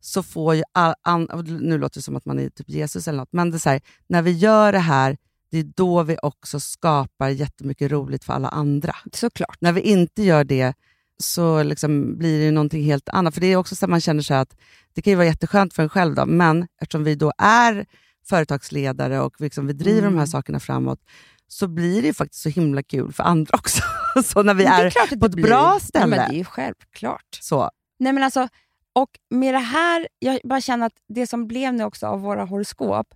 så 0.00 0.22
får 0.22 0.54
ju 0.54 0.62
all, 0.72 0.94
an, 1.02 1.28
nu 1.60 1.78
låter 1.78 1.98
det 2.00 2.02
som 2.02 2.16
att 2.16 2.24
man 2.24 2.38
är 2.38 2.48
typ 2.50 2.68
Jesus 2.68 3.08
eller 3.08 3.18
något, 3.18 3.32
men 3.32 3.50
det 3.50 3.56
är 3.56 3.58
så 3.58 3.70
här, 3.70 3.80
när 4.06 4.22
vi 4.22 4.30
gör 4.30 4.72
det 4.72 4.78
här, 4.78 5.16
det 5.50 5.58
är 5.58 5.64
då 5.76 6.02
vi 6.02 6.16
också 6.22 6.60
skapar 6.60 7.28
jättemycket 7.28 7.90
roligt 7.90 8.24
för 8.24 8.32
alla 8.32 8.48
andra. 8.48 8.96
Såklart. 9.12 9.56
När 9.60 9.72
vi 9.72 9.80
inte 9.80 10.22
gör 10.22 10.44
det 10.44 10.74
så 11.18 11.62
liksom 11.62 12.18
blir 12.18 12.44
det 12.44 12.50
någonting 12.50 12.84
helt 12.84 13.08
annat. 13.08 13.34
För 13.34 13.40
det 13.40 13.46
är 13.46 13.56
också 13.56 13.76
så 13.76 13.86
att 13.86 13.90
man 13.90 14.00
känner 14.00 14.22
sig 14.22 14.36
att 14.36 14.56
det 14.94 15.02
kan 15.02 15.10
ju 15.10 15.16
vara 15.16 15.26
jätteskönt 15.26 15.74
för 15.74 15.82
en 15.82 15.88
själv, 15.88 16.14
då, 16.14 16.26
men 16.26 16.66
eftersom 16.80 17.04
vi 17.04 17.14
då 17.14 17.32
är 17.38 17.86
företagsledare 18.28 19.20
och 19.20 19.40
liksom 19.40 19.66
vi 19.66 19.72
driver 19.72 19.98
Mm. 20.00 20.12
de 20.12 20.18
här 20.18 20.26
sakerna 20.26 20.60
framåt, 20.60 21.00
så 21.46 21.68
blir 21.68 22.00
det 22.02 22.06
ju 22.08 22.14
faktiskt 22.14 22.42
så 22.42 22.48
himla 22.48 22.82
kul 22.82 23.12
för 23.12 23.22
andra 23.24 23.54
också. 23.58 23.82
så 24.24 24.42
när 24.42 24.54
vi 24.54 24.64
är, 24.64 24.86
att 24.86 25.20
på 25.20 25.26
ett 25.26 25.34
blir. 25.34 25.44
bra 25.44 25.72
Ja, 25.74 25.78
ställe. 25.80 26.06
men 26.06 26.18
det 26.18 26.34
är 26.34 26.38
ju 26.38 26.44
självklart. 26.44 27.38
så. 27.40 27.70
Nej 27.98 28.12
men 28.12 28.22
alltså, 28.22 28.48
och 28.92 29.10
med 29.30 29.54
det 29.54 29.58
här, 29.58 30.08
jag 30.18 30.40
bara 30.44 30.60
känner 30.60 30.86
att 30.86 30.92
det 31.08 31.26
som 31.26 31.46
blev 31.46 31.74
nu 31.74 31.84
också 31.84 32.06
av 32.06 32.20
våra 32.20 32.44
horoskop, 32.44 33.14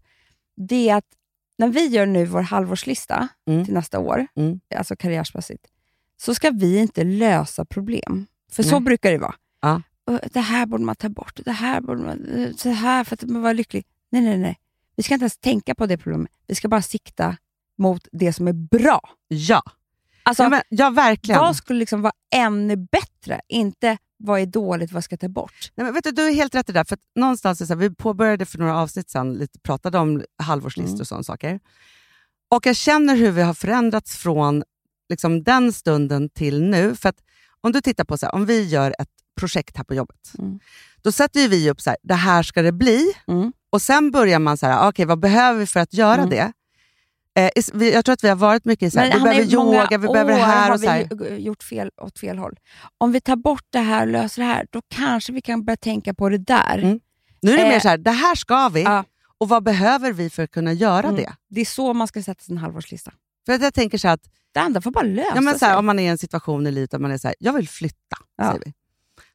det 0.57 0.89
är 0.89 0.95
att 0.97 1.05
när 1.59 1.69
vi 1.69 1.87
gör 1.87 2.07
nu 2.07 2.25
vår 2.27 2.41
halvårslista 2.43 3.29
Mm. 3.49 3.65
till 3.65 3.75
nästa 3.75 3.99
år, 3.99 4.27
Mm. 4.37 4.61
alltså 4.77 4.97
karriärsmässigt, 4.97 5.65
så 6.17 6.35
ska 6.35 6.51
vi 6.51 6.79
inte 6.79 7.05
lösa 7.05 7.65
problem. 7.65 8.27
För 8.53 8.63
så 8.63 8.71
Nej. 8.71 8.81
brukar 8.81 9.11
det 9.13 9.19
vara. 9.19 9.35
Det 10.33 10.41
här 10.41 10.67
borde 10.67 10.85
man 10.85 10.97
ta 10.97 11.09
bort, 11.09 11.41
det 11.45 11.53
här 11.53 11.81
borde 11.81 12.03
man, 12.03 12.55
så 12.59 12.69
här 12.71 13.05
för 13.05 13.15
att 13.15 13.23
man 13.23 13.43
var 13.43 13.55
lycklig. 13.55 13.87
Nej, 14.11 14.23
nej, 14.23 14.39
nej. 14.39 14.59
Vi 14.97 15.03
ska 15.03 15.15
inte 15.15 15.23
ens 15.23 15.39
tänka 15.39 15.75
på 15.75 15.87
det 15.87 15.99
problemet. 15.99 16.33
Vi 16.47 16.55
ska 16.55 16.69
bara 16.69 16.83
sikta 16.83 17.37
mot 17.79 18.09
det 18.13 18.33
som 18.33 18.49
är 18.49 18.53
bra. 18.53 19.01
Ja, 19.29 19.63
Alltså, 20.27 20.43
ja, 20.43 20.49
men, 20.49 20.63
ja 20.69 20.91
verkligen. 20.91 21.41
vad 21.41 21.57
skulle 21.57 21.79
liksom 21.79 22.03
vara 22.03 22.13
ännu 22.35 22.77
bättre? 22.77 23.41
Inte 23.49 23.99
vad 24.17 24.41
är 24.41 24.47
dåligt, 24.47 24.93
vad 24.93 25.05
ska 25.05 25.13
jag 25.13 25.21
ta 25.21 25.29
bort? 25.29 25.73
Nej, 25.75 25.85
men 25.85 25.95
vet 25.95 26.05
du, 26.05 26.11
du 26.11 26.29
är 26.29 26.35
helt 26.35 26.55
rätt 26.55 26.69
i 26.69 26.73
det 26.73 26.79
där. 26.79 26.85
För 26.85 26.95
att 26.95 27.01
någonstans 27.15 27.59
så 27.59 27.65
här, 27.67 27.77
vi 27.77 27.95
påbörjade 27.95 28.47
för 28.47 28.59
några 28.59 28.77
avsnitt 28.81 29.11
sedan, 29.11 29.35
lite, 29.35 29.59
pratade 29.59 29.99
om 29.99 30.25
halvårslistor 30.39 30.91
Mm. 30.95 31.01
och 31.01 31.07
sådana 31.07 31.23
saker. 31.25 31.61
Och 32.49 32.67
jag 32.67 32.77
känner 32.77 33.17
hur 33.17 33.31
vi 33.31 33.43
har 33.43 33.55
förändrats 33.55 34.17
från 34.17 34.63
liksom, 35.09 35.43
den 35.43 35.73
stunden 35.73 36.29
till 36.29 36.63
nu. 36.63 36.97
För 36.97 37.09
att 37.09 37.21
om 37.61 37.73
du 37.73 37.81
tittar 37.81 38.05
på, 38.05 38.19
så 38.19 38.27
här, 38.27 38.35
om 38.35 38.47
vi 38.47 38.63
gör 38.69 38.95
ett 38.99 39.09
projekt 39.41 39.77
här 39.77 39.85
på 39.85 39.95
jobbet. 39.95 40.33
Mm. 40.39 40.59
Då 41.03 41.13
sätter 41.13 41.49
vi 41.49 41.71
upp 41.71 41.81
så 41.81 41.91
här, 41.91 41.97
det 42.03 42.15
här 42.15 42.43
ska 42.43 42.63
det 42.63 42.73
bli. 42.73 43.13
Mm. 43.29 43.53
Och 43.71 43.83
sen 43.83 44.11
börjar 44.11 44.39
man 44.39 44.57
så 44.59 44.67
här, 44.67 44.89
okej 44.89 45.05
vad 45.05 45.19
behöver 45.21 45.59
vi 45.61 45.67
för 45.67 45.81
att 45.81 45.95
göra 45.95 46.15
Mm. 46.23 46.31
det? 46.31 46.53
Eh, 47.37 47.51
vi, 47.73 47.93
jag 47.93 48.05
tror 48.05 48.13
att 48.13 48.25
vi 48.25 48.29
har 48.29 48.37
varit 48.37 48.65
mycket 48.65 48.93
så 48.93 48.99
här, 49.01 49.15
vi 49.15 49.21
behöver 49.21 49.43
yoga, 49.55 49.99
vi 49.99 50.09
behöver 50.09 50.33
det 50.33 50.39
här 50.45 50.69
har 50.69 50.75
och 50.75 50.81
så 50.81 50.89
här. 50.89 51.09
vi 51.11 51.29
ju- 51.31 51.37
gjort 51.39 51.63
fel 51.63 51.91
åt 52.03 52.19
fel 52.19 52.39
håll. 52.39 52.57
Om 52.99 53.13
vi 53.13 53.21
tar 53.21 53.37
bort 53.37 53.65
det 53.71 53.79
här 53.79 54.03
och 54.07 54.13
löser 54.13 54.43
det 54.43 54.49
här, 54.49 54.67
då 54.71 54.83
kanske 54.89 55.33
vi 55.33 55.41
kan 55.43 55.65
börja 55.65 55.77
tänka 55.77 56.15
på 56.15 56.29
det 56.29 56.39
där. 56.39 56.79
Mm. 56.79 57.01
Nu 57.43 57.53
är 57.53 57.57
det 57.57 57.63
Eh, 57.63 57.69
mer 57.69 57.81
så 57.81 57.89
här, 57.89 57.99
det 57.99 58.11
här 58.11 58.35
ska 58.35 58.69
vi. 58.69 58.83
ja. 58.83 59.05
Och 59.39 59.49
vad 59.49 59.63
behöver 59.65 60.13
vi 60.13 60.31
för 60.31 60.43
att 60.43 60.51
kunna 60.51 60.73
göra 60.73 61.07
Mm. 61.09 61.17
det? 61.17 61.33
Det 61.49 61.61
är 61.61 61.65
så 61.65 61.93
man 61.95 62.09
ska 62.09 62.23
sätta 62.23 62.43
sin 62.45 62.59
halvårslista. 62.59 63.13
För 63.47 63.53
att 63.53 63.63
jag 63.63 63.75
tänker 63.75 63.99
så 63.99 64.09
att 64.09 64.21
Det 64.53 64.61
andra 64.61 64.81
får 64.81 64.91
bara 64.91 65.05
lösa 65.05 65.33
Ja, 65.35 65.41
men 65.41 65.59
så 65.59 65.65
här, 65.65 65.73
sig. 65.73 65.79
om 65.79 65.87
man 65.87 65.99
är 65.99 66.03
i 66.03 66.07
en 66.07 66.19
situation 66.19 66.67
i 66.67 66.71
livet 66.73 66.91
där 66.91 66.99
man 66.99 67.11
är 67.11 67.19
så 67.19 67.29
här, 67.29 67.35
jag 67.39 67.53
vill 67.53 67.69
flytta. 67.69 68.17
Ja. 68.37 68.45
Säger 68.53 68.63
vi. 68.67 68.73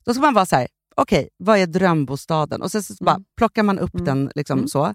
Då 0.09 0.13
ska 0.13 0.21
man 0.21 0.33
vara 0.33 0.45
så 0.45 0.55
här, 0.55 0.67
okej, 0.95 1.29
vad 1.37 1.57
är 1.57 1.67
drömbostaden? 1.67 2.61
Och 2.61 2.71
sen 2.71 2.83
så 2.83 2.93
bara 3.03 3.19
plockar 3.37 3.63
man 3.63 3.79
upp 3.79 3.93
Mm. 3.93 4.05
den 4.05 4.31
liksom 4.35 4.57
Mm. 4.59 4.67
så. 4.67 4.93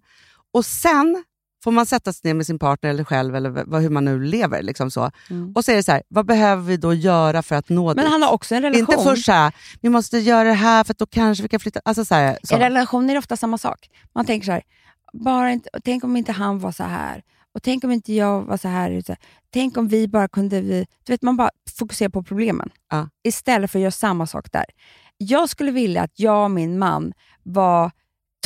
Och 0.53 0.67
sen 0.67 1.25
får 1.65 1.71
man 1.71 1.87
sätta 1.87 2.13
sig 2.13 2.21
ner 2.25 2.35
med 2.35 2.47
sin 2.47 2.59
partner 2.59 2.91
eller 2.91 3.05
själv, 3.05 3.37
eller 3.37 3.51
vad, 3.51 3.83
hur 3.83 3.91
man 3.91 4.05
nu 4.05 4.21
lever. 4.25 4.63
Liksom 4.63 4.91
så. 4.91 5.11
Mm. 5.31 5.53
Och 5.57 5.65
så 5.65 5.73
är 5.73 5.77
det 5.77 5.83
så 5.83 5.93
här, 5.93 6.03
vad 6.09 6.27
behöver 6.27 6.63
vi 6.63 6.77
då 6.77 6.95
göra 6.95 7.43
för 7.43 7.57
att 7.57 7.69
nå 7.69 7.87
Men 7.87 7.97
dit? 7.97 8.13
han 8.13 8.23
har 8.23 8.33
också 8.33 8.55
en 8.55 8.63
relation. 8.63 8.81
Inte 8.95 9.05
först 9.05 9.25
så 9.25 9.33
här, 9.33 9.53
vi 9.81 9.89
måste 9.89 10.19
göra 10.19 10.49
det 10.49 10.55
här 10.55 10.85
för 10.85 10.93
att 10.93 10.99
då 10.99 11.07
kanske 11.07 11.43
vi 11.43 11.49
kan 11.49 11.61
flytta. 11.61 11.81
Alltså 11.85 12.05
så 12.05 12.15
här, 12.15 12.39
så. 12.43 12.57
I 12.57 12.59
relationer 12.59 13.09
är 13.09 13.13
det 13.13 13.19
ofta 13.19 13.37
samma 13.37 13.59
sak. 13.59 13.91
Man 14.15 14.25
tänker 14.25 14.45
så 14.47 14.53
här, 14.53 14.63
bara 15.13 15.53
inte, 15.53 15.69
tänk 15.85 16.05
om 16.05 16.17
inte 16.17 16.33
han 16.33 16.59
var 16.59 16.73
så 16.73 16.85
här. 16.85 17.23
Och 17.55 17.63
tänk 17.63 17.85
om 17.85 17.91
inte 17.93 18.13
jag 18.13 18.43
var 18.43 18.57
så 18.57 18.69
här. 18.69 18.91
ute. 18.91 19.17
Tänk 19.53 19.77
om 19.77 19.89
vi 19.89 20.09
bara 20.09 20.29
kunde... 20.29 20.61
Vi, 20.61 20.87
du 21.05 21.13
vet, 21.13 21.23
man 21.23 21.37
bara 21.37 21.51
fokuserar 21.79 22.09
på 22.09 22.23
problemen 22.23 22.71
Ja. 22.91 23.09
istället 23.25 23.71
för 23.71 23.79
att 23.79 23.83
göra 23.83 23.91
samma 23.91 24.27
sak 24.27 24.53
där. 24.53 24.65
Jag 25.19 25.49
skulle 25.49 25.71
vilja 25.71 26.03
att 26.03 26.19
jag 26.21 26.45
och 26.45 26.51
min 26.51 26.79
man 26.79 27.13
var 27.43 27.91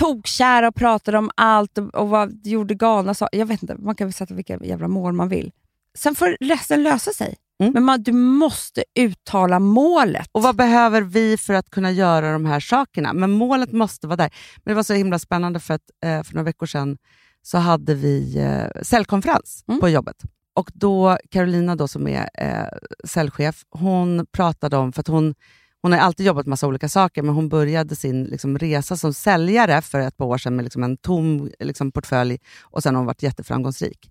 tokkära 0.00 0.68
och 0.68 0.74
pratade 0.74 1.18
om 1.18 1.30
allt 1.34 1.78
och, 1.78 1.94
och 1.94 2.08
var, 2.08 2.30
gjorde 2.44 2.74
galna 2.74 3.14
saker. 3.14 3.38
Jag 3.38 3.46
vet 3.46 3.62
inte, 3.62 3.76
man 3.78 3.94
kan 3.94 4.06
väl 4.06 4.12
sätta 4.12 4.34
vilka 4.34 4.58
jävla 4.64 4.88
mål 4.88 5.12
man 5.12 5.28
vill. 5.28 5.52
Sen 5.94 6.14
får 6.14 6.36
resten 6.40 6.82
lösa 6.82 7.10
sig. 7.12 7.36
Mm. 7.60 7.72
Men 7.72 7.84
man, 7.84 8.02
du 8.02 8.12
måste 8.12 8.84
uttala 8.98 9.58
målet. 9.58 10.28
Och 10.32 10.42
vad 10.42 10.56
behöver 10.56 11.02
vi 11.02 11.36
för 11.36 11.54
att 11.54 11.70
kunna 11.70 11.90
göra 11.90 12.32
de 12.32 12.46
här 12.46 12.60
sakerna? 12.60 13.12
Men 13.12 13.30
målet 13.30 13.72
måste 13.72 14.06
vara 14.06 14.16
där. 14.16 14.30
Men 14.64 14.70
det 14.72 14.74
var 14.74 14.82
så 14.82 14.94
himla 14.94 15.18
spännande 15.18 15.60
för 15.60 15.74
att 15.74 15.90
eh, 16.04 16.22
för 16.22 16.34
några 16.34 16.44
veckor 16.44 16.66
sedan 16.66 16.98
så 17.42 17.58
hade 17.58 17.94
vi 17.94 18.38
eh, 18.38 18.82
säljkonferens 18.82 19.64
Mm. 19.68 19.80
på 19.80 19.88
jobbet. 19.88 20.16
Och 20.54 20.70
då 20.74 21.18
Carolina 21.30 21.76
då, 21.76 21.88
som 21.88 22.08
är 22.08 22.28
eh, 22.34 22.68
säljchef, 23.04 23.62
hon 23.70 24.26
pratade 24.32 24.76
om, 24.76 24.92
för 24.92 25.00
att 25.00 25.08
hon, 25.08 25.34
hon 25.82 25.92
har 25.92 25.98
alltid 25.98 26.26
jobbat 26.26 26.46
massa 26.46 26.66
olika 26.66 26.88
saker, 26.88 27.22
men 27.22 27.34
hon 27.34 27.48
började 27.48 27.96
sin 27.96 28.24
liksom, 28.24 28.58
resa 28.58 28.96
som 28.96 29.14
säljare 29.14 29.82
för 29.82 29.98
ett 30.00 30.16
par 30.16 30.26
år 30.26 30.38
sedan 30.38 30.56
med 30.56 30.62
liksom, 30.64 30.82
en 30.82 30.96
tom 30.96 31.50
liksom, 31.58 31.92
portfölj 31.92 32.38
och 32.62 32.82
sen 32.82 32.94
har 32.94 33.00
hon 33.00 33.06
varit 33.06 33.22
jätteframgångsrik. 33.22 34.10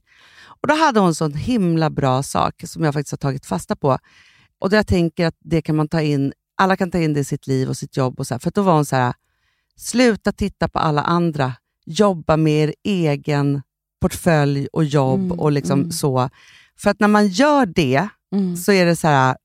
Och 0.62 0.68
Då 0.68 0.74
hade 0.74 1.00
hon 1.00 1.14
en 1.22 1.34
himla 1.34 1.90
bra 1.90 2.24
sak 2.24 2.64
som 2.66 2.84
jag 2.84 2.94
faktiskt 2.94 3.12
har 3.12 3.18
tagit 3.18 3.46
fasta 3.46 3.76
på. 3.76 3.98
Och 4.60 4.70
där 4.70 4.78
jag 4.78 4.88
tänker 4.88 5.26
att 5.26 5.38
det 5.40 5.62
kan 5.62 5.76
man 5.76 5.88
ta 5.88 6.02
in, 6.02 6.34
alla 6.58 6.76
kan 6.76 6.92
ta 6.92 6.98
in 6.98 7.14
det 7.14 7.20
i 7.20 7.24
sitt 7.26 7.48
liv 7.48 7.70
och 7.70 7.78
sitt 7.78 7.98
jobb. 7.98 8.20
Och 8.20 8.28
så 8.28 8.34
här. 8.34 8.40
För 8.40 8.52
då 8.52 8.62
var 8.62 8.74
hon 8.74 8.86
så 8.86 8.96
här, 8.96 9.14
sluta 9.76 10.32
titta 10.32 10.68
på 10.68 10.80
alla 10.80 11.02
andra, 11.02 11.54
jobba 11.86 12.38
med 12.38 12.70
er 12.70 12.74
egen 12.84 13.62
portfölj 14.02 14.68
och 14.74 14.84
jobb 14.84 15.20
Mm, 15.20 15.40
och 15.40 15.52
liksom 15.52 15.80
mm. 15.80 15.92
så. 15.92 16.30
För 16.80 16.90
att 16.90 17.00
när 17.00 17.08
man 17.08 17.28
gör 17.28 17.66
det 17.66 18.08
Mm. 18.36 18.58
så 18.58 18.72
är 18.72 18.86
det 18.86 18.96
så 18.96 19.08
här, 19.08 19.38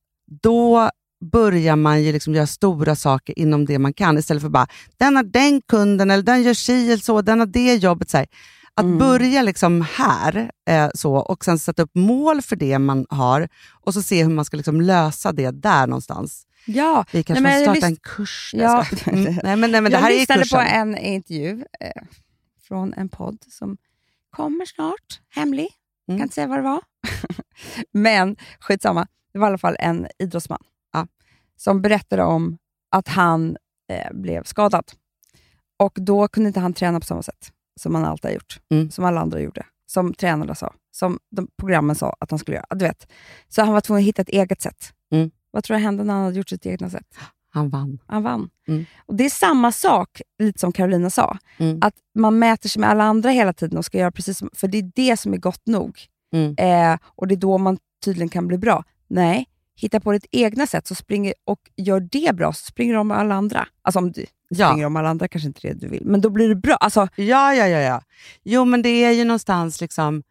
då 0.43 0.91
börjar 1.23 1.77
man 1.77 2.03
ju 2.03 2.12
liksom 2.12 2.35
göra 2.35 2.47
stora 2.47 2.97
saker 2.97 3.39
inom 3.39 3.64
det 3.64 3.79
man 3.79 3.93
kan 3.93 4.18
istället 4.18 4.43
för 4.43 4.51
bara, 4.51 4.66
den 4.97 5.16
har 5.16 5.23
den 5.23 5.62
kunden 5.62 6.11
eller 6.11 6.23
den 6.23 6.43
gör 6.43 6.55
si 6.55 6.87
eller 6.93 7.03
så, 7.03 7.23
den 7.23 7.39
har 7.39 7.47
det 7.47 7.75
jobbet. 7.75 8.11
Så 8.11 8.16
här. 8.16 8.27
Att 8.75 8.85
Mm. 8.85 8.99
börja 8.99 9.43
liksom 9.43 9.87
här 9.95 10.51
eh, 10.68 10.89
så, 10.95 11.14
och 11.14 11.45
sen 11.45 11.59
sätta 11.59 11.83
upp 11.83 11.95
mål 11.95 12.43
för 12.43 12.57
det 12.57 12.79
man 12.79 13.07
har 13.09 13.49
och 13.70 13.95
så 13.95 14.03
se 14.03 14.23
hur 14.23 14.31
man 14.31 14.45
ska 14.45 14.57
liksom 14.57 14.81
lösa 14.81 15.33
det 15.33 15.51
där 15.51 15.87
någonstans. 15.87 16.47
Ja, 16.66 17.05
Vi 17.12 17.23
kanske 17.23 17.43
Nej, 17.43 17.62
jag 17.62 17.77
starta 17.77 17.87
en 17.87 17.97
kurs. 17.97 18.51
Ja. 18.55 18.87
Jag 19.05 19.14
Mm. 19.14 19.25
Nej, 19.43 19.57
men, 19.57 19.70
nej, 19.70 19.81
men 19.81 19.85
det 19.85 19.91
jag 19.91 19.99
här 19.99 20.11
är 20.11 20.14
ju 20.14 20.20
lyssnade 20.20 20.45
på 20.51 20.59
en 20.59 20.99
intervju 20.99 21.64
eh, 21.81 22.03
från 22.68 22.95
en 22.95 23.09
podd 23.09 23.39
som 23.49 23.77
kommer 24.31 24.64
snart, 24.64 25.20
hemlig. 25.29 25.68
Mm. 26.09 26.18
Kan 26.18 26.25
inte 26.27 26.35
säga 26.35 26.47
vad 26.47 26.59
det 26.59 26.62
var. 26.62 26.81
Men 27.93 28.37
skitsamma, 28.61 29.07
det 29.33 29.39
var 29.39 29.47
i 29.47 29.49
alla 29.49 29.59
fall 29.59 29.77
en 29.79 30.07
idrottsman. 30.18 30.62
Som 31.65 31.83
berättade 31.83 32.23
om 32.23 32.59
att 32.91 33.09
han 33.09 33.57
eh, 33.89 34.13
blev 34.13 34.45
skadad. 34.45 34.85
Och 35.79 35.99
då 36.01 36.29
kunde 36.29 36.47
inte 36.49 36.61
han 36.61 36.73
träna 36.75 37.01
på 37.01 37.07
samma 37.07 37.23
sätt 37.23 37.53
som 37.81 37.95
han 37.95 38.05
alltid 38.05 38.25
har 38.31 38.35
gjort. 38.35 38.61
Mm. 38.71 38.91
Som 38.91 39.05
alla 39.05 39.21
andra 39.21 39.41
gjorde. 39.41 39.67
Som 39.87 40.15
tränarna 40.15 40.55
sa. 40.55 40.75
Som 40.91 41.19
programmen 41.59 41.97
sa 41.97 42.17
att 42.21 42.31
han 42.31 42.39
skulle 42.39 42.57
göra. 42.57 42.67
Du 42.71 42.85
vet. 42.85 43.07
Så 43.49 43.63
han 43.63 43.73
var 43.73 43.81
tvungen 43.81 44.03
att 44.03 44.07
hitta 44.09 44.23
ett 44.23 44.29
eget 44.29 44.61
sätt. 44.61 44.93
Mm. 45.13 45.31
Vad 45.51 45.65
tror 45.65 45.77
du 45.77 45.83
hände 45.83 46.05
när 46.05 46.15
han 46.15 46.25
hade 46.25 46.37
gjort 46.37 46.49
sitt 46.49 46.67
egna 46.67 46.91
sätt? 46.91 47.07
Han 47.51 47.71
vann. 47.71 47.99
Han 48.07 48.23
vann. 48.23 48.51
Mm. 48.69 48.85
Och 49.07 49.15
Det 49.15 49.25
är 49.25 49.31
samma 49.31 49.73
sak, 49.73 50.23
lite 50.39 50.59
som 50.61 50.73
Carolina 50.73 51.11
sa, 51.11 51.39
Mm. 51.59 51.79
att 51.83 51.95
man 52.15 52.39
mäter 52.39 52.69
sig 52.69 52.81
med 52.81 52.91
alla 52.91 53.05
andra 53.05 53.31
hela 53.31 53.53
tiden 53.53 53.79
och 53.79 53.85
ska 53.85 53.99
göra 53.99 54.11
precis 54.13 54.39
som, 54.39 54.51
för 54.55 54.69
det 54.69 54.79
är 54.79 54.91
det 54.95 55.17
som 55.17 55.33
är 55.35 55.39
gott 55.39 55.67
nog. 55.67 55.99
Mm. 56.35 56.55
Eh, 56.59 56.99
och 57.05 57.29
det 57.29 57.35
är 57.35 57.37
då 57.37 57.59
man 57.59 57.79
tydligen 58.05 58.29
kan 58.29 58.47
bli 58.49 58.59
bra. 58.59 58.85
Nej, 59.09 59.47
hitta 59.83 60.01
på 60.01 60.12
ditt 60.12 60.26
egna 60.30 60.66
sätt 60.66 60.87
så 60.87 60.95
springer, 60.95 61.35
och 61.45 61.59
gör 61.76 62.01
det 62.01 62.37
bra, 62.37 62.53
så 62.53 62.64
springer 62.64 62.93
du 62.95 63.01
om 63.01 63.11
alla 63.11 63.35
andra. 63.35 63.66
Alltså 63.83 63.99
om 63.99 64.12
du 64.12 64.24
Ja. 64.49 64.68
springer 64.68 64.87
om 64.87 64.97
alla 64.97 65.09
andra 65.09 65.28
kanske 65.28 65.47
inte 65.47 65.61
det 65.68 65.74
du 65.74 65.89
vill, 65.89 66.07
men 66.07 66.20
då 66.20 66.30
blir 66.30 66.49
det 66.49 66.55
bra. 66.57 66.74
Alltså, 66.74 67.09
Ja, 67.16 67.55
ja, 67.55 67.66
ja, 67.68 67.78
ja. 67.78 68.03
Jo, 68.43 68.64
men 68.64 68.83
det 68.83 68.89
är 68.89 69.11
ju 69.12 69.24
någonstans 69.24 69.80
liksom... 69.80 70.22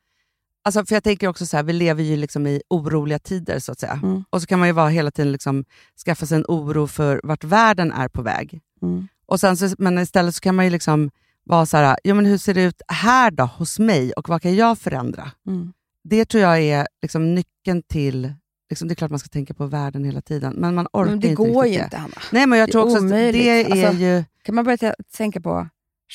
Alltså, 0.64 0.86
för 0.86 0.96
jag 0.96 1.04
tänker 1.04 1.28
också 1.28 1.46
så 1.46 1.58
här, 1.58 1.64
vi 1.64 1.74
lever 1.74 2.04
ju 2.04 2.16
liksom 2.16 2.48
i 2.48 2.62
oroliga 2.70 3.20
tider 3.20 3.60
så 3.60 3.72
att 3.72 3.80
säga. 3.80 4.00
Mm. 4.04 4.24
Och 4.30 4.42
så 4.42 4.48
kan 4.48 4.60
man 4.60 4.68
ju 4.68 4.72
vara 4.74 4.90
hela 4.90 5.12
tiden 5.12 5.32
liksom, 5.32 5.66
skaffa 6.06 6.26
sig 6.26 6.36
en 6.38 6.46
oro 6.48 6.88
för 6.88 7.22
vart 7.24 7.44
världen 7.44 7.92
är 7.92 8.08
på 8.08 8.22
väg. 8.22 8.62
mm. 8.82 9.08
Och 9.26 9.40
sen 9.40 9.58
så, 9.58 9.76
men 9.78 9.98
istället 10.00 10.36
så 10.36 10.42
kan 10.42 10.56
man 10.56 10.66
ju 10.66 10.72
liksom 10.72 11.12
vara 11.44 11.66
så 11.66 11.78
här, 11.78 11.98
jo, 12.04 12.16
men 12.16 12.26
hur 12.26 12.38
ser 12.38 12.54
det 12.54 12.64
ut 12.64 12.82
här 12.88 13.32
då, 13.32 13.44
hos 13.44 13.80
mig 13.80 14.14
och 14.14 14.30
vad 14.30 14.42
kan 14.42 14.56
jag 14.56 14.78
förändra? 14.80 15.32
Mm. 15.48 15.74
Det 16.04 16.26
tror 16.26 16.44
jag 16.44 16.60
är 16.62 16.88
liksom 17.02 17.36
nyckeln 17.36 17.84
till... 17.90 18.34
Liksom, 18.72 18.88
det 18.88 18.94
är 18.94 18.96
klart 18.96 19.10
man 19.12 19.20
ska 19.20 19.28
tänka 19.30 19.54
på 19.54 19.66
världen 19.66 20.04
hela 20.04 20.22
tiden, 20.22 20.54
men 20.58 20.76
man 20.76 20.88
orkar 20.94 21.10
men 21.12 21.20
det 21.20 21.28
inte 21.28 21.44
går 21.44 21.66
ju 21.68 21.84
inte, 21.84 21.98
Hanna. 21.98 22.14
Nej, 22.32 22.48
men 22.48 22.60
jag 22.60 22.68
Det 22.68 22.72
tror 22.72 22.84
också 22.84 22.96
att 22.98 23.02
omöjligt. 23.04 23.44
det 23.44 23.50
är 23.50 23.72
Alltså- 23.88 24.02
ju... 24.04 24.24
Kan 24.44 24.56
man 24.56 24.66
börja 24.66 24.96
tänka 25.18 25.42
på 25.42 25.68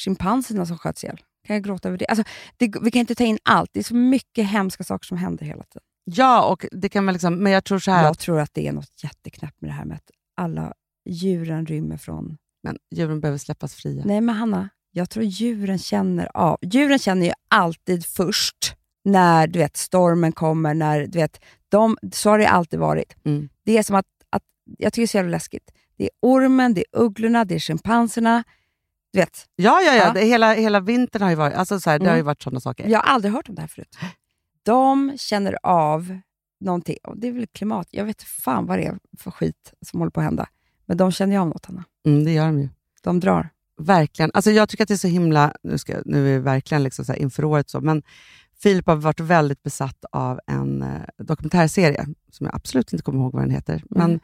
schimpanserna 0.04 0.66
som 0.66 0.78
sköts 0.78 1.04
ihjäl? 1.04 1.16
Kan 1.46 1.56
jag 1.56 1.64
gråta 1.64 1.88
över 1.88 1.98
det? 1.98 2.06
Alltså, 2.06 2.24
det? 2.56 2.74
Vi 2.82 2.90
kan 2.90 3.00
inte 3.00 3.14
ta 3.14 3.24
in 3.24 3.38
allt. 3.42 3.70
Det 3.72 3.78
är 3.80 3.84
så 3.84 3.94
mycket 3.94 4.46
hemska 4.46 4.84
saker 4.84 5.06
som 5.06 5.16
händer 5.18 5.46
hela 5.46 5.62
tiden. 5.62 5.82
Ja, 6.04 6.44
och 6.46 6.66
det 6.72 6.88
kan 6.88 7.04
man 7.04 7.12
liksom, 7.14 7.34
men 7.42 7.52
jag 7.52 7.64
tror 7.64 7.78
så 7.78 7.90
här... 7.90 8.02
Jag 8.02 8.10
att- 8.10 8.18
tror 8.18 8.40
att 8.40 8.54
det 8.54 8.68
är 8.68 8.72
något 8.72 9.02
jätteknäppt 9.02 9.60
med 9.60 9.70
det 9.70 9.74
här 9.74 9.84
med 9.84 9.96
att 9.96 10.10
alla 10.36 10.72
djuren 11.08 11.66
rymmer 11.66 11.96
från... 11.96 12.36
Men 12.62 12.76
djuren 12.94 13.20
behöver 13.20 13.38
släppas 13.38 13.74
fria. 13.74 14.02
Nej 14.06 14.20
men 14.20 14.34
Hanna, 14.34 14.68
jag 14.92 15.10
tror 15.10 15.24
djuren 15.24 15.78
känner 15.78 16.28
av. 16.36 16.58
Djuren 16.62 16.98
känner 16.98 17.26
ju 17.26 17.32
alltid 17.50 18.06
först 18.06 18.72
när 19.04 19.46
du 19.46 19.58
vet, 19.58 19.76
stormen 19.76 20.32
kommer. 20.32 20.74
När, 20.74 21.06
du 21.06 21.18
vet, 21.18 21.40
de, 21.68 21.96
så 22.12 22.30
har 22.30 22.38
det 22.38 22.48
alltid 22.48 22.78
varit. 22.78 23.16
Mm. 23.24 23.48
Det 23.64 23.78
är 23.78 23.82
som 23.82 23.96
att, 23.96 24.06
att, 24.30 24.42
jag 24.78 24.92
tycker 24.92 25.02
det 25.02 25.04
är 25.04 25.06
så 25.08 25.16
jävla 25.16 25.30
läskigt. 25.30 25.70
Det 25.96 26.04
är 26.04 26.10
ormen, 26.22 26.74
det 26.74 26.80
är 26.80 27.00
ugglorna, 27.00 27.44
det 27.44 27.54
är 27.54 27.58
schimpanserna. 27.58 28.44
Du 29.12 29.18
vet, 29.18 29.46
Ja, 29.56 29.80
ja, 29.80 29.94
ja. 29.94 30.04
Ja. 30.06 30.12
Det, 30.12 30.20
hela, 30.24 30.54
hela 30.54 30.80
vintern 30.80 31.22
har 31.22 31.30
ju 31.30 31.36
varit, 31.36 31.54
alltså 31.54 31.80
så 31.80 31.90
här, 31.90 31.98
det 31.98 32.02
Mm. 32.04 32.10
har 32.10 32.16
ju 32.16 32.22
varit 32.22 32.42
sådana 32.42 32.60
saker. 32.60 32.88
Jag 32.88 32.98
har 32.98 33.12
aldrig 33.14 33.32
hört 33.34 33.48
om 33.48 33.54
det 33.54 33.60
här 33.60 33.68
förut. 33.68 33.96
De 34.62 35.12
känner 35.18 35.58
av 35.62 36.18
någonting. 36.60 36.96
Och 37.02 37.18
det 37.18 37.28
är 37.28 37.32
väl 37.32 37.46
klimat. 37.46 37.88
Jag 37.90 38.04
vet 38.04 38.22
fan 38.22 38.66
vad 38.66 38.78
det 38.78 38.84
är 38.84 38.98
för 39.18 39.30
skit 39.30 39.72
som 39.80 40.00
håller 40.00 40.10
på 40.10 40.20
att 40.20 40.24
hända. 40.24 40.48
Men 40.86 40.96
de 40.96 41.12
känner 41.12 41.32
ju 41.36 41.40
av 41.40 41.48
något, 41.48 41.66
Hanna. 41.66 41.84
Mm, 42.06 42.24
det 42.24 42.32
gör 42.32 42.46
de 42.46 42.58
ju. 42.60 42.68
De 43.02 43.20
drar. 43.20 43.48
Verkligen. 43.78 44.30
Alltså 44.34 44.50
jag 44.50 44.68
tycker 44.68 44.84
att 44.84 44.88
det 44.88 44.94
är 44.94 44.98
så 44.98 45.08
himla, 45.08 45.52
nu, 45.62 45.78
ska, 45.78 45.96
nu 46.04 46.18
är 46.18 46.32
vi 46.32 46.38
verkligen 46.38 46.82
liksom 46.82 47.04
så 47.04 47.14
inför 47.14 47.44
året 47.44 47.70
så, 47.70 47.80
men 47.80 48.02
Filip 48.62 48.86
har 48.86 48.96
varit 48.96 49.20
väldigt 49.20 49.62
besatt 49.62 50.04
av 50.12 50.40
en 50.46 50.82
eh, 50.82 51.00
dokumentärserie, 51.18 52.06
som 52.30 52.46
jag 52.46 52.54
absolut 52.54 52.92
inte 52.92 53.02
kommer 53.02 53.20
ihåg 53.20 53.32
vad 53.32 53.42
den 53.42 53.50
heter. 53.50 53.82
Men 53.90 54.20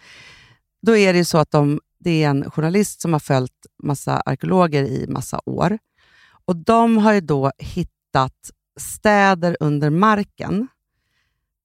då 0.82 0.96
är 0.96 1.12
det 1.12 1.18
ju 1.18 1.24
så 1.24 1.38
att 1.38 1.50
de, 1.50 1.80
det 1.98 2.24
är 2.24 2.30
en 2.30 2.50
journalist 2.50 3.00
som 3.00 3.12
har 3.12 3.20
följt 3.20 3.66
massa 3.82 4.20
arkeologer 4.20 4.82
i 4.82 5.06
massa 5.08 5.40
år. 5.46 5.78
Och 6.44 6.56
de 6.56 6.98
har 6.98 7.12
ju 7.12 7.20
då 7.20 7.52
hittat 7.58 8.50
städer 8.80 9.56
under 9.60 9.90
marken 9.90 10.68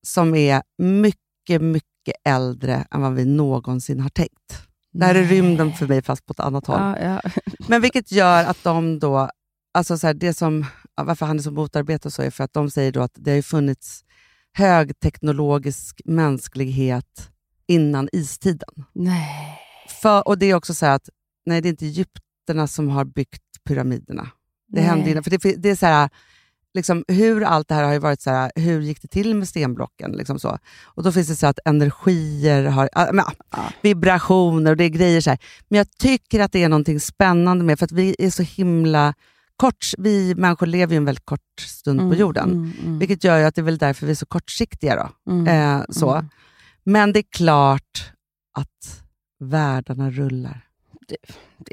som 0.04 0.36
är 0.36 0.62
mycket, 0.78 1.62
mycket 1.62 2.16
äldre 2.24 2.88
än 2.92 3.02
vad 3.02 3.14
vi 3.14 3.26
någonsin 3.26 4.00
har 4.00 4.10
tänkt. 4.10 4.68
Det 4.92 5.06
här 5.06 5.16
är 5.16 5.24
rymden 5.24 5.74
för 5.74 5.88
mig, 5.88 6.02
fast 6.02 6.26
på 6.26 6.32
ett 6.32 6.40
annat 6.40 6.68
håll. 6.68 6.80
Ja, 6.80 7.00
ja. 7.00 7.22
Men 7.68 7.82
vilket 7.82 8.12
gör 8.12 8.44
att 8.44 8.64
de 8.64 9.00
då, 9.00 9.30
alltså 9.74 9.98
så 9.98 10.08
här, 10.08 10.14
det 10.14 10.34
som, 10.34 10.66
varför 11.04 11.26
han 11.26 11.38
är 11.38 11.42
så 11.42 11.52
motarbetad 11.52 12.10
så 12.10 12.22
är 12.22 12.30
för 12.30 12.44
att 12.44 12.54
de 12.54 12.70
säger 12.70 12.92
då 12.92 13.02
att 13.02 13.16
det 13.16 13.36
har 13.36 13.42
funnits 13.42 14.04
högteknologisk 14.54 16.02
mänsklighet 16.06 17.30
innan 17.68 18.10
istiden. 18.12 18.86
Nej. 18.94 19.60
För, 20.02 20.28
och 20.28 20.38
det 20.38 20.46
är 20.46 20.56
också 20.56 20.74
så 20.74 20.86
här 20.86 20.96
att, 20.96 21.10
nej 21.46 21.62
det 21.62 21.68
är 21.68 21.70
inte 21.70 21.86
egypterna 21.86 22.68
som 22.68 22.90
har 22.90 23.06
byggt 23.06 23.44
pyramiderna. 23.64 24.32
Det 24.68 24.80
Nej. 24.80 24.90
hände 24.90 25.10
innan, 25.10 25.24
för 25.24 25.32
det, 25.32 25.38
det 25.38 25.70
är 25.70 25.76
så 25.76 25.86
här, 25.86 26.10
liksom, 26.74 27.04
hur 27.08 27.44
allt 27.44 27.68
det 27.68 27.76
här 27.76 27.84
har 27.84 27.94
ju 27.94 28.00
varit 28.00 28.22
så 28.22 28.30
här, 28.30 28.52
hur 28.56 28.82
gick 28.82 29.02
det 29.02 29.08
till 29.08 29.36
med 29.36 29.48
stenblocken? 29.48 30.12
Liksom 30.12 30.40
så. 30.40 30.58
Och 30.84 31.04
då 31.04 31.12
finns 31.12 31.28
det 31.28 31.36
så 31.36 31.48
att 31.48 31.60
energier 31.66 32.64
har, 32.64 32.90
ah, 32.94 33.12
men, 33.12 33.26
ah, 33.50 33.70
vibrationer 33.82 34.72
och 34.72 34.78
det 34.78 34.84
är 34.84 34.90
grejer 34.90 35.22
så 35.22 35.30
här. 35.30 35.40
Men 35.68 35.78
jag 35.78 35.92
tycker 35.98 36.40
att 36.40 36.52
det 36.52 36.64
är 36.64 36.70
någonting 36.70 37.00
spännande 37.00 37.64
med, 37.66 37.80
för 37.80 37.86
att 37.86 37.92
vi 37.92 38.16
är 38.20 38.30
så 38.30 38.44
himla 38.44 39.14
kort, 39.58 39.86
vi 39.98 40.36
människor 40.36 40.66
lever 40.66 40.94
ju 40.94 40.98
en 40.98 41.06
väldigt 41.06 41.26
kort 41.26 41.60
stund 41.60 42.00
på 42.12 42.16
jorden. 42.16 42.52
Mm, 42.52 42.74
mm, 42.84 43.00
Vilket 43.00 43.24
gör 43.24 43.44
att 43.44 43.56
det 43.56 43.62
är 43.62 43.64
väl 43.64 43.78
därför 43.78 44.06
vi 44.06 44.12
är 44.12 44.16
så 44.16 44.26
kortsiktiga. 44.26 44.96
Då. 44.96 45.32
mm, 45.34 45.48
Eh, 45.48 45.86
så. 45.90 46.14
mm. 46.14 46.30
Men 46.84 47.14
det 47.14 47.20
är 47.20 47.26
klart 47.30 48.12
att 48.54 49.04
världarna 49.40 50.10
rullar. 50.12 50.64
Det 51.08 51.18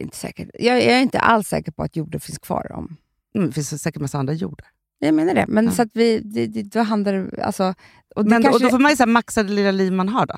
är 0.01 0.03
inte 0.03 0.17
säkert. 0.17 0.51
Jag, 0.55 0.77
jag 0.77 0.85
är 0.85 1.01
inte 1.01 1.19
alls 1.21 1.49
säker 1.49 1.73
på 1.73 1.83
att 1.83 1.97
jorden 1.97 2.21
finns 2.21 2.39
kvar. 2.39 2.73
om 2.73 2.97
Mm, 3.35 3.47
det 3.49 3.53
finns 3.55 3.83
säkert 3.83 4.01
massa 4.03 4.19
andra 4.19 4.33
jordar. 4.33 4.67
Jag 4.99 5.15
menar 5.15 5.35
det. 5.35 5.45
Men 5.49 5.65
Ja. 5.65 5.71
så 5.73 5.83
att 5.83 5.89
vi, 5.93 6.19
det, 6.19 6.47
det, 6.47 6.63
då 6.63 6.81
handlar 6.83 7.13
det... 7.13 7.45
Alltså, 7.45 7.75
och 8.15 8.25
det 8.25 8.31
Men, 8.31 8.43
kanske, 8.43 8.57
och 8.57 8.63
då 8.63 8.71
får 8.71 8.79
man 8.79 8.91
ju 8.91 8.97
så 8.97 9.03
här 9.03 9.11
maxa 9.11 9.43
det 9.43 9.53
lilla 9.53 9.71
liv 9.71 9.93
man 9.93 10.09
har. 10.09 10.27
då. 10.27 10.35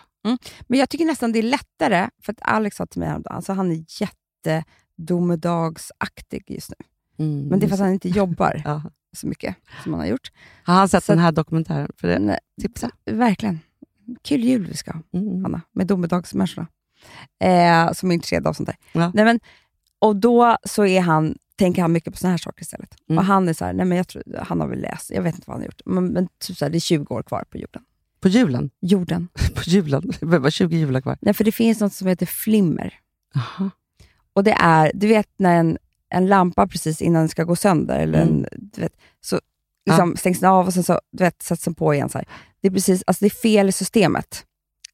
men 0.69 0.79
jag 0.79 0.89
tycker 0.91 1.05
nästan 1.05 1.33
det 1.33 1.39
är 1.39 1.43
lättare, 1.43 2.09
för 2.23 2.33
att 2.33 2.39
Alex 2.43 2.77
sa 2.77 2.87
till 2.87 3.01
mig 3.01 3.09
häromdagen, 3.09 3.37
alltså 3.37 3.53
han 3.53 3.73
är 3.73 3.85
jättedomedagsaktig 4.99 6.45
just 6.51 6.71
nu. 6.71 6.77
Mm, 7.19 7.49
Men 7.49 7.59
det 7.61 7.67
är 7.67 7.69
för 7.69 7.75
att 7.75 7.81
han 7.81 7.93
inte 7.93 8.09
jobbar 8.09 8.63
Ja. 8.65 8.83
så 9.17 9.27
mycket 9.27 9.57
som 9.83 9.93
han 9.93 10.01
har 10.01 10.07
gjort. 10.09 10.33
Har 10.65 10.75
han 10.75 10.89
sett 10.89 11.05
Så 11.05 11.13
den 11.13 11.19
här 11.19 11.33
dokumentären? 11.33 11.91
För 11.97 12.09
det, 12.09 12.19
Nej, 12.19 12.39
tipsa. 12.63 12.91
verkligen. 13.11 13.61
Kul 14.23 14.45
jul 14.45 14.67
vi 14.67 14.77
ska 14.77 14.93
ha, 14.93 15.01
Mm. 15.13 15.43
Hanna, 15.43 15.61
med 15.73 15.87
domedagsmänniskorna. 15.87 16.67
Eh, 17.41 17.93
som 17.93 18.11
är 18.11 18.15
intresserade 18.15 18.49
av 18.49 18.53
sånt 18.53 18.67
där. 18.67 18.77
Ja. 18.93 19.11
Nej, 19.15 19.25
men, 19.25 19.41
och 19.99 20.17
då 20.17 20.57
så 20.65 20.87
är 20.87 21.01
han, 21.01 21.35
tänker 21.57 21.83
han 21.83 21.93
mycket 21.93 22.13
på 22.13 22.19
såna 22.19 22.31
här 22.31 22.39
saker 22.39 22.63
istället. 22.63 22.95
Mm. 23.09 23.19
Och 23.19 23.25
han 23.25 23.49
är 23.49 23.53
så 23.53 23.65
här, 23.65 23.73
nej 23.73 23.87
men 23.87 23.97
jag 23.99 24.09
tror, 24.09 24.23
han 24.43 24.61
har 24.61 24.69
väl 24.69 24.81
läst, 24.81 25.11
jag 25.11 25.23
vet 25.23 25.35
inte 25.35 25.45
vad 25.47 25.55
han 25.55 25.61
har 25.61 25.67
gjort, 25.67 25.81
men, 25.85 26.07
men 26.07 26.29
typ 26.47 26.57
så 26.57 26.65
här, 26.65 26.71
det 26.73 26.79
är 26.79 26.81
20 26.81 27.15
år 27.15 27.23
kvar 27.23 27.45
på 27.51 27.59
jorden. 27.59 27.83
På 28.21 28.29
julen? 28.29 28.71
Jorden. 28.81 29.29
På 29.55 29.63
julen? 29.67 30.11
Det 30.21 30.39
var 30.39 30.51
20 30.51 30.77
jular 30.77 31.01
kvar. 31.01 31.19
Nej, 31.21 31.35
för 31.35 31.45
det 31.45 31.53
finns 31.53 31.81
något 31.81 31.93
som 31.93 32.09
heter 32.09 32.27
flimmer. 32.27 32.95
Aha. 33.37 33.71
Och 34.33 34.45
det 34.45 34.53
är, 34.53 34.91
du 34.95 35.07
vet 35.07 35.29
när 35.37 35.55
en, 35.57 35.79
en 36.15 36.27
lampa 36.27 36.67
precis 36.67 37.03
innan 37.03 37.21
den 37.23 37.29
ska 37.29 37.45
gå 37.45 37.57
sönder, 37.57 37.99
eller 37.99 38.23
Mm. 38.23 38.35
en, 38.35 38.47
du 38.73 38.81
vet, 38.81 38.93
så 39.21 39.41
liksom 39.87 40.17
stängs 40.17 40.41
den 40.41 40.51
av 40.51 40.67
och 40.67 40.75
sen 40.75 40.83
så, 40.83 41.01
du 41.13 41.25
vet, 41.25 41.43
sätts 41.43 41.65
den 41.65 41.75
på 41.75 41.95
igen. 41.95 42.09
Så 42.09 42.19
här. 42.19 42.29
Det, 42.63 42.69
är 42.69 42.73
precis, 42.73 43.03
alltså 43.07 43.23
det 43.25 43.27
är 43.27 43.41
fel 43.41 43.69
i 43.69 43.73
systemet. 43.73 44.45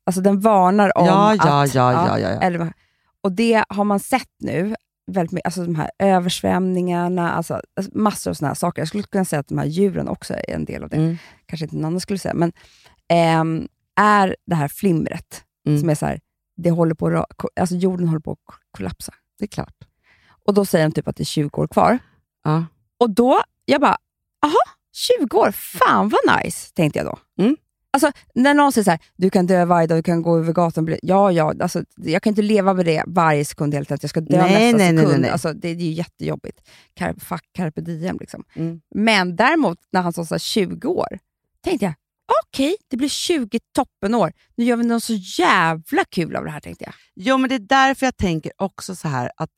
Alltså 0.06 0.20
den 0.22 0.40
varnar 0.40 0.98
om 0.98 1.06
Ja, 1.06 1.34
ja, 1.34 1.62
att... 1.62 1.74
ja, 1.74 1.92
ja, 1.92 2.18
ja, 2.18 2.30
ja. 2.30 2.40
Eller, 2.40 2.72
och 3.20 3.32
det 3.32 3.64
har 3.68 3.84
man 3.84 4.00
sett 4.00 4.28
nu, 4.38 4.74
väldigt 5.12 5.32
mycket, 5.32 5.46
alltså 5.46 5.64
de 5.64 5.74
här 5.74 5.90
översvämningarna, 5.98 7.32
alltså, 7.32 7.60
alltså 7.76 7.98
massor 7.98 8.30
av 8.30 8.34
såna 8.34 8.48
här 8.48 8.54
saker. 8.54 8.80
Jag 8.82 8.88
skulle 8.88 9.02
kunna 9.02 9.24
säga 9.24 9.40
att 9.40 9.48
de 9.48 9.58
här 9.58 9.64
djuren 9.66 10.08
också 10.08 10.34
är 10.34 10.50
en 10.50 10.64
del 10.64 10.82
av 10.82 10.88
det. 10.88 10.96
Mm. 10.96 11.16
Kanske 11.46 11.64
inte 11.64 11.76
någon 11.76 11.84
annan 11.84 12.00
skulle 12.00 12.18
säga, 12.18 12.34
men 12.34 12.52
ehm, 13.08 13.68
är 14.00 14.36
det 14.46 14.54
här 14.54 14.68
flimret, 14.68 15.44
Mm. 15.66 15.80
som 15.80 15.90
är 15.90 15.94
så 15.94 16.06
här, 16.06 16.20
det 16.56 16.70
håller 16.70 16.94
på, 16.94 17.26
alltså 17.60 17.74
jorden 17.74 18.08
håller 18.08 18.20
på 18.20 18.32
att 18.32 18.38
ko- 18.44 18.54
kollapsa. 18.76 19.14
Det 19.38 19.44
är 19.44 19.48
klart. 19.48 19.74
Och 20.46 20.54
då 20.54 20.64
säger 20.64 20.84
de 20.88 20.92
typ 20.94 21.08
att 21.08 21.16
det 21.16 21.22
är 21.22 21.24
20 21.24 21.60
år 21.62 21.66
kvar. 21.66 21.98
Ja. 22.44 22.64
Och 22.98 23.10
då, 23.10 23.42
jag 23.64 23.80
bara, 23.80 23.96
aha, 24.46 24.58
20 25.18 25.38
år, 25.38 25.50
fan 25.50 26.08
vad 26.08 26.38
nice, 26.44 26.72
tänkte 26.74 26.98
jag 26.98 27.06
då. 27.06 27.18
Mm. 27.42 27.56
Alltså, 27.94 28.12
när 28.34 28.54
någon 28.54 28.72
säger 28.72 28.84
så 28.84 28.90
här, 28.90 29.00
du 29.16 29.30
kan 29.30 29.46
dö 29.46 29.64
varje 29.64 29.86
dag, 29.86 29.98
du 29.98 30.02
kan 30.02 30.22
gå 30.22 30.38
över 30.38 30.52
gatan. 30.52 30.82
och 30.82 30.86
bli-" 30.86 30.98
Ja, 31.02 31.32
ja, 31.32 31.54
alltså, 31.60 31.84
jag 31.96 32.22
kan 32.22 32.30
inte 32.30 32.42
leva 32.42 32.74
med 32.74 32.84
det 32.86 33.04
varje 33.06 33.44
sekund 33.44 33.74
hela 33.74 33.84
tiden, 33.84 33.94
att 33.94 34.02
jag 34.02 34.10
ska 34.10 34.20
dö 34.20 34.36
Nej, 34.42 34.72
nästa 34.72 34.78
nej, 34.78 34.88
sekund. 34.96 35.08
nej, 35.12 35.20
nej. 35.20 35.30
Alltså, 35.30 35.52
det, 35.52 35.74
det 35.74 35.82
är 35.82 35.86
ju 35.86 35.92
jättejobbigt. 35.92 36.60
Car- 36.98 37.20
fuck 37.20 37.42
carpe 37.52 37.80
diem. 37.80 38.16
Liksom. 38.20 38.44
Mm. 38.54 38.80
Men 38.94 39.36
däremot, 39.36 39.78
när 39.92 40.02
han 40.02 40.12
sa 40.12 40.24
så 40.24 40.34
här 40.34 40.38
20 40.38 40.88
år, 40.88 41.18
tänkte 41.64 41.84
jag, 41.84 41.94
okej, 42.46 42.76
det 42.88 42.96
blir 42.96 43.08
20 43.08 43.60
toppenår. 43.74 44.32
Nu 44.56 44.64
gör 44.64 44.76
vi 44.76 44.84
något 44.84 45.04
så 45.04 45.14
jävla 45.14 46.04
kul 46.10 46.36
av 46.36 46.44
det 46.44 46.50
här, 46.50 46.60
tänkte 46.60 46.84
jag. 46.84 46.94
Jo, 47.14 47.38
men 47.38 47.48
det 47.48 47.54
är 47.54 47.58
därför 47.58 48.06
jag 48.06 48.16
tänker 48.16 48.52
också 48.56 48.94
så 48.94 49.08
här 49.08 49.30
att 49.36 49.50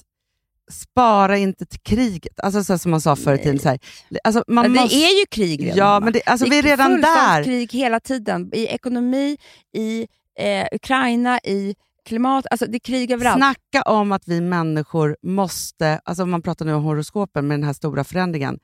spara 0.71 1.39
inte 1.39 1.67
till 1.67 1.81
kriget. 1.81 2.41
Alltså 2.41 2.65
så 2.65 2.79
som 2.79 2.91
man 2.91 3.01
sa 3.01 3.17
förr 3.17 3.35
i 3.35 3.39
tiden. 3.39 3.59
Så 3.59 3.69
här. 3.69 3.79
Alltså, 4.25 4.45
man 4.49 4.63
det 4.65 4.81
måste... 4.81 4.97
är 4.97 5.21
ju 5.21 5.27
krig 5.31 5.65
redan. 5.65 5.79
Ja, 5.79 6.01
men 6.01 6.13
det, 6.13 6.23
alltså, 6.27 6.45
Det 6.45 6.51
vi 6.51 6.59
är 6.59 6.63
redan 6.63 6.91
där. 7.01 7.35
fullståndskrig 7.37 7.73
hela 7.73 8.01
tiden. 8.01 8.51
I 8.55 8.67
ekonomi, 8.67 9.37
i 9.77 10.07
eh, 10.39 10.67
Ukraina, 10.73 11.39
i 11.39 11.75
klimat. 12.07 12.47
Alltså 12.51 12.67
det 12.67 12.77
är 12.77 12.81
krig 12.81 13.11
överallt. 13.11 13.37
Snacka 13.39 13.83
om 13.83 14.13
att 14.13 14.23
vi 14.29 14.41
människor 14.41 15.17
måste, 15.23 16.01
alltså 16.05 16.23
om 16.23 16.31
man 16.31 16.43
pratar 16.43 16.65
nu 16.65 16.75
om 16.75 16.83
horoskopen 16.85 17.47
med 17.49 17.59
den 17.59 17.65
här 17.67 17.73
stora 17.73 18.05
förändringen, 18.05 18.59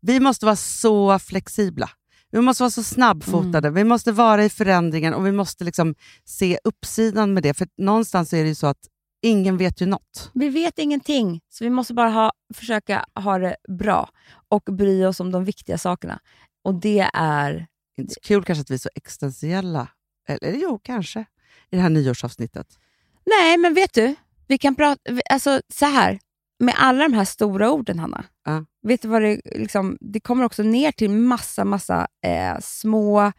vi 0.00 0.20
måste 0.20 0.46
vara 0.46 0.56
så 0.56 1.18
flexibla. 1.18 1.90
Vi 2.30 2.40
måste 2.40 2.62
vara 2.62 2.70
så 2.70 2.82
snabbfotade, 2.82 3.68
Mm. 3.68 3.74
vi 3.74 3.84
måste 3.84 4.12
vara 4.12 4.44
i 4.44 4.48
förändringen 4.48 5.14
och 5.14 5.26
vi 5.26 5.32
måste 5.32 5.64
liksom 5.64 5.94
se 6.24 6.58
uppsidan 6.64 7.34
med 7.34 7.42
det. 7.42 7.54
För 7.54 7.66
någonstans 7.78 8.32
är 8.32 8.42
det 8.42 8.48
ju 8.48 8.54
så 8.54 8.66
att 8.66 8.78
ingen 9.24 9.56
vet 9.56 9.80
ju 9.80 9.86
något. 9.86 10.30
Vi 10.34 10.48
vet 10.48 10.78
ingenting, 10.78 11.40
så 11.48 11.64
vi 11.64 11.70
måste 11.70 11.94
bara 11.94 12.08
ha, 12.08 12.32
försöka 12.54 13.04
ha 13.14 13.38
det 13.38 13.56
bra 13.68 14.08
och 14.48 14.62
bry 14.62 15.04
oss 15.04 15.20
om 15.20 15.32
de 15.32 15.44
viktiga 15.44 15.78
sakerna. 15.78 16.20
Och 16.62 16.74
det 16.74 17.10
är... 17.14 17.66
Inte 17.96 18.14
så 18.14 18.20
kul 18.20 18.44
kanske 18.44 18.60
att 18.62 18.70
vi 18.70 18.74
är 18.74 18.78
så 18.78 18.88
existentiella, 18.94 19.88
eller 20.28 20.58
jo, 20.58 20.80
kanske, 20.82 21.20
i 21.70 21.76
det 21.76 21.82
här 21.82 21.90
nyårsavsnittet. 21.90 22.66
Nej, 23.26 23.56
men 23.56 23.74
vet 23.74 23.94
du? 23.94 24.14
Vi 24.46 24.58
kan 24.58 24.74
prata... 24.74 25.00
Alltså 25.30 25.60
så 25.68 25.86
här, 25.86 26.18
med 26.58 26.74
alla 26.78 27.08
de 27.08 27.12
här 27.12 27.24
stora 27.24 27.70
orden, 27.70 27.98
Hanna. 27.98 28.24
Ja. 28.44 28.64
Vet 28.82 29.02
du 29.02 29.08
vad 29.08 29.22
det 29.22 29.40
liksom... 29.44 29.96
Det 30.00 30.20
kommer 30.20 30.44
också 30.44 30.62
ner 30.62 30.92
till 30.92 31.10
massa, 31.10 31.64
massa 31.64 32.08
eh, 32.26 32.58
små, 32.60 33.32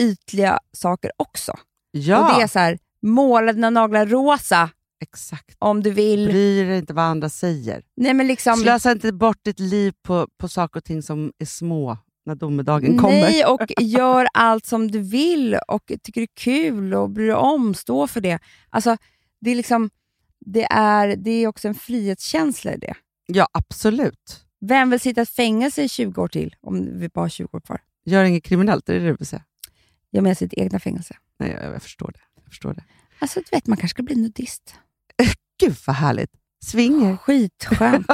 ytliga 0.00 0.58
saker 0.72 1.10
också. 1.16 1.58
Ja, 1.90 2.20
Och 2.20 2.38
det 2.38 2.42
är 2.42 2.46
så 2.46 2.58
här, 2.58 2.78
måla 3.02 3.52
dina 3.52 3.70
naglar 3.70 4.06
rosa 4.06 4.70
exakt. 5.00 5.56
om 5.58 5.82
du 5.82 5.90
vill. 5.90 6.28
Bry 6.28 6.64
dig 6.64 6.78
inte 6.78 6.94
vad 6.94 7.04
andra 7.04 7.28
säger. 7.28 7.82
Nej, 7.96 8.14
men 8.14 8.26
liksom, 8.26 8.56
Slösa 8.56 8.92
inte 8.92 9.12
bort 9.12 9.44
ditt 9.44 9.60
liv 9.60 9.94
på, 10.02 10.28
på 10.38 10.48
saker 10.48 10.80
och 10.80 10.84
ting 10.84 11.02
som 11.02 11.32
är 11.38 11.46
små 11.46 11.98
när 12.26 12.34
domedagen 12.34 12.98
kommer. 12.98 13.20
Nej, 13.20 13.44
och 13.46 13.60
gör 13.80 14.26
allt 14.34 14.66
som 14.66 14.90
du 14.90 14.98
vill 14.98 15.58
och 15.68 15.92
tycker 16.02 16.20
det 16.20 16.24
är 16.24 16.36
kul 16.36 16.94
och 16.94 17.10
bryr 17.10 17.26
dig 17.26 17.36
om. 17.36 17.74
Stå 17.74 18.06
för 18.06 18.20
det. 18.20 18.38
Alltså, 18.70 18.96
det, 19.40 19.50
är 19.50 19.54
liksom, 19.54 19.90
det, 20.40 20.66
är, 20.70 21.16
det 21.16 21.30
är 21.30 21.46
också 21.46 21.68
en 21.68 21.74
frihetskänsla 21.74 22.74
i 22.74 22.76
det. 22.76 22.94
Ja, 23.26 23.48
absolut. 23.52 24.44
Vem 24.60 24.90
vill 24.90 25.00
sitta 25.00 25.22
i 25.22 25.26
fängelse 25.26 25.82
i 25.82 25.88
20 25.88 26.22
år 26.22 26.28
till 26.28 26.56
om 26.60 26.98
vi 26.98 27.08
bara 27.08 27.20
har 27.20 27.28
20 27.28 27.56
år 27.56 27.60
kvar? 27.60 27.80
Gör 28.04 28.24
inget 28.24 28.44
kriminellt, 28.44 28.88
är 28.88 28.94
det 28.94 29.00
det 29.00 29.06
du 29.06 29.16
vill 29.16 29.26
säga? 29.26 29.44
Jag 30.10 30.22
menar 30.22 30.34
sitt 30.34 30.54
egna 30.54 30.78
fängelse. 30.80 31.16
Nej, 31.38 31.50
jag, 31.50 31.74
jag 31.74 31.82
förstår 31.82 32.10
det. 32.14 32.20
Jag 32.34 32.44
förstår 32.44 32.74
det. 32.74 32.84
Alltså, 33.18 33.40
du 33.40 33.56
vet, 33.56 33.66
man 33.66 33.76
kanske 33.76 33.94
ska 33.94 34.02
bli 34.02 34.16
nudist. 34.16 34.74
Gud 35.60 35.76
vad 35.86 35.96
härligt. 35.96 36.30
Swinger. 36.64 37.16
Skitskönt. 37.16 38.06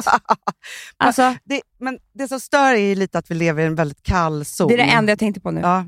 alltså, 0.96 1.34
Det, 1.44 1.62
men 1.80 1.98
det 2.14 2.28
som 2.28 2.40
stör 2.40 2.72
är 2.72 2.76
ju 2.88 2.94
lite 2.94 3.18
att 3.18 3.30
vi 3.30 3.34
lever 3.34 3.62
i 3.62 3.66
en 3.66 3.74
väldigt 3.74 4.02
kall 4.02 4.44
zon. 4.44 4.68
det 4.68 4.74
är 4.74 4.78
det 4.78 4.84
enda 4.84 5.12
jag 5.12 5.18
tänkte 5.18 5.40
på 5.40 5.50
nu. 5.50 5.60
Ja, 5.60 5.84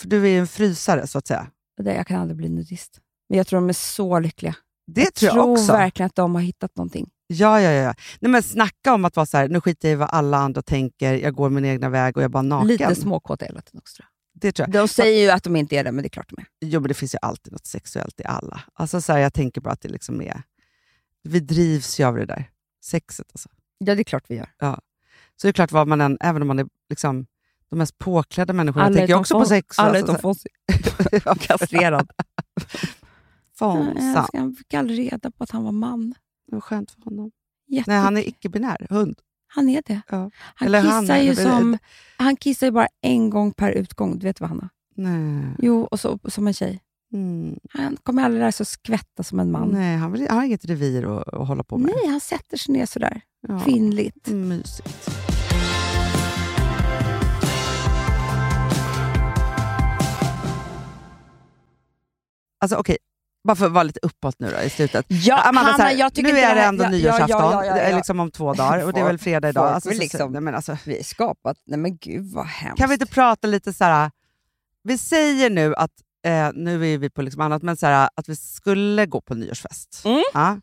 för 0.00 0.08
du 0.08 0.22
är 0.24 0.28
ju 0.28 0.38
en 0.38 0.46
frysare 0.46 1.06
så 1.06 1.18
att 1.18 1.26
säga. 1.26 1.46
Det- 1.82 1.94
Jag 1.94 2.06
kan 2.06 2.20
aldrig 2.20 2.36
bli 2.36 2.48
nudist. 2.48 2.98
Men 3.28 3.38
jag 3.38 3.46
tror 3.46 3.60
de 3.60 3.68
är 3.68 3.72
så 3.72 4.18
lyckliga. 4.18 4.54
Det 4.86 5.10
tror 5.14 5.36
jag 5.36 5.48
också. 5.50 5.72
verkligen 5.72 6.06
att 6.06 6.14
de 6.14 6.34
har 6.34 6.42
hittat 6.42 6.76
någonting. 6.76 7.10
Ja, 7.26 7.60
ja, 7.60 7.70
ja. 7.70 7.94
Nej, 8.20 8.30
men 8.30 8.42
snacka 8.42 8.94
om 8.94 9.04
att 9.04 9.16
vara 9.16 9.26
så 9.26 9.36
här, 9.36 9.48
nu 9.48 9.60
skiter 9.60 9.88
jag 9.88 9.92
i 9.92 9.96
vad 9.96 10.08
alla 10.10 10.36
andra 10.36 10.62
tänker, 10.62 11.14
jag 11.14 11.34
går 11.34 11.50
min 11.50 11.64
egna 11.64 11.88
väg 11.88 12.16
och 12.16 12.22
jag 12.22 12.24
är 12.24 12.28
bara 12.32 12.42
naken. 12.42 12.68
Lite 12.68 12.94
småkåta 12.94 13.44
hela 13.44 13.60
tiden 13.60 13.78
också. 13.78 13.96
Tror 13.96 14.06
Det 14.34 14.52
tror 14.52 14.68
jag. 14.68 14.74
jag. 14.74 14.82
De 14.84 14.88
säger 14.88 15.22
ju 15.22 15.30
att 15.30 15.42
de 15.44 15.56
inte 15.56 15.76
är 15.76 15.84
det, 15.84 15.92
men 15.92 16.02
det 16.02 16.06
är 16.06 16.10
klart 16.10 16.28
de 16.28 16.40
är. 16.42 16.46
Jo, 16.60 16.80
men 16.80 16.88
det 16.88 16.94
finns 16.94 17.14
ju 17.14 17.18
alltid 17.22 17.52
något 17.52 17.66
sexuellt 17.66 18.20
i 18.20 18.24
alla. 18.24 18.60
Alltså, 18.74 19.00
så 19.00 19.12
här, 19.12 19.18
jag 19.20 19.34
tänker 19.34 19.60
bara 19.60 19.70
att 19.72 19.80
det 19.80 19.88
liksom 19.88 20.22
är... 20.22 20.42
Vi 21.22 21.40
drivs 21.40 22.00
ju 22.00 22.04
av 22.04 22.16
det 22.16 22.26
där 22.26 22.50
sexet. 22.84 23.26
Alltså. 23.32 23.48
Ja, 23.78 23.94
det 23.94 24.02
är 24.02 24.04
klart 24.04 24.24
vi 24.28 24.34
gör. 24.36 24.48
Så 25.36 25.46
det 25.46 25.48
är 25.48 25.52
klart, 25.52 25.72
vad 25.72 25.88
man 25.88 26.00
än, 26.00 26.18
även 26.20 26.42
om 26.42 26.48
man 26.48 26.58
är 26.58 26.66
liksom, 26.88 27.26
de 27.70 27.78
mest 27.78 27.98
påklädda 27.98 28.52
människorna 28.52 28.84
Alla 28.84 28.96
tänker 28.96 29.14
också 29.14 29.38
på 29.38 29.46
sex. 29.46 29.78
Alla 29.78 29.98
alltså, 29.98 30.12
utom 30.12 30.34
här- 31.24 31.34
Kastrerad. 31.46 32.10
Fångsam. 33.58 34.26
Jag 34.32 34.58
fick 34.58 34.74
aldrig 34.74 35.12
reda 35.12 35.30
på 35.30 35.44
att 35.44 35.50
han 35.50 35.64
var 35.64 35.72
man. 35.72 36.14
Det 36.46 36.54
var 36.54 36.60
skönt 36.60 36.90
för 36.90 37.02
honom. 37.02 37.30
Jätte... 37.66 37.90
Nej, 37.90 38.00
han 38.00 38.16
är 38.16 38.28
icke-binär. 38.28 38.86
Hund. 38.90 39.18
Han 39.46 39.68
är 39.68 39.82
det. 39.86 40.00
Ja. 40.08 40.30
Han 40.54 40.68
Eller 40.68 40.82
kissar 40.82 41.14
han, 41.14 41.24
ju 41.26 41.36
som... 41.36 41.78
Han 42.16 42.36
kissar 42.36 42.66
ju 42.66 42.70
bara 42.70 42.88
en 43.00 43.30
gång 43.30 43.52
per 43.52 43.70
utgång. 43.70 44.18
Du 44.18 44.26
vet 44.26 44.40
vad 44.40 44.48
han 44.48 44.60
har? 44.60 44.68
Nej. 44.96 45.54
Jo, 45.58 45.84
och 45.84 46.00
så, 46.00 46.18
som 46.24 46.46
en 46.46 46.54
tjej. 46.54 46.80
Mm. 47.12 47.58
Han 47.70 47.96
kommer 48.02 48.22
aldrig 48.24 48.40
lära 48.40 48.52
sig 48.52 48.64
att 48.64 48.68
skvätta 48.68 49.22
som 49.22 49.40
en 49.40 49.50
man. 49.50 49.68
Nej, 49.68 49.96
han, 49.96 50.12
vill, 50.12 50.26
han 50.28 50.38
har 50.38 50.44
inget 50.44 50.64
revir 50.64 51.18
att, 51.20 51.34
att 51.34 51.48
hålla 51.48 51.64
på 51.64 51.78
med. 51.78 51.92
Nej, 51.96 52.10
han 52.10 52.20
sätter 52.20 52.56
sig 52.56 52.72
ner 52.74 52.86
sådär. 52.86 53.20
Ja. 53.48 53.60
Kvinnligt. 53.64 54.28
Mysigt. 54.28 55.10
Alltså 62.60 62.76
okej, 62.76 62.96
bara 63.44 63.56
för 63.56 63.66
att 63.66 63.72
vara 63.72 63.82
lite 63.82 64.00
uppåt 64.02 64.34
nu 64.38 64.50
då 64.50 64.60
i 64.62 64.70
slutet. 64.70 65.06
Ja, 65.08 65.42
Amanda, 65.48 65.72
här, 65.72 65.94
jag 65.96 66.14
tycker 66.14 66.32
nu 66.32 66.38
är 66.38 66.54
det 66.54 66.60
ändå 66.62 66.84
ja, 66.84 66.90
nyårsafton, 66.90 67.28
Ja, 67.28 67.64
ja, 67.66 67.88
ja, 67.88 67.96
liksom 67.96 68.20
om 68.20 68.30
två 68.30 68.54
dagar 68.54 68.84
och 68.86 68.92
det 68.92 69.00
är 69.00 69.04
väl 69.04 69.18
fredag 69.18 69.48
idag. 69.48 69.64
Folk 69.64 69.74
Alltså, 69.74 69.90
så- 69.90 69.98
liksom- 69.98 70.32
nej, 70.32 70.40
men 70.40 70.54
alltså, 70.54 70.76
Vi 70.84 70.98
är 70.98 71.04
skapat... 71.04 71.56
Nej 71.66 71.78
men 71.78 71.96
gud 71.96 72.32
vad 72.32 72.46
hemskt. 72.46 72.78
kan 72.78 72.88
vi 72.88 72.94
inte 72.94 73.06
prata 73.06 73.46
lite 73.48 73.72
så 73.72 73.84
här. 73.84 74.10
vi 74.82 74.98
säger 74.98 75.50
nu 75.50 75.74
att, 75.74 75.90
eh, 76.26 76.50
nu 76.54 76.94
är 76.94 76.98
vi 76.98 77.10
på 77.10 77.22
liksom 77.22 77.40
annat, 77.42 77.62
men 77.62 77.76
så 77.76 77.86
här, 77.86 78.08
att 78.14 78.28
vi 78.28 78.36
skulle 78.36 79.06
gå 79.06 79.20
på 79.20 79.34
nyårsfest. 79.34 80.02
Mm. 80.04 80.22
Ja, 80.34 80.60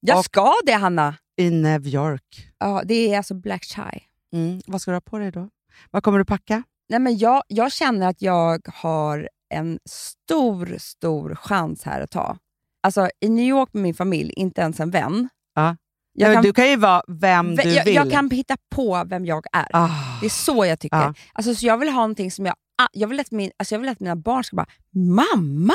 Jag 0.00 0.18
och- 0.18 0.24
ska 0.24 0.52
det 0.66 0.72
Hanna! 0.72 1.14
I 1.36 1.50
New 1.50 1.86
York. 1.86 2.48
Ja, 2.58 2.82
det 2.84 2.94
är 3.12 3.16
alltså 3.16 3.34
black 3.34 3.66
tie. 3.66 4.02
Mm. 4.32 4.60
Vad 4.66 4.80
ska 4.80 4.90
du 4.90 4.94
ha 4.96 5.00
på 5.00 5.18
dig 5.18 5.30
då? 5.30 5.48
Vad 5.90 6.02
kommer 6.02 6.18
du 6.18 6.24
packa? 6.24 6.62
Nej, 6.88 7.00
men 7.00 7.18
jag, 7.18 7.42
jag 7.48 7.72
känner 7.72 8.08
att 8.08 8.22
jag 8.22 8.66
har 8.74 9.28
en 9.54 9.78
stor, 9.90 10.76
stor 10.78 11.34
chans 11.34 11.82
här 11.84 12.00
att 12.00 12.10
ta. 12.10 12.36
Alltså 12.82 13.08
i 13.20 13.28
New 13.28 13.44
York 13.44 13.68
med 13.72 13.82
min 13.82 13.94
familj, 13.94 14.32
inte 14.36 14.60
ens 14.60 14.80
en 14.80 14.90
vän. 14.90 15.28
Ja. 15.54 15.76
Jag, 16.14 16.30
Ja, 16.30 16.34
kan, 16.34 16.42
du 16.42 16.52
kan 16.52 16.70
ju 16.70 16.76
vara 16.76 17.02
vem 17.08 17.56
du 17.56 17.62
jag, 17.62 17.84
vill. 17.84 17.94
jag 17.94 18.10
kan 18.10 18.30
hitta 18.30 18.56
på 18.74 19.04
vem 19.06 19.26
jag 19.26 19.44
är. 19.52 19.68
Ah. 19.72 19.88
Det 20.20 20.26
är 20.26 20.30
så 20.30 20.64
jag 20.66 20.78
tycker. 20.80 20.96
Ja. 20.96 21.14
Alltså, 21.32 21.54
så 21.54 21.66
jag 21.66 21.78
vill 21.78 21.88
ha 21.88 22.00
någonting 22.00 22.30
som 22.30 22.46
jag... 22.46 22.54
Jag 22.92 23.08
vill, 23.08 23.20
att 23.20 23.30
min, 23.30 23.50
alltså, 23.56 23.74
jag 23.74 23.80
vill 23.80 23.88
att 23.88 24.00
mina 24.00 24.16
barn 24.16 24.44
ska 24.44 24.56
bara 24.56 24.66
“Mamma! 24.94 25.74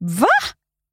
Va?” 0.00 0.26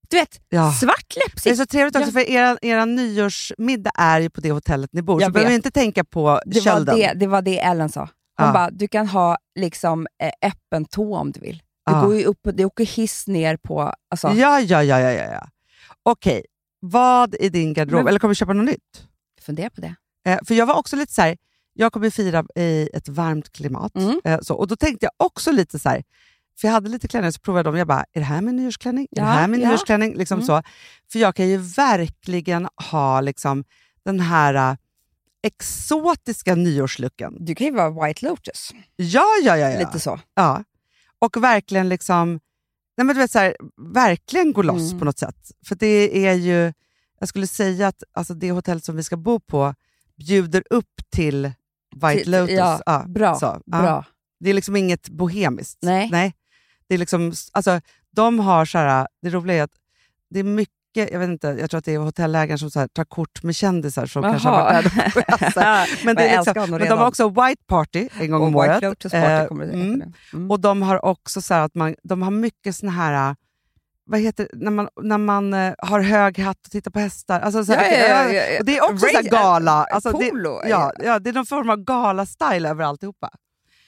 Du 0.10 0.18
vet, 0.18 0.42
Ja. 0.50 0.72
svart 0.72 1.06
Det 1.16 1.20
är 1.20 1.30
läppstift. 1.30 1.58
så 1.58 1.66
trevligt 1.66 1.96
också, 1.96 2.08
Ja. 2.08 2.12
för 2.12 2.30
era, 2.30 2.58
era 2.62 2.86
nyårsmiddag 2.86 3.92
är 3.98 4.20
ju 4.20 4.30
på 4.30 4.42
det 4.42 4.52
hotellet 4.52 4.90
ni 4.94 5.02
bor, 5.02 5.22
Jag 5.22 5.28
så 5.28 5.32
behöver 5.34 5.50
vet. 5.50 5.52
ni 5.52 5.56
inte 5.56 5.72
tänka 5.72 6.04
på 6.04 6.42
Det 6.46 6.56
var 6.60 6.64
kölden. 6.64 6.96
det, 6.98 7.14
det 7.14 7.28
var 7.28 7.42
det 7.42 7.60
Ellen 7.60 7.90
sa. 7.90 8.02
Hon 8.02 8.48
Ja. 8.48 8.54
bara, 8.54 8.70
du 8.72 8.88
kan 8.88 9.08
ha 9.08 9.38
liksom 9.60 10.08
eh, 10.24 10.50
öppen 10.50 10.86
tå 10.86 11.16
om 11.18 11.32
du 11.32 11.40
vill. 11.40 11.58
Det, 11.58 11.92
Ja. 11.92 12.02
går 12.02 12.16
ju 12.16 12.24
upp, 12.26 12.40
det 12.54 12.66
åker 12.66 12.86
hiss 12.86 13.28
ner 13.28 13.58
på... 13.58 13.94
Alltså, 14.12 14.28
Ja, 14.28 14.60
ja, 14.60 14.84
ja. 14.84 15.00
ja, 15.00 15.12
ja. 15.12 15.48
Okej, 16.04 16.46
vad 16.80 17.36
är 17.40 17.50
din 17.50 17.74
garderob? 17.74 18.00
Men- 18.00 18.08
Eller 18.08 18.20
kommer 18.20 18.30
du 18.32 18.36
köpa 18.36 18.54
något 18.54 18.66
nytt? 18.66 19.08
Fundera 19.42 19.70
på 19.70 19.82
det. 19.82 19.96
Eh, 20.28 20.40
för 20.48 20.56
jag 20.56 20.66
var 20.66 20.76
också 20.76 20.96
lite 20.96 21.14
så 21.14 21.22
här, 21.22 21.38
jag 21.80 21.94
kommer 21.94 22.10
fira 22.10 22.46
i 22.56 22.90
ett 22.94 23.08
varmt 23.10 23.52
klimat. 23.52 23.96
Mm. 23.96 24.22
Eh, 24.24 24.40
så, 24.42 24.56
och 24.56 24.68
då 24.68 24.76
tänkte 24.76 25.06
jag 25.06 25.12
också 25.28 25.52
lite 25.52 25.80
så 25.80 25.90
här, 25.90 26.04
för 26.62 26.68
jag 26.68 26.74
hade 26.74 26.90
lite 26.90 27.08
klänningar 27.08 27.32
så 27.32 27.40
provade 27.40 27.60
jag 27.60 27.66
dem. 27.74 27.78
Jag 27.78 27.88
bara, 27.88 28.06
är 28.14 28.20
det 28.20 28.26
här 28.26 28.42
min 28.42 28.56
nyårsklänning? 28.56 29.08
är 29.12 29.16
det 29.16 29.22
Ja, 29.22 29.28
här 29.28 29.48
min 29.48 29.62
ja. 29.62 29.70
nyårsklänning? 29.70 30.16
Liksom 30.16 30.36
Mm. 30.38 30.48
så. 30.48 30.62
För 31.12 31.20
jag 31.20 31.36
kan 31.36 31.48
ju 31.50 31.58
verkligen 31.58 32.68
ha 32.92 33.22
liksom, 33.22 33.64
den 34.06 34.20
här 34.20 34.54
eh, 34.72 34.78
exotiska 35.44 36.56
nyårslooken. 36.56 37.46
Du 37.46 37.56
kan 37.56 37.68
ju 37.68 37.74
vara 37.74 38.08
White 38.08 38.26
Lotus. 38.26 38.72
Ja, 38.96 39.26
ja, 39.44 39.58
ja. 39.58 39.70
ja. 39.70 39.80
Lite 39.80 40.00
så. 40.00 40.20
Ja. 40.36 40.64
Och 41.20 41.44
verkligen 41.44 41.90
liksom, 41.90 42.40
nej 42.98 43.06
men 43.06 43.16
du 43.16 43.22
vet 43.22 43.32
så 43.32 43.40
här, 43.40 43.56
verkligen 43.94 44.54
gå 44.54 44.62
loss 44.62 44.88
Mm. 44.88 45.00
på 45.00 45.06
något 45.06 45.20
sätt. 45.20 45.52
För 45.66 45.76
det 45.76 46.28
är 46.28 46.34
ju, 46.34 46.74
jag 47.20 47.30
skulle 47.30 47.48
säga 47.48 47.88
att 47.88 48.04
alltså 48.14 48.34
det 48.34 48.52
hotell 48.52 48.82
som 48.82 48.96
vi 48.96 49.04
ska 49.04 49.18
bo 49.18 49.40
på 49.40 49.74
bjuder 50.16 50.64
upp 50.70 51.02
till 51.10 51.52
White 51.96 52.30
Lotus. 52.30 52.58
ja, 52.86 53.06
bra, 53.08 53.36
så, 53.36 53.46
ja. 53.46 53.82
Bra. 53.82 54.06
Det 54.40 54.50
är 54.50 54.54
liksom 54.54 54.76
inget 54.76 55.10
bohemiskt. 55.10 55.80
Nej. 56.12 56.34
Det 56.88 56.94
är 56.94 56.98
liksom, 56.98 57.34
alltså, 57.52 57.82
de 58.12 58.40
har 58.40 58.66
så 58.66 58.78
här, 58.78 59.08
det 59.22 59.30
roliga 59.30 59.58
är 59.58 59.64
att 59.64 59.76
det 60.30 60.40
är 60.40 60.44
mycket, 60.44 61.12
jag 61.12 61.20
vet 61.20 61.30
inte, 61.30 61.48
jag 61.48 61.70
tror 61.70 61.78
att 61.78 61.86
det 61.86 61.94
är 61.94 61.98
hotellägaren 61.98 62.60
som 62.60 62.72
så 62.72 62.80
här, 62.80 62.88
tar 62.88 63.06
kort 63.06 63.44
med 63.44 63.56
kändisar 63.56 64.06
som 64.06 64.24
kanske 64.24 64.50
har 64.50 64.64
varit 64.64 64.84
där 64.84 64.92
resor. 64.92 65.26
Men, 66.06 66.16
det 66.16 66.30
är 66.30 66.38
liksom, 66.38 66.72
men 66.72 66.80
de 66.80 67.00
har 67.00 67.08
också 67.08 67.30
White 67.30 67.64
Party 67.68 68.10
en 68.20 68.32
gång 68.32 68.44
om 68.44 68.56
och 68.56 68.62
året. 68.62 69.06
Eh, 69.14 69.42
mm. 69.52 70.14
Mm. 70.34 70.52
Och 70.52 70.60
de 70.60 70.82
har 70.82 71.06
också 71.06 71.42
så 71.42 71.54
här 71.54 71.62
att 71.62 71.76
man, 71.76 71.96
de 72.04 72.22
har 72.22 72.32
mycket 72.32 72.76
såna 72.76 72.92
här, 72.92 73.36
vad 74.10 74.20
heter 74.20 74.50
när 74.54 74.72
man, 74.72 74.88
när 75.02 75.18
man 75.18 75.54
eh, 75.54 75.74
har 75.78 76.00
hög 76.00 76.40
hatt 76.40 76.66
och 76.66 76.72
tittar 76.72 76.92
på 76.92 77.00
hästar. 77.00 77.40
Alltså, 77.40 77.66
så 77.66 77.74
här, 77.74 77.92
Ja, 78.10 78.34
ja, 78.34 78.42
ja, 78.44 78.64
det 78.64 78.78
är 78.78 78.84
också 78.84 78.98
så 78.98 79.16
här 79.16 79.24
Ra- 79.24 79.30
gala. 79.32 79.72
Alltså, 79.86 80.12
Polo, 80.12 80.60
det, 80.64 80.70
ja, 80.70 80.92
ja, 81.04 81.20
det 81.20 81.30
är 81.30 81.34
någon 81.34 81.46
form 81.46 81.70
av 81.70 81.78
gala-style 81.78 82.70
över 82.70 82.84
alltihopa. 82.84 83.30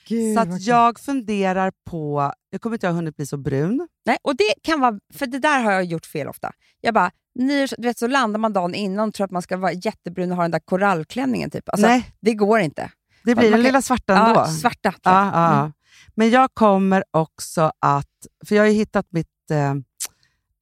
Gud, 0.07 0.35
Så 0.35 0.41
att 0.41 0.61
jag 0.61 0.99
funderar 0.99 1.71
på, 1.89 2.33
jag 2.49 2.61
kommer 2.61 2.75
inte 2.75 2.87
ha 2.87 2.93
hunnit 2.93 3.15
bli 3.15 3.25
så 3.25 3.37
brun. 3.37 3.87
Nej, 4.05 4.17
och 4.21 4.35
det 4.35 4.53
kan 4.63 4.79
vara, 4.79 4.99
för 5.13 5.25
det 5.25 5.39
där 5.39 5.59
har 5.63 5.71
jag 5.71 5.83
gjort 5.83 6.05
fel 6.05 6.27
ofta. 6.27 6.51
Jag 6.81 6.93
bara, 6.93 7.11
nyårs, 7.35 7.73
du 7.77 7.87
vet, 7.87 7.97
så 7.99 8.07
landar 8.07 8.39
man 8.39 8.53
dagen 8.53 8.75
innan 8.75 9.07
och 9.09 9.13
tror 9.13 9.25
att 9.25 9.31
man 9.31 9.41
ska 9.41 9.57
vara 9.57 9.71
jättebrun 9.73 10.31
och 10.31 10.35
ha 10.37 10.43
den 10.43 10.51
där 10.51 10.59
korallklänningen. 10.59 11.49
Typ. 11.49 11.69
Alltså, 11.69 11.87
Nej, 11.87 12.11
Det 12.21 12.33
går 12.33 12.59
inte. 12.59 12.91
det 13.23 13.35
blir 13.35 13.43
den 13.43 13.51
kan- 13.51 13.61
lilla 13.63 13.81
svarta 13.81 14.17
ändå. 14.17 14.39
Ja, 14.39 14.45
svarta. 14.47 14.93
Ja, 15.03 15.11
ja, 15.25 15.31
ja. 15.53 15.59
Mm. 15.59 15.73
Men 16.15 16.29
jag 16.29 16.49
kommer 16.53 17.03
också 17.11 17.71
att, 17.79 18.07
för 18.47 18.55
jag 18.55 18.63
har 18.63 18.67
ju 18.67 18.73
hittat 18.73 19.05
mitt 19.09 19.27
eh, 19.51 19.73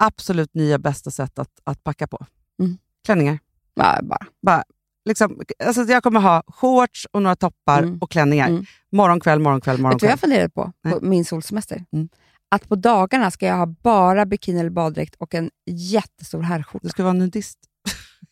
absolut 0.03 0.53
nya 0.53 0.77
bästa 0.77 1.11
sätt 1.11 1.39
att, 1.39 1.49
att 1.63 1.83
packa 1.83 2.07
på. 2.07 2.25
Mm. 2.61 2.77
Klänningar. 3.05 3.39
Ja, 3.73 3.99
bara. 4.03 4.25
Bara, 4.41 4.63
liksom, 5.05 5.41
alltså 5.65 5.81
jag 5.83 6.03
kommer 6.03 6.19
ha 6.19 6.43
shorts 6.47 7.07
och 7.11 7.21
några 7.21 7.35
toppar 7.35 7.83
Mm. 7.83 7.97
och 8.01 8.11
klänningar. 8.11 8.47
Mm. 8.49 8.65
Morgon, 8.91 9.19
kväll, 9.19 9.39
morgon, 9.39 9.61
kväll, 9.61 9.77
morgon, 9.77 9.95
Vet 9.95 9.99
du 9.99 10.05
vad 10.05 10.11
jag 10.11 10.19
funderade 10.19 10.49
på, 10.49 10.71
på 10.91 10.99
min 11.01 11.25
solsemester? 11.25 11.85
Mm. 11.91 12.09
Att 12.51 12.69
på 12.69 12.75
dagarna 12.75 13.31
ska 13.31 13.45
jag 13.45 13.57
ha 13.57 13.65
bara 13.65 14.25
bikini 14.25 14.59
eller 14.59 14.69
baddräkt 14.69 15.15
och 15.15 15.35
en 15.35 15.49
jättestor 15.65 16.41
herrskjorta. 16.41 16.83
Du 16.83 16.89
ska 16.89 17.03
vara 17.03 17.13
nudist. 17.13 17.57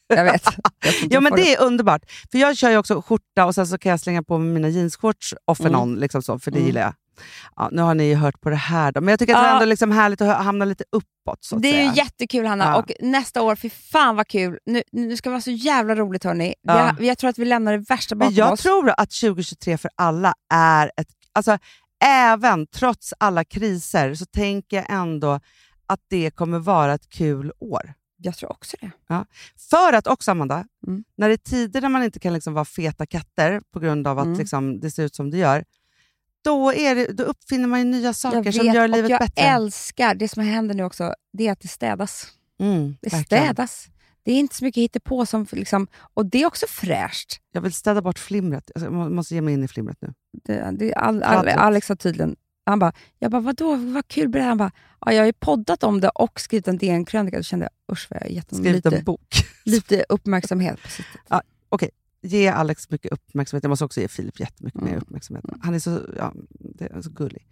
Jag 0.07 0.24
vet. 0.24 0.43
Jag 0.45 0.93
Ja, 1.11 1.22
men 1.22 1.34
det 1.36 1.53
är 1.55 1.61
underbart. 1.63 2.01
För 2.32 2.38
jag 2.38 2.57
kör 2.57 2.70
ju 2.70 2.78
också 2.78 3.01
skjorta 3.01 3.45
och 3.45 3.55
sen 3.55 3.68
så 3.68 3.78
kan 3.78 3.89
jag 3.89 3.99
slänga 3.99 4.24
på 4.24 4.38
mig 4.38 4.53
mina 4.53 4.70
jeansshorts 4.70 5.34
off 5.45 5.59
and 5.59 5.68
Mm. 5.70 5.82
on, 5.82 5.95
liksom 5.95 6.22
så, 6.22 6.39
för 6.39 6.51
det 6.51 6.57
Mm. 6.57 6.68
gillar 6.68 6.82
jag. 6.82 6.93
Ja, 7.55 7.70
nu 7.72 7.82
har 7.82 7.95
ni 7.95 8.03
ju 8.07 8.15
hört 8.15 8.41
på 8.41 8.49
det 8.49 8.55
här 8.55 8.91
då. 8.91 9.01
men 9.01 9.09
jag 9.11 9.20
tycker 9.20 9.34
att 9.36 9.41
det 9.41 9.45
är 9.47 9.49
Ja. 9.49 9.53
ändå 9.53 9.65
liksom 9.65 9.91
härligt 9.91 10.22
att 10.22 10.43
hamna 10.43 10.65
lite 10.65 10.84
uppåt. 10.91 11.43
Så 11.43 11.55
att 11.55 11.61
Det 11.61 11.68
är 11.68 11.72
säga. 11.74 11.84
ju 11.91 11.97
jättekul 11.97 12.45
Hanna 12.45 12.65
Ja. 12.65 12.76
och 12.78 12.91
nästa 12.99 13.41
år, 13.41 13.55
fy 13.55 13.70
fan 13.70 14.15
vad 14.15 14.28
kul. 14.28 14.59
Nu, 14.65 14.84
nu 14.91 15.18
ska 15.18 15.30
det 15.30 15.34
vara 15.34 15.41
så 15.41 15.51
jävla 15.51 15.95
roligt 15.95 16.24
hörni. 16.24 16.53
Ja. 16.61 16.95
vi- 16.99 17.07
jag 17.07 17.18
tror 17.18 17.30
att 17.30 17.38
vi 17.38 17.45
lämnar 17.45 17.72
det 17.72 17.86
värsta 17.89 18.15
bakom 18.15 18.34
jag 18.36 18.53
oss. 18.53 18.61
tror 18.61 18.89
att 18.97 19.11
2023 19.11 19.78
för 19.78 19.91
alla 19.95 20.34
är 20.53 20.91
ett... 20.97 21.07
Alltså, 21.34 21.57
även 22.05 22.68
trots 22.68 23.13
alla 23.20 23.43
kriser 23.43 24.13
så 24.15 24.26
tänker 24.26 24.78
jag 24.78 24.86
ändå 24.89 25.39
att 25.88 25.99
det 26.09 26.32
kommer 26.32 26.59
vara 26.59 26.93
ett 26.93 27.09
kul 27.09 27.51
år. 27.59 27.93
Jag 28.18 28.36
tror 28.38 28.51
också 28.51 28.78
det. 28.82 28.91
För 29.70 29.93
att 29.93 30.07
också, 30.07 30.32
Amanda, 30.32 30.65
Mm. 30.88 31.03
när 31.18 31.28
det 31.28 31.34
är 31.36 31.38
tider 31.38 31.82
när 31.82 31.89
man 31.89 32.03
inte 32.03 32.20
kan 32.20 32.34
liksom 32.34 32.53
vara 32.53 32.65
feta 32.65 33.05
katter 33.05 33.61
på 33.74 33.80
grund 33.80 34.07
av 34.07 34.20
att 34.20 34.26
Mm. 34.26 34.38
liksom, 34.39 34.80
det 34.80 34.91
ser 34.91 35.03
ut 35.03 35.15
som 35.15 35.32
det 35.32 35.38
gör, 35.38 35.63
då, 36.47 36.73
är 36.73 36.95
det, 36.95 37.13
då 37.13 37.23
uppfinner 37.23 37.67
man 37.67 37.79
ju 37.79 37.85
nya 37.85 38.13
saker 38.13 38.41
Jag 38.45 38.53
som 38.53 38.65
vet, 38.65 38.75
gör 38.75 38.87
livet 38.87 39.09
jag 39.09 39.19
bättre. 39.19 39.41
älskar, 39.41 40.15
det 40.15 40.27
som 40.27 40.43
händer 40.43 40.75
nu 40.75 40.83
också, 40.83 41.13
det 41.33 41.47
är 41.47 41.51
att 41.51 41.59
det 41.59 41.67
städas. 41.67 42.27
Mm, 42.59 42.95
Det 43.01 43.13
verkligen. 43.13 43.43
städas. 43.43 43.87
Det 44.23 44.31
är 44.31 44.35
inte 44.39 44.55
så 44.55 44.65
mycket 44.65 44.81
hittepå 44.81 45.25
som 45.25 45.47
liksom, 45.51 45.87
och 46.13 46.25
det 46.25 46.41
är 46.41 46.45
också 46.45 46.65
fräscht. 46.69 47.39
Jag 47.51 47.61
vill 47.61 47.73
städa 47.73 48.01
bort 48.01 48.19
flimret. 48.19 48.71
Jag 48.75 48.91
måste 48.93 49.35
ge 49.35 49.41
mig 49.41 49.53
in 49.53 49.63
i 49.63 49.67
flimret 49.67 49.97
nu. 50.01 50.13
Det, 50.43 50.75
det, 50.79 50.93
all, 50.93 51.23
all. 51.23 51.47
Alex 51.47 51.89
har 51.89 51.95
tydligen... 51.95 52.35
Han 52.65 52.79
bara, 52.79 52.93
jag 53.19 53.31
bara, 53.31 53.41
vadå, 53.41 53.75
vad 53.75 54.07
kul 54.07 54.29
berätta. 54.29 54.47
Han 54.47 54.57
bara, 54.57 54.71
ja, 55.05 55.13
jag 55.13 55.21
har 55.21 55.25
ju 55.25 55.33
poddat 55.33 55.83
om 55.83 56.01
det 56.01 56.09
och 56.09 56.39
skrivit 56.39 56.67
en 56.67 56.77
DN-krönika. 56.77 57.37
Då 57.37 57.43
kände 57.43 57.65
jag, 57.65 57.93
usch 57.95 58.07
vad 58.09 58.17
jag 58.21 58.25
har 58.25 58.31
gett 58.31 58.51
honom 58.51 58.63
Skrivit 58.63 58.85
lite, 58.85 58.97
en 58.97 59.03
bok. 59.03 59.27
lite 59.65 60.05
uppmärksamhet 60.09 60.81
på 60.83 60.89
sitt. 60.89 61.05
Ge 62.28 62.47
Alex 62.47 62.89
mycket 62.89 63.11
uppmärksamhet. 63.11 63.63
Jag 63.63 63.69
måste 63.69 63.86
också 63.86 64.01
ge 64.01 64.07
Filip 64.07 64.39
jättemycket 64.39 64.82
mer 64.82 64.88
Mm. 64.91 65.01
uppmärksamhet. 65.01 65.45
Han 65.61 65.73
är 65.73 65.80
så, 65.80 66.01
ja, 66.17 66.34
är 66.80 67.01
så 67.01 67.09
gullig. 67.09 67.47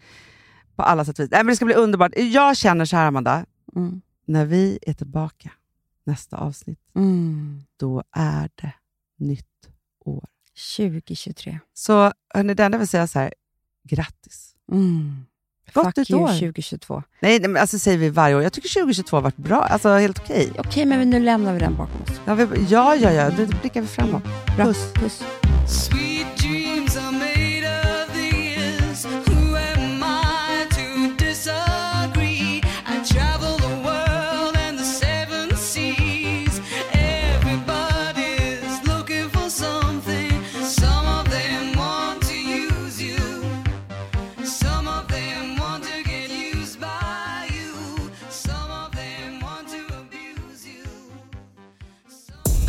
På 0.75 0.83
alla 0.83 1.05
sätt 1.05 1.19
och 1.19 1.23
vis. 1.23 1.31
Nej, 1.31 1.39
men 1.43 1.47
Det 1.47 1.55
ska 1.55 1.65
bli 1.65 1.75
underbart. 1.75 2.11
Jag 2.17 2.57
känner 2.57 2.85
så 2.85 2.95
här, 2.95 3.07
Amanda. 3.07 3.45
Mm. 3.75 4.01
När 4.25 4.45
vi 4.45 4.79
är 4.81 4.93
tillbaka 4.93 5.51
nästa 6.03 6.37
avsnitt, 6.37 6.79
Mm. 6.95 7.63
då 7.77 8.03
är 8.11 8.49
det 8.55 8.73
nytt 9.17 9.69
år. 9.99 10.27
2023. 10.77 11.59
Så 11.73 12.11
hörni, 12.33 12.53
det 12.53 12.63
enda 12.63 12.75
jag 12.75 12.79
vill 12.79 12.87
säga 12.87 13.23
är 13.25 13.33
grattis. 13.83 14.55
Mm. 14.71 15.25
Gott 15.73 15.85
Fuck 15.95 16.09
you 16.09 16.21
år. 16.23 16.27
2022. 16.27 17.03
Nej, 17.19 17.39
nej 17.39 17.49
men 17.49 17.61
alltså 17.61 17.79
säger 17.79 17.97
vi 17.97 18.09
varje 18.09 18.35
år. 18.35 18.43
Jag 18.43 18.53
tycker 18.53 18.69
2022 18.69 19.17
har 19.17 19.21
varit 19.21 19.37
bra. 19.37 19.61
Alltså 19.63 19.89
helt 19.89 20.19
okej. 20.19 20.51
Okej, 20.57 20.85
men 20.85 21.09
nu 21.09 21.19
lämnar 21.19 21.53
vi 21.53 21.59
den 21.59 21.75
bakom 21.75 22.01
oss. 22.01 22.21
Ja, 22.25 22.35
vi- 22.35 22.65
ja, 22.69 22.95
ja, 22.95 23.11
ja. 23.11 23.29
Nu 23.37 23.45
blickar 23.61 23.81
vi 23.81 23.87
framåt. 23.87 24.23
Bra. 24.55 24.65
Puss. 24.65 24.93
Puss. 24.93 25.23
Sweet 25.67 26.14